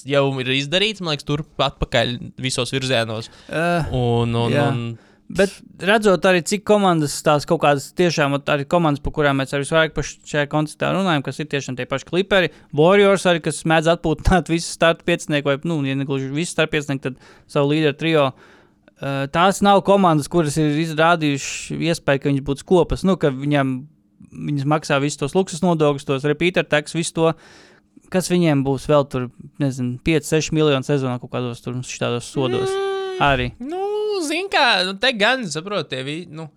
[0.08, 3.30] jau ir izdarīts, man liekas, tur atpakaļ visos virzienos.
[3.48, 4.66] Uh, Un, un, Jā.
[4.70, 4.98] un,
[5.30, 5.52] Bet
[5.86, 9.92] redzot arī, cik komandas tās kaut kādas tiešām arī komandas, par kurām mēs arī visvairāk
[9.94, 14.50] par šajā kontekstā runājam, kas ir tiešām tie paši kliperi, Warriors arī, kas mēdz atpūtināt
[14.54, 18.26] visus startu piecinieku, vai, nu, ja negluži visus startu piecinieku, tad savu līderu trio.
[19.32, 23.76] Tās nav komandas, kuras ir izrādījušas iespēju, ka viņas būtu kopas, nu, ka viņam,
[24.34, 27.32] viņas maksā visus tos luksus nodokļus, tos repeater tax, visu to.
[28.10, 29.30] kas viņiem būs vēl tur,
[29.62, 32.66] nezinu, 5-6 miljonu sezonā kaut kādos tur šādos sodos.
[32.66, 32.89] Mm.
[33.20, 33.50] Arī.
[33.60, 33.80] Nu,
[34.26, 36.48] zini, kā, nu, te gan, saproti, tie vi- nu,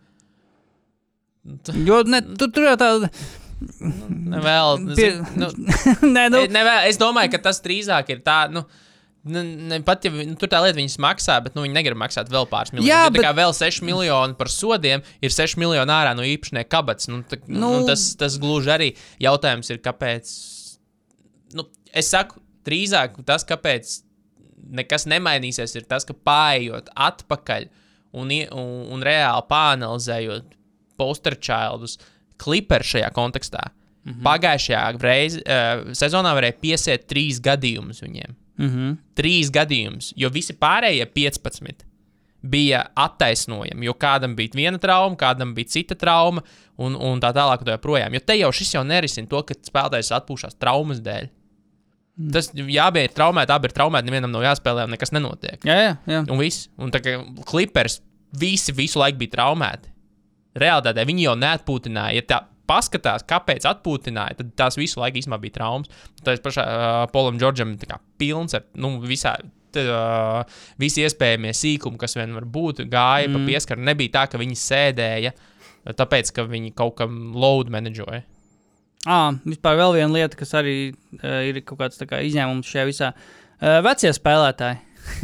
[1.86, 3.10] Jo ne, tur, tur jau tāda.
[3.64, 5.10] nevēl, Pie...
[5.12, 5.50] zin, nu,
[6.16, 6.48] Nē, nu, nu.
[6.56, 8.66] Nevēl, es domāju, ka tas drīzāk ir tā, nu,
[9.24, 12.28] Ne, ne, pat ja nu, tur tā lieta viņas maksā, bet nu, viņi negrib maksāt
[12.28, 12.90] vēl pāris miljonus.
[12.90, 16.26] Jā, Ja tā bet- kā vēl 6 miljoni par sodiem, ir 6 miljoni ārā no
[16.28, 17.08] īpašnieka kabatas.
[17.08, 17.70] Nu, tā, nu, Nu.
[17.78, 18.90] nu, tas, tas gluži arī
[19.24, 20.28] jautājums ir, kāpēc.
[21.56, 21.64] Nu,
[21.96, 23.94] es saku, drīzāk tas, kāpēc
[24.70, 27.70] nekas nemainīsies, ir tas, ka pārējot atpakaļ
[28.14, 30.58] un, un, un reāli pāanalizējot
[31.00, 31.98] posterčildus,
[32.42, 33.70] kliperu šajā kontekstā.
[34.04, 34.24] Mm -hmm.
[34.26, 38.36] Pagājušajā reiz, uh, sezonā varēja piesiet trīs gadījumus viņiem.
[38.58, 38.98] mm -hmm.
[39.16, 41.86] Trīs gadījumus, jo visi pārējie 15
[42.44, 43.86] bija attaisnojami.
[43.86, 46.44] Jo kādam bija viena trauma, kādam bija cita trauma,
[46.78, 48.14] un, un tā tālāk, un tā.
[48.14, 51.30] Jo te jau šis jau nerisina to, ka spēlētājs atpūšas traumas dēļ.
[52.14, 55.64] Tas jā, bija traumēti, abi ir traumēti, nevienam nav jāspēlē, nekas nenotiek.
[55.66, 56.20] Jā, jā, jā.
[56.30, 56.68] Un viss.
[56.78, 57.16] Un tā kā
[57.50, 58.00] klipers
[58.38, 59.90] visi visu laiku bija traumēti.
[60.62, 62.20] Realtātē viņi jau neatpūtināja.
[62.20, 62.40] Ja tā
[62.70, 65.90] paskatās, kāpēc atpūtināja, tad tās visu laiku īstenībā bija traumas.
[66.24, 69.36] Tā pašā uh, Polam Džordžam kā pilns ar nu, visā.
[69.74, 70.44] Uh,
[70.78, 73.34] visi iespējamie sīkumi, kas vien var būt, gāja mm.
[73.34, 73.82] pa pieskaru.
[73.90, 75.32] Nebija tā, ka viņi sēdēja,
[75.98, 78.22] tāpēc, ka viņi kaut kam load menedžoja.
[79.04, 83.12] À, vispār vēl viena lieta, kas arī uh, ir kaut kāds kā, izņēmums šajā visā.
[83.60, 84.80] Uh, vecie spēlētāji.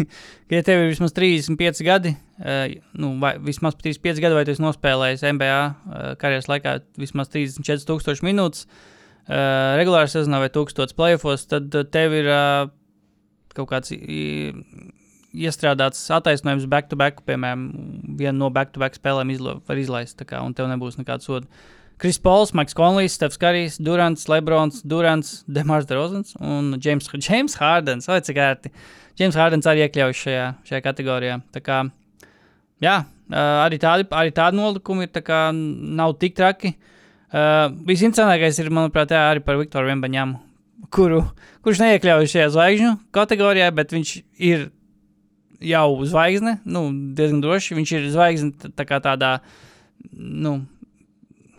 [0.51, 2.11] ja tev ir vismaz 35 gadi,
[2.43, 2.65] uh,
[2.99, 8.27] nu, vai vismaz 35 gadi, vai tu esi nospēlējis NBA uh, karjeras laikā vismaz 34,000
[8.27, 12.67] minūtes, uh, regulārā sezonā vai 1000 playoffs, tad uh, tev ir uh,
[13.55, 13.95] kaut kāds
[15.30, 17.69] iestrādāts attaisnojums back-to-back, piemēram,
[18.19, 21.47] vienu no back-to-back spēlēm izlo, var izlaist, kā, un tev nebūs nekāda soda.
[22.00, 28.08] Kris Pols, Maiks Konlijs, Stefs Karijs, Durants, Lebrons, Durants, Demārs Derozens un James, James Hardens.
[28.08, 28.72] Vai cik ērti?
[29.20, 31.41] James Hardens arī iekļaujas šajā, šajā kategorijā.
[31.52, 31.82] Tā kā,
[32.80, 32.95] jā,
[33.36, 36.74] arī tādi, arī tādi nolikumi ir, tā kā nav tik traki.
[37.30, 40.39] Uh, Visinteresantākais ir, manuprāt, jā, arī par Viktoru Vembaņamu,
[40.95, 41.20] kuru,
[41.62, 44.14] kurš neiekļaujas šajā zvaigžņu kategorijā, bet viņš
[44.47, 44.70] ir
[45.62, 47.78] jau zvaigzne, nu, diezgan droši.
[47.78, 49.36] Viņš ir zvaigzne tā kā tādā,
[50.16, 50.62] nu,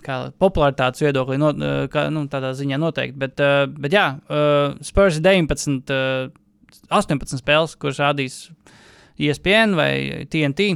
[0.05, 3.19] kā popularitātes viedoklī, no, eh, kā, nu, tādā ziņā noteikti.
[3.21, 6.31] Bet, uh, bet jā, uh, Spurs ir 19, uh,
[6.91, 8.39] 18 spēles, kuras rādīs
[9.21, 10.73] ESPN vai TNT.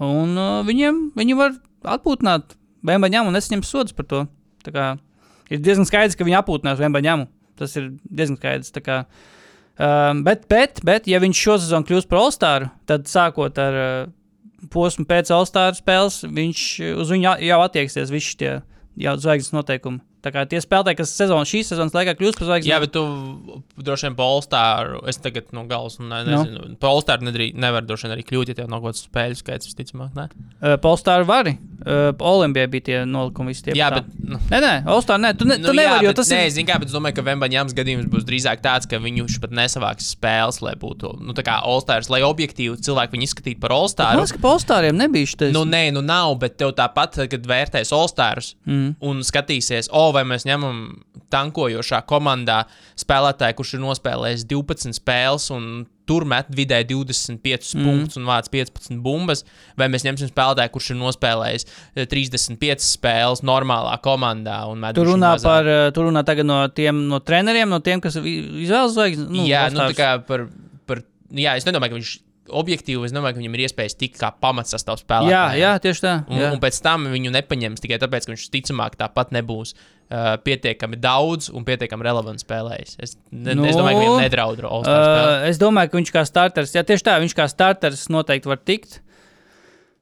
[0.00, 1.58] Un uh, viņiem, viņi var
[1.96, 4.22] atpūtināt Bembaņām un nesaņems sodus par to.
[4.64, 4.86] Tā kā
[5.52, 7.26] ir diezgan skaidrs, ka viņi apūtinās Bembaņām.
[7.60, 8.72] Tas ir diezgan skaidrs.
[8.80, 9.04] kā,
[9.80, 14.10] Um, bet, bet, bet, ja viņš šo sezonu kļūs par All-Star, tad sākot ar uh,
[14.72, 16.66] posmu pēc All-Star spēles, viņš
[17.00, 18.54] uz viņu jau attieksies visi tie
[18.96, 20.02] zvaigznes noteikumi.
[20.20, 23.04] Tā kā tie spēlētāji, kas sezonu, šīs sezonas laikā kļūst par zvaigznēm, Jā, bet tu
[23.80, 26.76] droši vien Polstāru, es tagad no galvas ne, nezinu, no.
[26.82, 30.34] Polstāru nedrī, nevar droši vien arī kļūt, ja tev nav kaut kāds spēļu skaits, visticamāk.
[30.60, 31.56] Uh, Polstāra vari.
[31.80, 33.78] Uh, Olimpijā bija tie nolikumi visi tie.
[33.80, 34.12] Jā, bet.
[34.30, 36.52] Nu, Nē, nē, All-Star, nē, tu, ne, tu nevari, jo tas nē, ir.
[36.54, 40.12] Zinu, kā, bet es domāju, ka Vembaņāms gadījums būs drīzāk tāds, ka viņš pat nesavāks
[40.14, 44.20] spēles, lai būtu, nu, tā kā All-Stars, lai objektīvi cilvēki viņu izskatītu par Man All-Staru.
[44.22, 45.50] liekas, ka Polstāriem nebija šis.
[45.56, 48.94] Nu, nē, nu nav, bet tev tāpat, kad vērtēs All-Stars Mm.
[49.02, 51.00] un skatīsies, o, vai mēs ņemam
[51.32, 52.64] tankojošā komandā
[52.98, 57.84] spēlētāju, kurš ir nospēlējis 12 spēles un tur met vidēji 25 mm.
[57.86, 59.44] punktus un vāc 15 bumbas,
[59.78, 64.62] vai mēs ņemsim spēlētāju, kurš ir nospēlējis eh, 35 spēles normālā komandā
[64.98, 68.96] Tur runā, par, uh, tur runā tagad no tiem no treneriem, no tiem, kas izvēlas
[68.96, 69.30] zvaigznes.
[69.30, 70.48] Nu, jā, nu, tā kā par,
[70.90, 72.16] par, jā, es nedomāju, ka viņš
[72.56, 75.32] objektīvi, es domāju, ka viņam ir iespējas tikt kā pamatsastāvs spēlētājs.
[75.32, 76.14] jā, jā, tieši tā.
[76.28, 76.50] Un, jā.
[76.54, 81.50] un pēc tam viņu nepaņems tikai tāpēc, ka viņš ticamāk tāpat nebūs uh, pietiekami daudz
[81.54, 82.96] un pietiekami relevants spēlējis.
[83.02, 85.36] Es, ne, nu, Nu, es domāju, ka viņam nedraud All-Star spēle.
[85.36, 88.60] Uh, es domāju, ka viņš kā starters, jā, tieši tā, viņš kā starters noteikti var
[88.62, 89.00] tikt.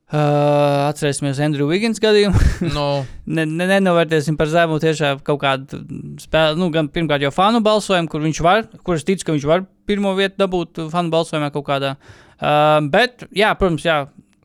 [0.08, 2.38] Uh, atcerēsimies Andrew Wiggins gadījumu.
[2.76, 2.84] Nu,
[3.28, 5.82] ne, ne, nenovērtēsim par zemu tiešām kaut kādu
[6.22, 6.56] spēli.
[6.56, 9.66] Nu, gan pirmkārt jau fanu balsojumu, kur viņš var, kur es ticu, ka viņš var
[9.88, 11.92] pirmo vietu dabūt fanu balsojumā kaut kādā.
[11.98, 13.96] Uh, bet, jā, protams, jā,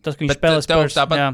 [0.03, 1.27] tas, ka viņš bet spēlē Spurs, tāpat jā.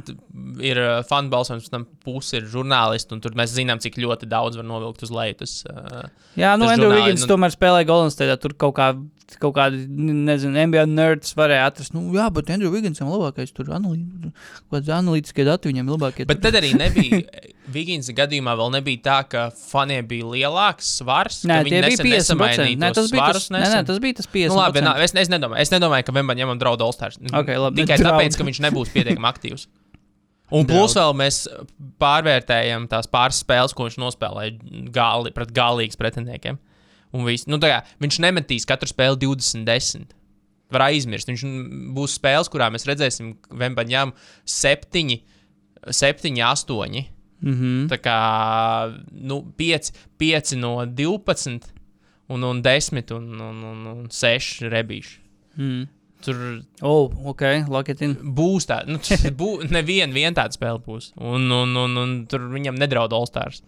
[0.72, 4.60] ir uh, fanu balsojums, tam pusi ir žurnālisti, un tur mēs zinām, cik ļoti daudz
[4.60, 5.40] var novilkt uz leju.
[5.44, 6.04] Tas, uh,
[6.40, 8.38] Jā, nu, Andrew nu- tomēr spēlēja Golden State.
[8.44, 8.92] Tur kaut, kā,
[9.38, 11.94] kaut kādi, nezinu, NBA nerds varēja atrast.
[11.94, 13.54] Nu, jā, bet Andrew Wiggins ir labākais.
[13.54, 16.28] Tur analī- kaut kāds analītiskie dati viņam ir labākie.
[16.30, 17.22] bet tad arī nebija.
[17.70, 21.44] Vigīnas gadījumā vēl nebija tā, ka faniem bija lielāks svars.
[21.46, 22.16] Nē, tie bija nesen 50%.
[22.16, 24.50] nesamainīja Nē, tas bija tas, nē, nē, tas bija tas 50%.
[24.50, 27.20] Nu, labi, nā, es, es, nedomāju, es nedomāju, ka Vemba ņemam draudu All-Stars.
[27.30, 28.16] Ok, labi, Tikai draud.
[28.16, 29.68] tāpēc, ka viņš nebūs pietiekami aktīvs.
[30.50, 31.44] Un plus vēl mēs
[32.02, 36.58] pārvērtējam tās pāris spēles, ko viņš nospēlēja gali, pret galīgiem pretiniekiem.
[37.16, 37.48] Un viss.
[37.50, 40.16] Nu, kā, viņš nemetīs katru spēli 20, 10.
[40.70, 41.30] Var aizmirst.
[41.32, 41.46] Viņš
[41.96, 44.14] būs spēles, kurā mēs redzēsim Vembaņām
[44.46, 45.18] 7,
[45.90, 47.06] 7, 8.
[47.40, 47.88] Mm -hmm.
[47.90, 48.18] Tā kā
[49.12, 51.72] nu, 5, 5 no 12
[52.28, 55.20] un, un 10 un, un, un, un 6 rebīši.
[55.58, 55.88] Mm.
[56.22, 58.14] Tur Oh, ok, lock it in.
[58.36, 59.00] būs tā, nu,
[59.40, 61.14] bū, neviena vien tāda spēle būs.
[61.16, 63.64] Un, un, un, un tur viņam nedraud All-Stars.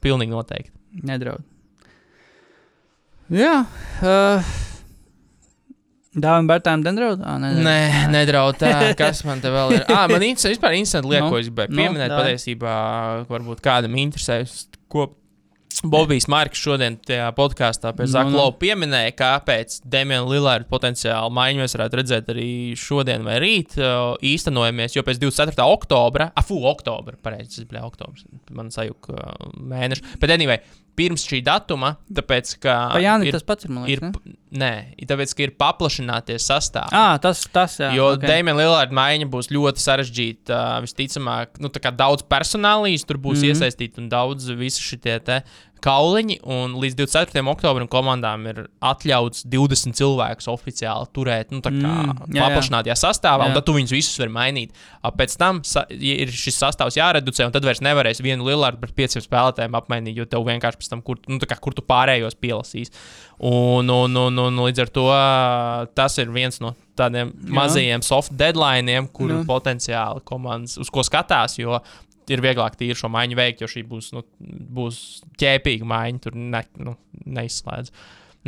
[0.00, 0.72] Pilnīgi noteikti.
[1.04, 1.44] Nedraud.
[3.30, 3.54] Jā.
[4.02, 4.50] Uh,
[6.10, 7.20] Dāvim Bērtām nedraud?
[7.22, 7.62] Ah, nedraud.
[7.68, 8.72] Nē, nedraud tā.
[8.98, 9.84] Kas man te vēl ir?
[9.86, 12.10] Ah, man interesē, vispār interesanti lieta, Nu, ko es gribēju nu, pieminēt.
[12.10, 12.24] dāj.
[12.26, 12.74] Patiesībā,
[13.30, 14.40] varbūt kādam interesē,
[14.90, 15.12] ko
[15.86, 18.40] Bobijs Marks šodien tajā podkāstā pie Nu, Zaka nu.
[18.40, 24.18] Lapa pieminēja, kāpēc Demiana Lillard potenciāli maiņu mēs varētu redzēt arī šodien vai rīt uh,
[24.18, 25.62] īstenojamies, jo pēc 24.
[25.78, 28.26] oktobra, ah, fu, oktobra, pareizi, tas bija oktobrs,
[28.58, 30.18] man sajūta uh, mēneši.
[30.20, 30.58] Bet anyway,
[30.98, 32.76] pirms šī datuma, tāpēc, ka.
[32.94, 34.34] Pa Jāni ir, tas pats ir, ne?
[34.62, 34.72] nē,
[35.08, 36.94] tāpēc, ka ir paplašināties sastāvs.
[36.96, 37.92] Ah, tas, tas, jā.
[37.96, 38.20] Jo ok.
[38.20, 38.32] okay.
[38.32, 40.60] Dēmona Lillard maiņa būs ļoti sarežģīta.
[40.84, 43.46] Visticamāk, nu, tā kā daudz personālijas tur būs mm.
[43.46, 43.54] -hmm.
[43.54, 45.00] iesaistīti un daudz visi šie
[45.84, 46.38] kauliņi.
[46.44, 47.42] Un līdz 24.
[47.52, 52.44] oktobrim komandām ir atļauts 20 cilvēkus oficiāli turēt, nu, tā kā Mm, jā, jā.
[52.48, 53.48] paplašinātajā sastāvā, Jā.
[53.50, 54.76] un tad tu viņus visus vari mainīt.
[55.16, 55.60] Pēc tam
[55.96, 60.26] ir šis sastāvs jāreducē, un tad vairs nevarēs vienu Lillardu pret pieciem spēlētājiem apmainīt, jo
[60.30, 62.92] tev vienkārši pēc tam, kur, nu, kā, kur tu pārējos pielasīs.
[63.40, 65.06] Un, un, un, un līdz ar to
[65.96, 67.54] tas ir viens no tādiem Jā.
[67.56, 69.46] mazajiem soft deadlineiem, kuru Jā.
[69.48, 71.56] potenciāli komandas uz ko skatās.
[71.60, 71.80] Jo
[72.28, 74.24] ir vieglāk tīri šo maiņu veikt, jo šī būs, nu,
[74.76, 74.98] būs
[75.40, 76.22] ķēpīga maiņa.
[76.26, 76.96] Tur ne, nu,
[77.26, 77.92] neizslēdz.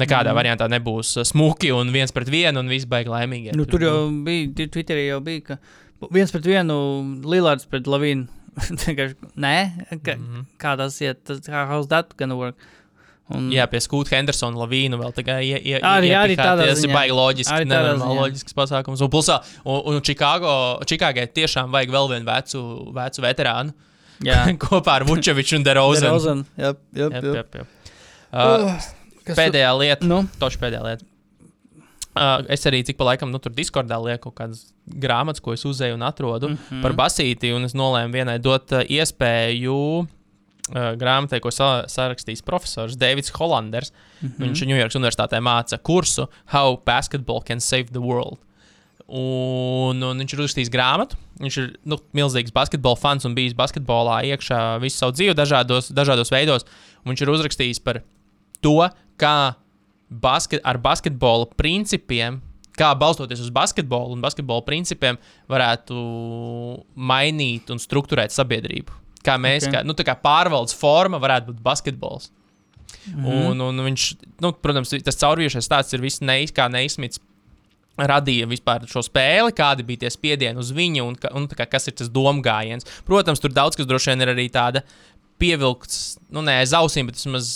[0.01, 0.39] Nekādā mm.
[0.39, 3.57] variantā nebūs ā, smuki un viens pret vienu un viss beigas laimīgi.
[3.59, 6.77] Nu, tur jau bija, Twitterī jau bija, ka viens pret vienu
[7.29, 8.29] Lillards pret Lavīnu.
[9.45, 9.57] Nē,
[10.05, 10.25] ka, mm.
[10.25, 10.45] -hmm.
[10.61, 12.57] kā tas iet, tas kā how's that gonna work?
[13.31, 16.89] Un, Jā, pie Skūta Hendersona Lavīnu vēl tikai ie, ie, Arī- arī tādā Tas ir
[16.89, 16.93] ziņā.
[16.97, 18.17] baigi loģiski, Arī nenormāli ziņā.
[18.19, 19.01] loģisks pasākums.
[19.01, 20.55] Un, plusā, un, un Čikāgo,
[20.85, 22.63] Čikāgai tiešām vajag vēl vienu vecu,
[22.93, 23.73] vecu veterānu
[24.27, 24.43] jā.
[24.67, 26.11] kopā ar Vučeviču un Derozenu.
[26.13, 27.35] Rozan, jā, jā, jā.
[27.39, 27.57] jep.
[28.33, 28.75] Uh,
[29.25, 31.05] Kas pēdējā lieta, Nu, toši pēdējā lieta.
[32.13, 35.63] Uh, es arī cik pa laikam, nu, tur Discordā lieku kaut kādas grāmatas, ko es
[35.65, 36.59] uzēju un atrodu mm.
[36.69, 36.83] -hmm.
[36.83, 40.11] par basīti, un es nolēmu vienai dot uh, iespēju uh,
[40.71, 43.93] grāmatai, ko sa sarakstījis profesors Davids Hollanders.
[44.21, 44.29] Mm.
[44.29, 44.45] -hmm.
[44.45, 48.39] Viņš Ņujorkas Universitātē māca kursu How Basketball Can Save the World.
[49.09, 51.17] Un, un viņš ir uzrakstījis grāmatu.
[51.43, 56.31] Viņš ir nu, milzīgs basketbola fans un bijis basketbolā iekšā visu savu dzīvi, dažādos, dažādos
[56.31, 56.65] veidos.
[57.05, 58.03] Un viņš ir uzrakstījis par
[58.63, 58.79] to,
[59.19, 59.55] kā
[60.09, 62.41] basket, ar basketbola principiem,
[62.79, 65.19] kā balstoties uz basketbolu un basketbola principiem,
[65.51, 65.99] varētu
[66.97, 69.02] mainīt un struktūrēt sabiedrību.
[69.23, 69.69] Kā mēs, Ok.
[69.69, 69.75] okay.
[69.79, 72.31] kā, nu, tā kā pārvaldes forma varētu būt basketbols.
[73.07, 73.27] Mhm.
[73.27, 73.45] Mm.
[73.51, 74.07] Un, un viņš,
[74.43, 77.23] nu, protams, tas caurvījušais stāsts ir viss neiz, neizsmits.
[77.93, 81.97] Radīja vispār šo spēli, kādi bija tie spiedieni uz viņu un, un kā, kas ir
[81.99, 82.87] tas domgājiens.
[83.05, 84.81] Protams, tur daudz kas droši vien ir arī tāda
[85.43, 85.99] pievilkts,
[86.33, 87.51] nu, ne aiz ausīm, bet vismaz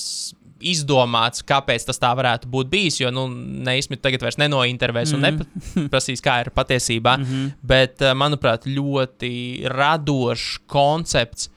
[0.61, 3.01] izdomāts, kāpēc tas tā varētu būt bijis.
[3.01, 3.27] Jo, nu,
[3.67, 7.17] neizsmit tagad vairs nenointervēs un neprasīs, kā ir patiesībā.
[7.23, 7.51] Mhm.
[7.67, 11.51] Bet, eh, manuprāt, ļoti radošs koncepts,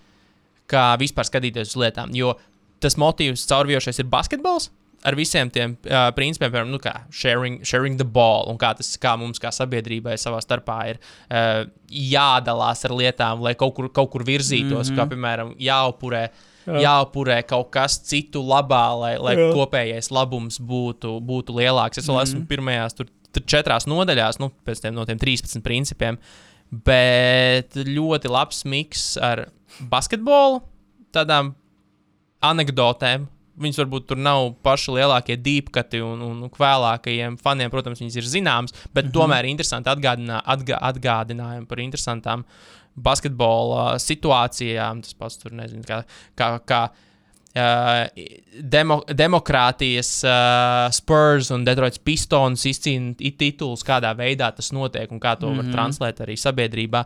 [0.70, 2.14] kā vispār skatīties uz lietām.
[2.18, 2.36] Jo
[2.84, 4.70] tas motīvs caurvijošais ir basketbols.
[5.08, 8.90] Ar visiem tiem uh, principiem, piemēram, nu, kā sharing, sharing the ball, un kā tas
[9.00, 14.12] kā mums, kā sabiedrībai, savā starpā ir uh, jādalās ar lietām, lai kaut kur, kaut
[14.12, 15.00] kur virzītos, mm -hmm.
[15.00, 16.26] kā piemēram, jāupurē,
[16.68, 16.82] Jā.
[16.84, 19.54] jāupurē kaut kas citu labā, lai, lai Jā.
[19.56, 21.98] kopējais labums būtu, būtu lielāks.
[21.98, 25.64] Es vēl mm esmu pirmajās tur, tur četrās nodaļās, nu, pēc tiem, no tiem 13
[25.64, 26.20] principiem,
[26.70, 29.48] bet ļoti labs miks ar
[29.92, 30.62] basketbolu,
[31.16, 31.54] tādām
[32.46, 33.28] anekdotēm.
[33.60, 38.72] Viņas varbūt tur nav paši lielākie dīpkati un, un, vēlākajiem faniem, protams, viņas ir zināmas,
[38.94, 39.16] bet mm -hmm.
[39.18, 42.46] tomēr interesanti atgādinā, atgā, atgādinājumi par interesantām
[42.96, 45.04] basketbola situācijām.
[45.04, 46.04] Tas pats tur nezinu, kā.
[46.36, 46.90] kā, kā
[47.50, 48.06] Uh,
[48.62, 55.20] demo, demokrātijas uh, Spurs un Detroits Pistons izcīna i- titulus, kādā veidā tas notiek un
[55.20, 55.66] kā to mm -hmm.
[55.66, 57.04] var translēt arī sabiedrībā.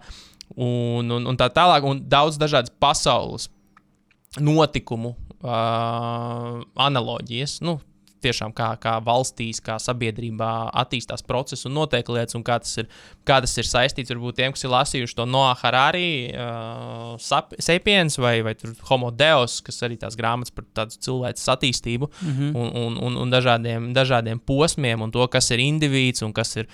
[0.55, 3.49] Un, un, un tā tālāk, un daudz dažādas pasaules
[4.39, 7.59] notikumu uh, analoģijas.
[7.65, 7.79] Nu,
[8.23, 10.49] tiešām kā, kā valstīs, kā sabiedrībā
[10.83, 12.87] attīstās procesi un notiek lietas, un kā tas ir,
[13.27, 18.17] kā tas ir saistīts varbūt tiem, kas ir lasījuši to Noah Harari, uh, sap- Sapiens
[18.21, 22.55] vai, vai tur Homo Deus, kas arī tās grāmatas par tādu cilvēces attīstību mm -hmm.
[22.55, 26.67] un, un, un, un dažādiem, dažādiem posmiem, un to, kas ir individs un kas ir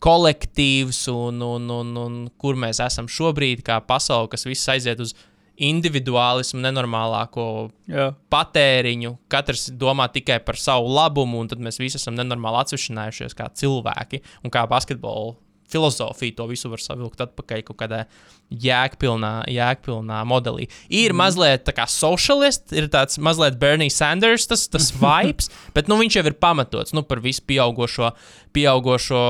[0.00, 5.12] kolektīvs, un, un, un, un kur mēs esam šobrīd, kā pasaule, kas viss aiziet uz
[5.60, 7.44] individuālismu, nenormālāko
[7.90, 8.06] Jā.
[8.32, 13.50] patēriņu, katrs domā tikai par savu labumu, un tad mēs visi esam nenormāli atsevišķinājušies kā
[13.60, 14.22] cilvēki.
[14.44, 15.36] Un kā basketbola
[15.70, 18.04] filozofija to visu var savilkt atpakaļ kaut kādā
[18.50, 20.66] jēgpilnā, jēgpilnā modelī.
[20.88, 21.20] Ir mm.
[21.22, 26.18] mazliet tā kā socialists, ir tāds mazliet Bernie Sanders, tas, tas vibes, bet nu, viņš
[26.18, 28.10] jau ir pamatots nu, par visu pieaugušo,
[28.56, 29.22] pieaugušo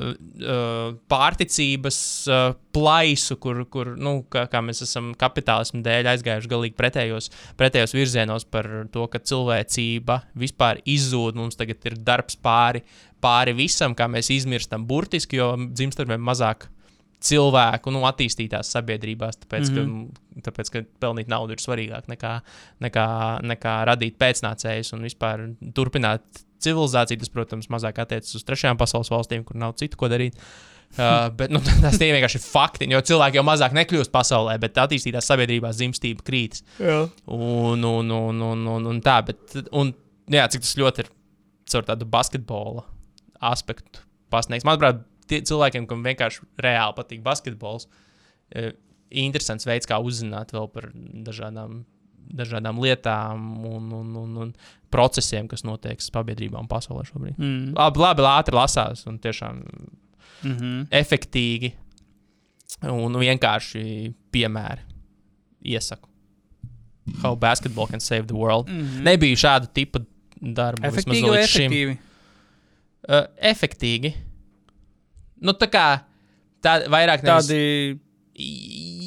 [0.00, 2.00] uh, pārticības
[2.30, 7.30] uh, plaisu, kur, kur nu, kā, kā mēs esam kapitālismu dēļ aizgājuši galīgi pretējos,
[7.60, 12.84] pretējos virzienos par to, ka cilvēcība vispār izzūd, mums tagad ir darbs pāri,
[13.22, 16.68] pāri visam, kā mēs izmirstam burtiski, jo dzimst ar vien mazāk
[17.20, 20.40] cilvēku nu, attīstītās sabiedrībās, tāpēc, mm -hmm.
[20.40, 22.34] ka, tāpēc ka pelnīt naudu ir svarīgāk nekā,
[22.80, 23.06] nekā,
[23.44, 25.44] nekā radīt pēcnācējus un vispār
[25.76, 27.20] turpināt civilizāciju.
[27.20, 30.36] Tas, protams, mazāk attiecas uz trešajām pasaules valstīm, kur nav citu ko darīt.
[30.90, 34.74] Uh, bet nu, tas tie vienkārši ir fakti, jo cilvēki jau mazāk nekļūst pasaulē, bet
[34.82, 36.64] attīstītās sabiedrībās dzimstība krītas.
[37.30, 39.92] Un, un, un, un, un, un tā, bet, un,
[40.26, 41.12] jā, cik tas ļoti ir
[41.70, 42.82] caur tādu basketbola
[43.40, 44.66] aspektu pasniegts.
[44.68, 47.88] Manuprāt, cilvēkiem, kam vienkārši reāli patīk basketbols,
[48.54, 48.74] ir
[49.10, 51.84] interesants veids, kā uzzināt vēl par dažādām,
[52.30, 54.52] dažādām lietām un, un, un, un
[54.90, 57.38] procesiem, kas notiek sabiedrībā un pasaulē šobrīd.
[57.38, 57.72] Mm.
[57.78, 59.64] Labi, labi ātri lasās un tiešām
[60.40, 60.86] Mm -hmm.
[60.90, 61.72] efektīgi
[62.82, 64.80] un vienkārši piemēri
[65.64, 66.08] iesaku.
[67.22, 68.68] How basketball can save the world.
[68.68, 69.02] Mm -hmm.
[69.02, 70.00] Nebija šāda tipa
[70.40, 71.98] Efektīgi vai līdz šim.
[73.00, 73.08] Efektīvi?
[73.08, 74.14] Uh, efektīgi.
[75.40, 75.84] Nu, tā kā
[76.62, 77.98] tā vairāk nevis- Tādi.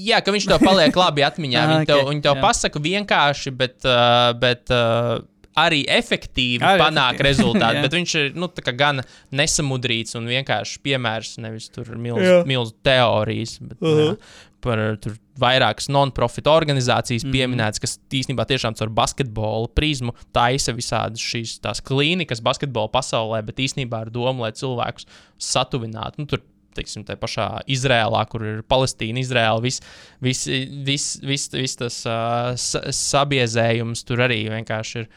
[0.04, 1.62] Jā, ka viņš to paliek labi atmiņā.
[1.64, 2.42] Ah, Viņi tev, ok, viņi tev jā.
[2.44, 5.22] pasaka vienkārši, bet, uh, bet uh,
[5.58, 7.28] arī efektīvi Arī panāk efektīvi.
[7.30, 7.82] rezultātu.
[7.86, 13.58] Bet viņš ir nu, gan nesamudrīts un vienkārši piemērs, nevis tur milz, milz teorijas.
[13.62, 13.90] Bet, uh.
[13.90, 14.18] -huh.
[14.18, 17.30] jā, par tur vairākas non-profit organizācijas mm.
[17.30, 17.36] -hmm.
[17.36, 23.60] pieminētas, kas īstenībā tiešām caur basketbola prizmu taisa visādas šīs tās klīnikas basketbola pasaulē, bet
[23.60, 25.08] īstenībā ar domu, lai cilvēkus
[25.38, 26.24] satuvinātu.
[26.24, 26.44] Nu, tur,
[26.76, 29.82] teiksim, tā pašā Izrēlā, kur ir Palestīna, Izrēla, viss
[30.22, 30.46] vis,
[30.86, 35.10] vis, vis, vis tas uh, sa- sabiezējums tur arī vienkārši ir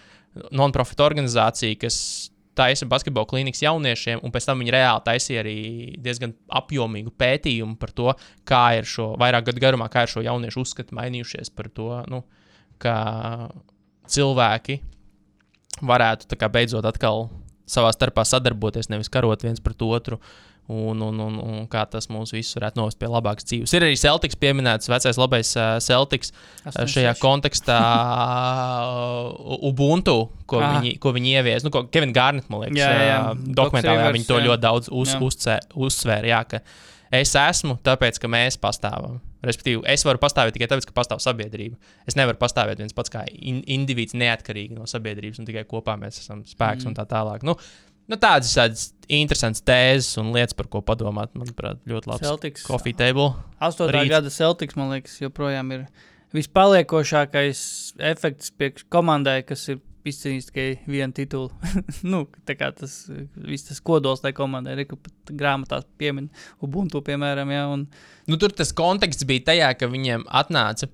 [0.53, 5.57] non-profit organizācija, kas taisa basketbola klīnikas jauniešiem, un pēc tam viņi reāli taisīja arī
[6.03, 8.13] diezgan apjomīgu pētījumu par to,
[8.49, 12.23] kā ir šo vairāk gadu garumā, kā ir šo jauniešu uzskati mainījušies par to, nu,
[12.83, 12.97] ka
[14.13, 14.81] cilvēki
[15.87, 17.29] varētu kā beidzot atkal
[17.69, 20.21] savā starpā sadarboties, nevis karot viens pret otru.
[20.67, 23.75] Un, un, un, un kā tas mūs visus varētu novest pie labākas dzīves.
[23.77, 27.23] Ir arī Celtics pieminēts, vecais labais uh, Celtics uh, šajā 86.
[27.23, 27.77] kontekstā
[28.83, 30.17] uh, Ubuntu,
[30.51, 30.81] ko, Ah.
[30.81, 31.67] viņi, ko viņi ievies.
[31.67, 34.49] Nu, ko Kevins Garnets, man liekas, Jā, jā, uh, dokumentālajā viņi to jā.
[34.49, 35.57] ļoti daudz uz, uzcē,
[35.87, 36.33] uzsvēra.
[36.35, 36.62] Jā, ka
[37.14, 39.21] es esmu tāpēc, ka mēs pastāvam.
[39.47, 41.77] Respektīvi, es varu pastāvēt tikai tāpēc, ka pastāv sabiedrība.
[42.11, 46.19] Es nevaru pastāvēt viens pats kā in, indivīds neatkarīgi no sabiedrības, un tikai kopā mēs
[46.25, 46.91] esam spēks mm.
[46.91, 47.47] un tā tālāk.
[47.47, 47.55] Nu,
[48.11, 52.27] nu, tādas tādas interesantas tēzes un lietas, par ko padomāt, manuprāt, ļoti labs.
[52.27, 52.67] Celtics.
[52.67, 53.33] Coffee table.
[53.63, 53.91] 8.
[53.95, 54.11] Rīt.
[54.11, 55.85] gada Celtics, man liekas, joprojām ir
[56.37, 57.61] vispaliekošākais
[58.13, 61.51] efekts priekš komandai, kas ir izcīnījis tikai vienu titulu.
[62.13, 62.95] nu, tā kā tas
[63.35, 66.29] viss tas kodols tai komandai, ir, pat grāmatās piemin
[66.63, 67.87] Ubuntu, piemēram, ja, un
[68.27, 70.89] Nu, tur tas konteksts bija tajā, ka viņiem atnāca,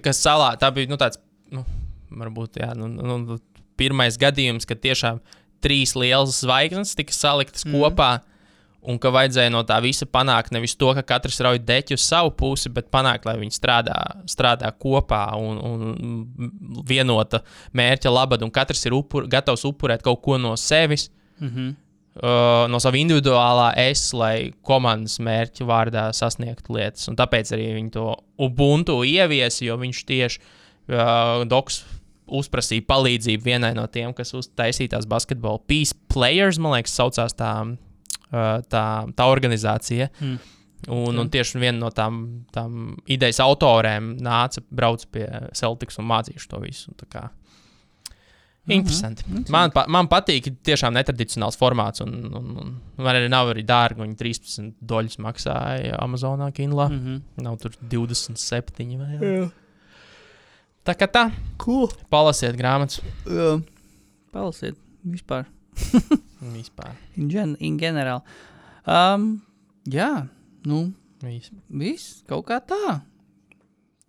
[0.00, 1.20] kas salā, tā bija nu, tāds,
[1.52, 1.64] nu,
[2.22, 3.38] varbūt, jā, nu, nu, nu,
[3.80, 5.20] pirmais gadījums, kad tiešām
[5.64, 7.76] trīs lielas zvaigznes tika saliktas mm.
[7.76, 8.10] kopā.
[8.80, 12.30] Un ka vajadzēja no tā visa panākt nevis to, ka katrs rauj deķi uz savu
[12.32, 17.42] pusi, bet panākt, lai viņi strādā, strādā kopā un, un vienota
[17.76, 21.74] mērķa labad, un katrs ir upur, gatavs upurēt kaut ko no sevis, mm -hmm.
[22.24, 27.08] uh, no sava individuālā es, lai komandas mērķa vārdā sasniegtu lietas.
[27.08, 31.84] Un tāpēc arī viņi to Ubuntu ieviesa, jo viņš tieši uh, doks
[32.30, 37.52] uzprasīja palīdzību vienai no tiem, kas uztaisīja tās basketbola Peace Players, man liekas, saucās tā,
[38.30, 40.10] tā, tā organizācija.
[40.20, 40.38] Mm.
[40.96, 42.22] Un, un tieši viena no tām,
[42.54, 46.94] tām idejas autoriem nāca, brauca pie Celtics un mācīja to visu.
[47.12, 47.28] Kā
[48.68, 49.24] Interesanti.
[49.26, 49.50] Mm -hmm.
[49.50, 54.00] man, pa, man patīk tiešām netradicionāls formāts, un, un, un man arī nav arī dārgi.
[54.00, 56.88] Viņi 13 doļus maksāja Amazonā, Kindlā.
[56.88, 57.42] Mm Mm -hmm.
[57.42, 59.50] Nav tur 27 vai jā.
[60.90, 61.24] Tā kā tā,
[61.62, 61.86] Cool.
[62.10, 63.60] palasiet grāmatas Jā.
[64.34, 64.74] Palasiet
[65.06, 65.44] vispār.
[66.56, 66.96] vispār.
[67.14, 68.24] In, gen, in general.
[68.88, 69.36] Um,
[69.86, 70.26] jā,
[70.66, 70.88] nu,
[71.22, 71.52] Viss.
[71.68, 72.96] viss kaut kā tā.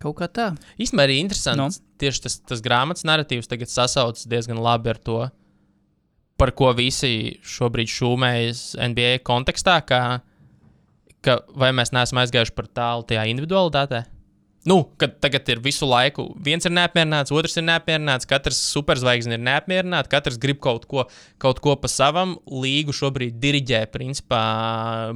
[0.02, 0.48] Kaut kā tā.
[0.82, 1.62] Īstenībā arī interesanti.
[1.62, 1.68] No.
[2.02, 5.20] Tieši tas, tas grāmatas narratīvs tagad sasaucas diezgan labi ar to,
[6.42, 9.76] par ko visi šobrīd šūmējas NBA kontekstā.
[9.86, 10.00] Ka,
[11.22, 14.02] ka vai mēs neesam aizgājuši par tālu tajā individualitātē?
[14.68, 19.42] Nu, kad tagad ir visu laiku viens ir neapmierināts, otrs ir neapmierināts, katrs superzvaigznes ir
[19.42, 21.08] neapmierināts, katrs grib kaut ko,
[21.42, 22.36] kaut ko pa savam.
[22.46, 24.42] Līgu šobrīd diriģē, principā,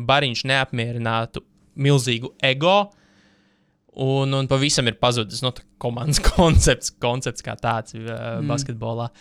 [0.02, 1.44] bariņš neapmierinātu
[1.78, 2.78] milzīgu ego.
[4.02, 8.50] Un, un pavisam ir pazudis nu, komandas koncepts, koncepts kā tāds uh, mm.
[8.50, 9.12] basketbolā.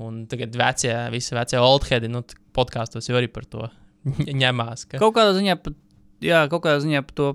[0.00, 2.22] Un tagad vecie, visi vecie oldheadi, nu,
[2.54, 3.66] podkāstos jau arī par to
[4.42, 4.86] ņemās.
[4.86, 5.02] Ka...
[5.02, 5.58] Kaut kādā ziņā,
[6.24, 7.28] jā, kaut kādā ziņā par to,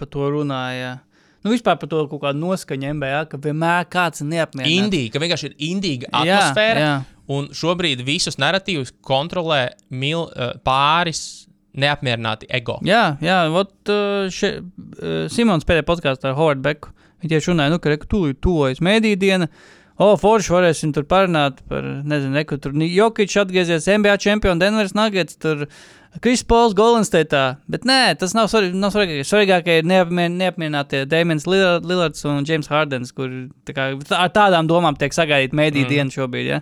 [0.00, 0.98] par to runāja.
[1.40, 4.76] Nu, vispār par to kaut kādu noskaņu MBA, ka vienmēr kāds ir neapmierināts.
[4.76, 6.84] Indija, ka vienkārši ir indīga Jā, atmosfēra.
[6.84, 6.92] jā.
[7.30, 11.46] Un šobrīd visus narratīvus kontrolē mil, uh, pāris
[11.78, 12.80] neapmierināti ego.
[12.86, 16.92] Jā, jā, ot, uh, še, uh, Simons pēdējā podkāstā ar Hovardu Beku.
[17.22, 19.48] Viņš tieši runāja, nu, ka tūlīt tuvojas mēdīņu diena.
[20.00, 22.72] O, forši varēsim tur parunāt par, nezinu, neko tur.
[22.72, 25.66] Jokic atgriezies NBA čempionu Denveras Nuggets, tur
[26.18, 27.44] Kris Pols Golensteitā.
[27.70, 29.26] Bet nē, tas nav, svarī, nav svarīgākie.
[29.28, 33.30] Svarīgākie ir neapmier, neapmierinātie Dēmons Lillards un James Hardens, kur
[33.68, 35.92] tā kā, ar tādām domām tiek sagaidīta mēdīņu mm.
[35.92, 36.48] diena šobrīd.
[36.50, 36.60] Ja?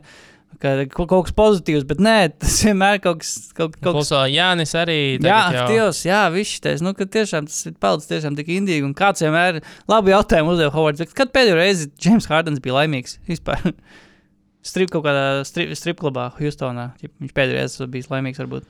[0.58, 4.98] Ka, kaut, kas pozitīvs, bet nē, tas vienmēr kaut kas, kaut, kaut Klausā, Jānis arī.
[5.22, 8.84] Jā, Dievs, jā, viss šis nu, ka tiešām tas ir palicis tiešām tik indīgi.
[8.84, 11.04] Un kāds vienmēr labi jautājumu uzdeva Hovards.
[11.16, 13.70] Kad pēdējo reizi James Hardens bija laimīgs vispār?
[14.68, 16.90] Strip kaut kādā strip, strip klubā, Houstonā.
[17.00, 18.66] Viņš pēdējo reizi bija laimīgs, varbūt.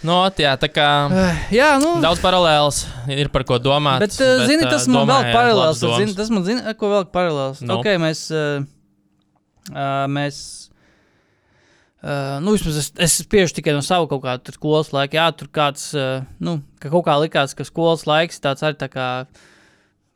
[0.00, 0.86] Nu, ot, jā, tā kā
[1.52, 1.98] Jā, nu.
[2.00, 4.00] daudz paralēls ir par ko domāt.
[4.00, 5.82] Bet, bet zini, tas ā, man vēl paralēls.
[5.82, 7.60] Zini, tas man zina, ko vēl paralēls.
[7.60, 7.74] Nu.
[7.74, 7.78] No.
[7.82, 8.24] Ok, mēs.
[8.32, 8.64] Uh,
[10.08, 10.40] mēs
[12.00, 15.18] Uh, nu, vismaz es, es spiežu tikai no sava kaut kāda tur skolas laika.
[15.18, 18.88] Jā, tur kāds, uh, nu, ka kaut kā likās, ka skolas laiks tāds arī tā
[18.88, 19.08] kā,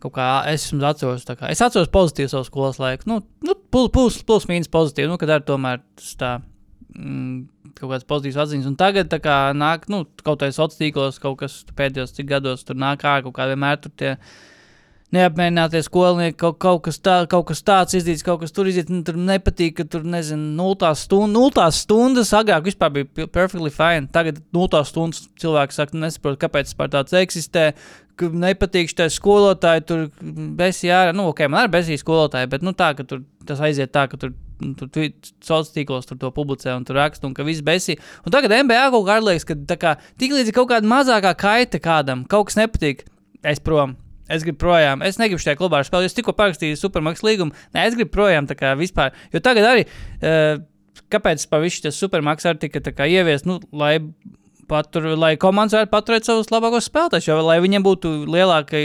[0.01, 3.05] kaut kā es esmu atceros, kā, es atceros pozitīvu savu skolas laiku.
[3.11, 6.33] Nu, nu plus, plus, plus mīnus pozitīvu, nu, kad arī tomēr tas tā,
[6.95, 8.71] kaut kāds pozitīvs atziņas.
[8.71, 13.05] Un tagad, kā nāk, nu, kaut kādā sociālos tīklos, kaut kas pēdējos gados tur nāk
[13.05, 14.15] ārā, kaut kā vienmēr tur tie
[15.15, 18.93] neapmierinātie skolnieki, kaut, kaut, kas tā, kaut kas tāds izdarīts, kaut kas tur izdarīts.
[18.93, 24.09] Nu, tur nepatīk, ka tur, nezinu, nultās stundas, nultās stundas agrāk vispār bija perfectly fine.
[24.15, 27.71] Tagad nultās stundas cilvēks saka, nesaprot, kāpēc tas tāds eksistē.
[28.15, 30.05] Nepatīk šī skolotāja, tur
[30.59, 31.15] bez jārā.
[31.17, 34.21] Nu, ok, man arī bezīs skolotāja, bet nu, tā, ka tur tas aiziet tā, ka
[34.21, 34.35] tur.
[34.63, 37.99] nu, Tur sociālos tīklos tur to publicē un tur raksta, un ka viss besī.
[38.25, 41.83] Un tagad MBA kaut kā liekas, ka kā, tik līdz ir kaut kāda mazākā kaita
[41.83, 43.03] kādam, kaut kas nepatīk,
[43.43, 43.99] es prom.
[44.29, 45.03] Es gribu projām.
[45.05, 46.09] Es negribu šajā klubā spēlēt.
[46.09, 47.53] Es tikko parakstīju supermaks līgumu.
[47.75, 49.13] Nē, es gribu projām tā kā vispār.
[49.35, 49.83] Jo tagad arī,
[50.25, 50.63] uh,
[51.13, 53.99] kāpēc pavisam tas supermaks arī tika tā kā ieviest, nu, lai,
[54.71, 58.81] patur, lai komandas varētu paturēt savus labākos spēlētājus, jo lai viņiem būtu lielāka,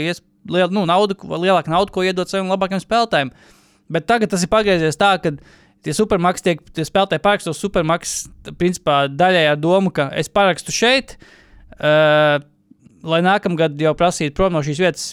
[0.50, 3.32] liel, nu, nauda, lielāka nauda, ko iedot saviem labākajiem spēlētājiem.
[3.90, 5.32] Bet tagad tas ir pagriezies tā, ka
[5.84, 8.14] tie supermaks tiek, tie spēlētāji paraksta uz supermaks,
[8.44, 11.16] t- principā daļai ar domu, ka es parakstu šeit.
[11.80, 12.42] Uh,
[13.06, 15.06] lai nākamgad jau prasītu prom no šīs vietas,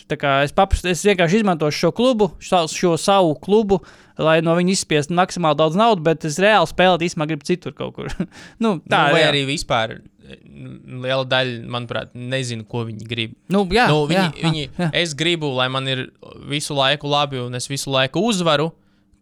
[0.45, 3.79] es, papras, es vienkārši izmantošu šo klubu, šo, šo savu klubu,
[4.19, 7.95] lai no viņa izspiestu maksimāli daudz naudas, bet es reāli spēlēt īstenībā gribu citur kaut
[7.97, 8.11] kur.
[8.63, 9.31] nu, Tā, nu, vai jā.
[9.31, 13.35] arī vispār liela daļa, manuprāt, nezinu, ko viņi grib.
[13.53, 14.89] Nu, jā, nu, viņi, jā, viņi, jā.
[15.03, 16.07] es gribu, lai man ir
[16.49, 18.71] visu laiku labi, un es visu laiku uzvaru.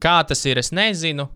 [0.01, 1.29] Kā tas ir, es nezinu.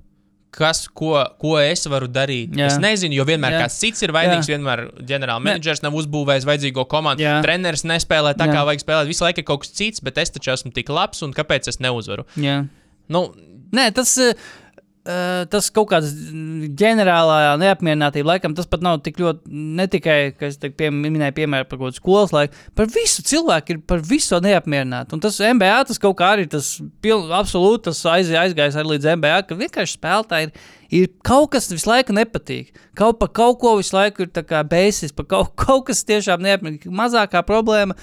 [0.52, 2.56] Kas, ko, ko es varu darīt?
[2.58, 2.66] Jā.
[2.72, 3.60] Es nezinu, jo vienmēr Jā.
[3.66, 4.48] kāds cits ir vainīgs.
[4.50, 4.56] Jā.
[4.58, 7.22] Vienmēr ģenerāla menedžers nav uzbūvējis vajadzīgo komandu.
[7.22, 7.36] Jā.
[7.46, 8.56] Treneris nespēlē tā, Jā.
[8.58, 9.12] kā vajag spēlēt.
[9.12, 11.78] Visu laiku ir kaut kas cits, bet es taču esmu tik labs, un kāpēc es
[11.80, 12.26] neuzvaru?
[12.38, 12.64] jā.
[13.10, 13.30] Nu,
[13.70, 14.34] Nē, tas, uh,
[15.50, 16.12] tas kaut kāds
[16.78, 19.50] ģenerālā neapmierinātība, laikam, tas pat nav tik ļoti,
[19.80, 23.80] ne tikai, kas pie, minēja, piemēram, par kaut kādu skolas laiku, par visu cilvēku ir
[23.90, 25.16] par visu neapmierināti.
[25.16, 29.10] Un tas MBA, tas kaut kā arī tas pil, absolūti tas aiz, aizgājis arī līdz
[29.16, 30.68] MBA, ka vienkārši spēlētāji ir,
[31.02, 32.76] ir kaut kas visu laiku nepatīk.
[33.00, 36.46] Kaut par kaut ko visu laiku ir tā kā beigas, par kaut, kaut kas tiešām
[36.46, 36.94] neapmierināti.
[37.02, 37.98] Mazākā problēma.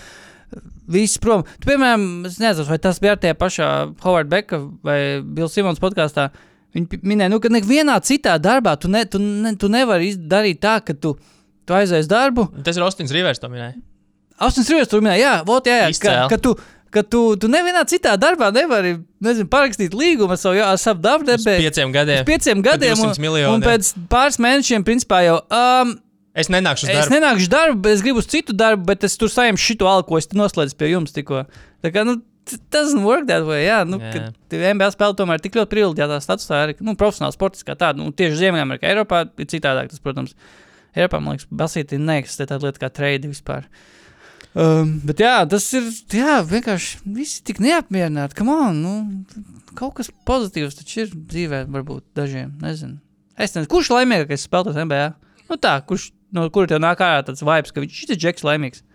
[0.87, 1.43] Visi prom.
[1.59, 3.71] Tu, piemēram, es nezinu, vai tas bija ar tajā pašā
[4.05, 6.29] Hovarda Beka vai Bills Simons podkāstā.
[6.31, 6.55] Viņi
[6.85, 10.77] pi- minēja, nu, ka nevienā citā darbā tu, ne, tu, ne, tu nevari darīt tā,
[10.85, 11.15] ka tu,
[11.65, 12.51] tu aizies darbu.
[12.63, 13.79] tas ir Ostins Rivers, to minēja.
[14.37, 16.57] Astoņas reizes tur minēja, jā, vot, jā, jā ka, ka tu.
[16.97, 21.35] Ka tu, tu nevienā citā darbā nevari nezinu, parakstīt līgumu ar savu, ar savu darbu.
[21.35, 22.23] Uz pieciem gadiem.
[22.25, 22.95] Pieciem gadiem.
[22.97, 23.19] 200
[23.51, 25.97] Un, un pēc pāris mēnešiem, principā, jau um,
[26.37, 27.15] Es nenākšu uz Es darbu.
[27.17, 30.19] nenāku uz darbu, es gribu uz citu darbu, bet es tur saņemu šo algu, ko
[30.23, 31.43] es noslēdzu pie jums tikko.
[31.85, 32.21] Tā kā, nu,
[32.71, 33.65] doesn't work that way.
[33.67, 34.31] Jā, nu, yeah.
[34.53, 37.99] NBA spēle tomēr tik ļoti privileģētā statusā, arī nu, profesionāls sports kā tāds.
[38.01, 40.37] Nu, tieši Ziemeļamerikā, Eiropā ir citādāk, tas, protams.
[40.97, 43.67] Eiropā, man liekas, basītī neeksistē tāda lieta kā trade vispār.
[44.57, 48.39] Um, bet jā, tas ir jā, vienkārši visi tik neapmierināti.
[48.39, 49.43] Come on, nu,
[49.77, 52.55] kaut kas pozitīvs taču ir dzīvē, varbūt dažiem.
[52.63, 52.97] Nezinu.
[53.37, 55.09] Es nezinu, kurš laimīgākais spēlētājs NBA?
[55.51, 58.86] Nu tā, kurš no kura tev nāk ārā tāds vibes, ka viņš ir džeks laimīgs.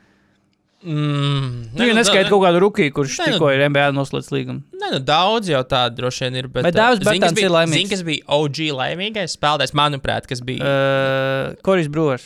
[0.81, 4.61] Mm, Nu, ja neskaidro kaut kādu rookie, kurš Nē, nu- tikko ir NBA noslēdz līgumu.
[4.81, 6.47] Nē, nu daudz jau tādu droši vien ir.
[6.47, 7.77] Bet, Bet uh, zini, kas Bertāns ir laimīgs.
[7.77, 10.65] Zini, kas bija OG laimīgais spēlētājs, manuprāt, kas bija.
[10.65, 12.25] Uh, Koris Brūvers.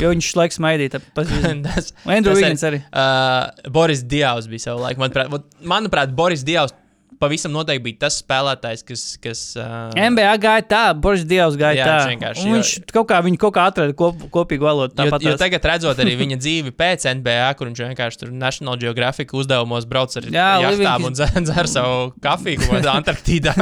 [0.00, 1.00] Jo viņš laiks maidīja.
[1.16, 2.78] tas, Andrew Tas Wiggins arī.
[2.88, 5.02] uh, Boris Dievs bija savu laiku.
[5.02, 6.72] Manuprāt, manuprāt Boris Dievs
[7.20, 9.04] pavisam noteikti bija tas spēlētājs, kas.
[9.22, 12.32] kas uh, NBA gāja tā, Boris Dievs gāja Jā, tā.
[12.40, 14.96] jo- Viņš kaut kā, kaut kā atrada kop, kopīgu valodu.
[15.06, 19.32] Jo, jo tagad, redzot arī viņa dzīvi pēc NBA, kur viņš vienkārši tur National Geographic
[19.36, 23.54] uzdevumos brauc ar jachtām un dzer, savu kafiju kaut kādā Antarktīdā.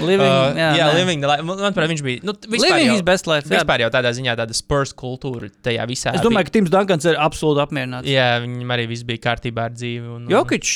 [0.00, 2.20] Living, Uh, jā, jā living, manuprāt, viņš bija.
[2.24, 3.48] Nu, vispār Living jau, his best life.
[3.50, 6.14] vispār jau tādā ziņā tāda spurs kultūra tajā visā.
[6.16, 8.08] Es domāju, ka Tims Dunkans ir absolūti apmierināts.
[8.10, 10.06] Jā, viņam arī viss bija kārtībā ar dzīvi.
[10.06, 10.70] Un, un, Jokic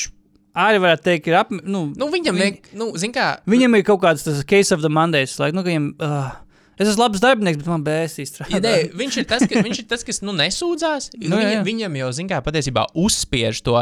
[0.54, 4.00] arī varētu teikt, ir ap, nu, Nu, viņam, Viņ- vien, nu, kā, Viņam ir kaut
[4.04, 5.38] kāds tas case of the Mondays.
[5.42, 6.30] Like, nu, viņam, uh,
[6.78, 8.36] es esmu labs darbinieks, bet man bēsīs.
[8.50, 11.10] Ja, nē, viņš, ir tas, ka, viņš ir tas, kas nu, nesūdzās.
[11.20, 11.62] Nu, jā, viņa, jā.
[11.68, 13.78] viņam jau, zināmā mērā, patiesībā uzspiež to,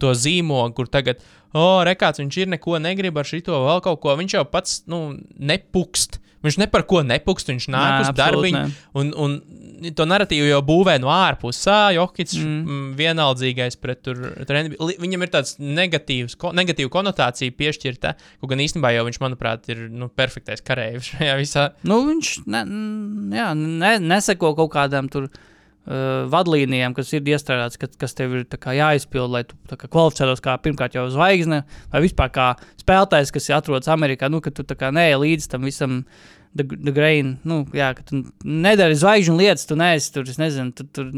[0.00, 1.20] to zīmogu, kur tagad,
[1.52, 4.16] oh, rekāts, viņš ir neko negrib ar šito vēl kaut ko.
[4.20, 6.20] Viņš jau pats nu, nepukst.
[6.40, 8.10] Viņš ne par ko nepukst, viņš nāk Nē, uz
[8.54, 8.62] nē.
[8.96, 11.66] Un, un to narratīvu jau būvē no ārpuses.
[11.68, 12.62] Ah, Jokits Mm.
[12.64, 12.86] mm.
[12.96, 14.16] vienaldzīgais pret tur.
[14.48, 18.14] Li- Viņam ir tāds negatīvs, ko, negatīva konotācija piešķirta.
[18.40, 21.66] Kaut gan īstenībā jau viņš, manuprāt, ir nu, perfektais karavīrs šajā visā.
[21.84, 22.64] Nu, viņš ne,
[23.36, 25.28] jā, ne, neseko kaut kādām tur.
[25.80, 28.42] Uh, vadlīnijām, kas ir iestrādātas, kas, kas tev ir
[28.76, 32.48] jāizpild, lai tu kā kvalificētos kā pirmkārt jau zvaigzne, vai vispār kā
[32.82, 34.28] spēlētājs, kas atrodas Amerikā.
[34.28, 36.02] Nu, ka tu kā neej līdz tam visam,
[36.56, 37.36] the, the grain.
[37.46, 41.10] Nu, jā, ka tu nedari zvaigžņu lietas, tu neesi tur, es nezinu, tu tur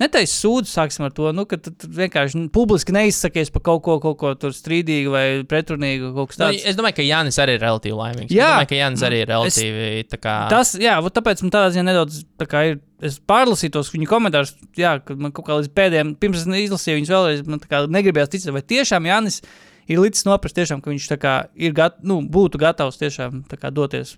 [0.00, 3.82] netaisi sūdu, sāksim ar to, nu, ka tu, tu vienkārši nu, publiski neizsakies par kaut
[3.86, 6.66] ko, kaut ko tur strīdīgu vai pretrunīgu, kaut kas Nu, tāds.
[6.68, 8.34] es domāju, ka Jānis arī ir relatīvi laimīgs.
[8.34, 8.50] Jā.
[8.50, 9.86] Es domāju, ka Jānis arī ir relatīvi.
[10.12, 10.36] tā Kā...
[10.52, 12.82] Tas, jā, tāpēc man tādā ziņā nedaudz tā kā ir.
[13.04, 16.96] Es pārlasīju tos viņa komentārus, jā, kad man kaut kā līdz pēdējiem, pirms es izlasīju
[17.02, 19.42] viņus vēlreiz, man tā kā negribējās ticēt, vai tiešām Jānis
[19.84, 23.68] ir līdz noprast, tiešām, ka viņš tā kā ir gat, nu, būtu gatavs tiešām kā
[23.68, 24.14] doties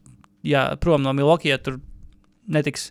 [0.47, 1.81] jā, prom no Milwaukee, ja tur
[2.49, 2.91] netiks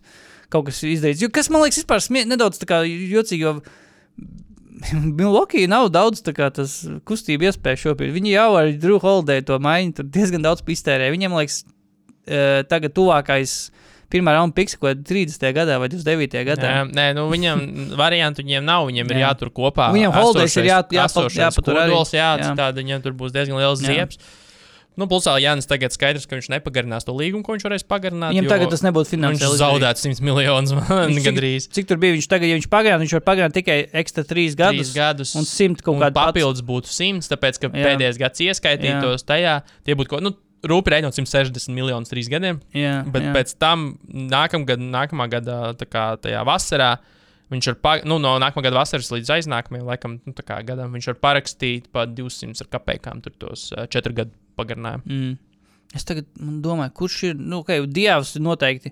[0.53, 1.21] kaut kas izdarīts.
[1.23, 3.57] Jo, kas man liekas, vispār smie, nedaudz jocīgi, jo
[5.17, 8.13] Milwaukee nav daudz tas kustību iespēju šobrīd.
[8.15, 11.09] Viņi jau ar Drew Holiday to maiņu tur diezgan daudz iztērē.
[11.13, 11.63] Viņiem liekas,
[12.27, 13.57] eh, tagad tuvākais
[14.13, 15.49] pirmā raunda piks, ko 30.
[15.55, 16.43] gadā vai 29.
[16.47, 16.69] gadā.
[16.71, 17.63] Jā, nē, nu viņam
[18.03, 18.85] variantu viņiem nav.
[18.87, 19.31] Viņiem ir Jā.
[19.33, 19.89] jātur kopā.
[19.95, 22.51] Viņam Holidays ir jā- jā- esošais jāpatur kodols, Jā, Jā.
[22.53, 23.91] citādi viņam tur būs diezgan liels Jā.
[24.05, 24.21] ziepes.
[24.97, 28.33] Nu, plus Jānis tagad skaidrs, ka viņš nepagarinās to līgumu, ko viņš varēs pagarināt.
[28.33, 29.59] Viņam tagad tas nebūtu Viņš finansiāli.
[29.61, 31.67] zaudētu 100 miljonus Viņš cik- gandrīz.
[31.77, 32.15] Cik tur bija?
[32.15, 34.89] Viņš tagad, ja viņš pagarinās, viņš var pagarināt tikai ekstra trīs gadus.
[34.89, 35.35] Trīs gadus.
[35.37, 37.83] Un simt kaut un kādu papildus būtu 100, tāpēc, ka Jā.
[37.91, 39.59] pēdējais gads ieskaitītos tajā.
[39.85, 40.33] Tie būtu kaut nu,
[40.65, 42.57] rūpīgi rēķinot 160 miljonus trīs gadiem.
[42.73, 43.35] Jā, Bet jā.
[43.37, 46.89] pēc tam, nākamgad, nākamā gada kā, tajā vasarā,
[47.53, 51.21] viņš var, pa, nu, no nākamā gada vasaras līdz aiznākamajam laikam, nu, gadam, viņš var
[51.29, 55.05] parakstīt pa 200 ar kapekām tur tos uh, četru gadu pagarinājumu.
[55.07, 55.35] Mm.
[55.95, 57.37] Es tagad man domāju, kurš ir.
[57.39, 58.91] Nu, okay, Dievs ir noteikti.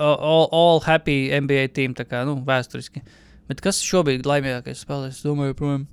[0.00, 3.02] All, all happy NBA team, tā kā nu, vēsturiski.
[3.50, 5.20] Bet kas šobrīd ir laimīgākais spēlētājs?
[5.20, 5.84] Es domāju, joprojām.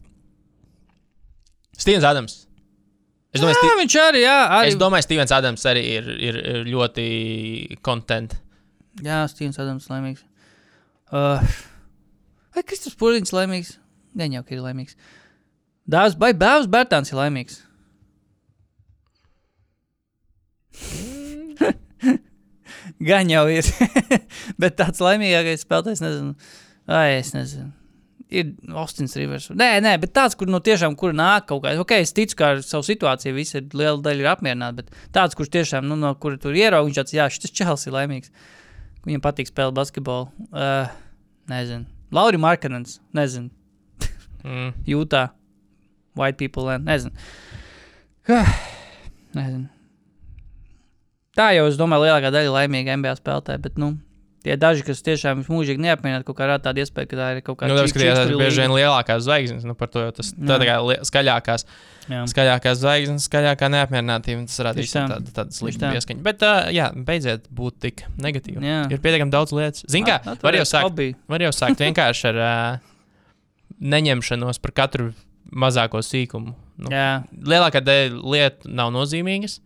[1.78, 2.38] Stevens Adams.
[3.36, 4.70] Es domāju, Jā, Sti viņš arī, jā, arī.
[4.72, 7.08] es domāju Stevens Adams arī ir, ir, ir ļoti
[7.86, 8.38] kontent.
[9.04, 10.24] Jā, Stīvens Adams laimīgs.
[11.14, 11.44] Uh,
[12.56, 13.76] vai Kristofers Pūriņš laimīgs?
[14.18, 14.98] Nē, jau ka ir laimīgs.
[15.88, 17.60] Dāvs, vai Bēvs Bērtāns ir laimīgs?
[23.10, 23.68] Gan jau ir.
[24.62, 26.36] Bet tāds laimīgākais spēlētājs, nezinu.
[26.88, 27.74] Ai, es nezinu.
[28.28, 29.48] Ir Austins Rivers.
[29.56, 31.80] Nē, nē, bet tāds, kur no tiešām kur nāk kaut kāds.
[31.80, 35.32] Ok, es ticu, ka ar savu situāciju visi ir liela daļa ir apmierināti, bet tāds,
[35.40, 38.28] kurš tiešām, nu, no kura tur ierauga, viņš tāds, jā, šis čels ir laimīgs.
[39.08, 40.28] Viņam patīk spēlēt basketbolu.
[40.52, 40.92] Uh,
[41.48, 41.88] nezinu.
[42.12, 43.48] Lauri Markanens, nezinu.
[44.44, 44.76] Mm.
[44.88, 45.30] Jūtā.
[46.20, 47.16] White people land, nezinu.
[49.38, 49.68] Nezinu.
[51.38, 53.94] Tā jau, es domāju, lielākā daļa laimīga NBA spēlētāja, bet, nu,
[54.46, 57.60] tie daži, kas tiešām mūžīgi neapmienāt, kaut kā rāda tāda iespēja, ka tā ir kaut
[57.60, 60.48] kāda Nu, ka tās ir bieži vien lielākās zvaigznes, nu, par to jau tas Jā.
[60.50, 60.78] tā kā
[61.10, 61.68] skaļākās.
[62.08, 62.22] Jā.
[62.32, 64.46] Skaļākās zvaigznes, skaļākā neapmierinātība.
[64.48, 65.04] Tas radīs tā.
[65.12, 65.90] tādu, Tieši sliktu tā.
[65.98, 66.24] pieskaņu.
[66.24, 68.64] Bet, uh, jā, beidziet būt tik negatīvi.
[68.64, 68.78] Jā.
[68.96, 69.84] Ir pietiekami daudz lietas.
[69.92, 71.10] Zini, kā var jau sākt, Hobby.
[71.28, 72.96] var jau sākt vienkārši ar uh,
[73.84, 75.12] neņemšanos par katru
[75.52, 76.56] mazāko sīkumu.
[76.78, 79.60] Nu, Jā, lielākā daļa lietu nav nozīmīgas.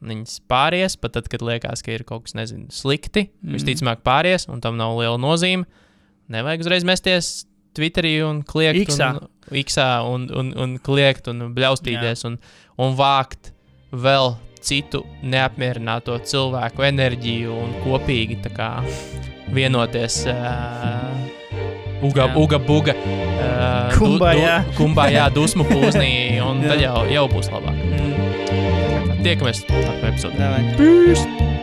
[0.00, 3.26] Viņas pāries, pat tad, kad liekas, ka ir kaut kas nezinu, slikti.
[3.44, 3.56] Mm.
[3.58, 5.68] Visticamāk, pāries, un tam nav liela nozīme.
[6.32, 7.30] Nevajag uzreiz mesties
[7.76, 8.80] Twitterī un kliegt.
[8.88, 9.10] Iksā.
[9.20, 9.28] Un,
[9.60, 12.38] iksā un, un, un kliegt un bļaustīties un,
[12.80, 13.52] un vākt
[13.92, 18.72] vēl citu neapmierināto cilvēku enerģiju un kopīgi kā
[19.54, 20.24] vienoties.
[20.30, 21.38] Uh,
[22.00, 22.36] Uga, Jā.
[22.40, 22.94] uga, buga.
[22.96, 24.54] Uh, Kumbājā.
[24.78, 27.76] kumbā, jā, dusmu pūznī, un tad jau, jau būs labāk.
[27.76, 28.29] Mm,
[29.20, 30.36] Tiekamies nākamajā epizodē.
[30.40, 30.62] davai.
[30.80, 31.59] Peace!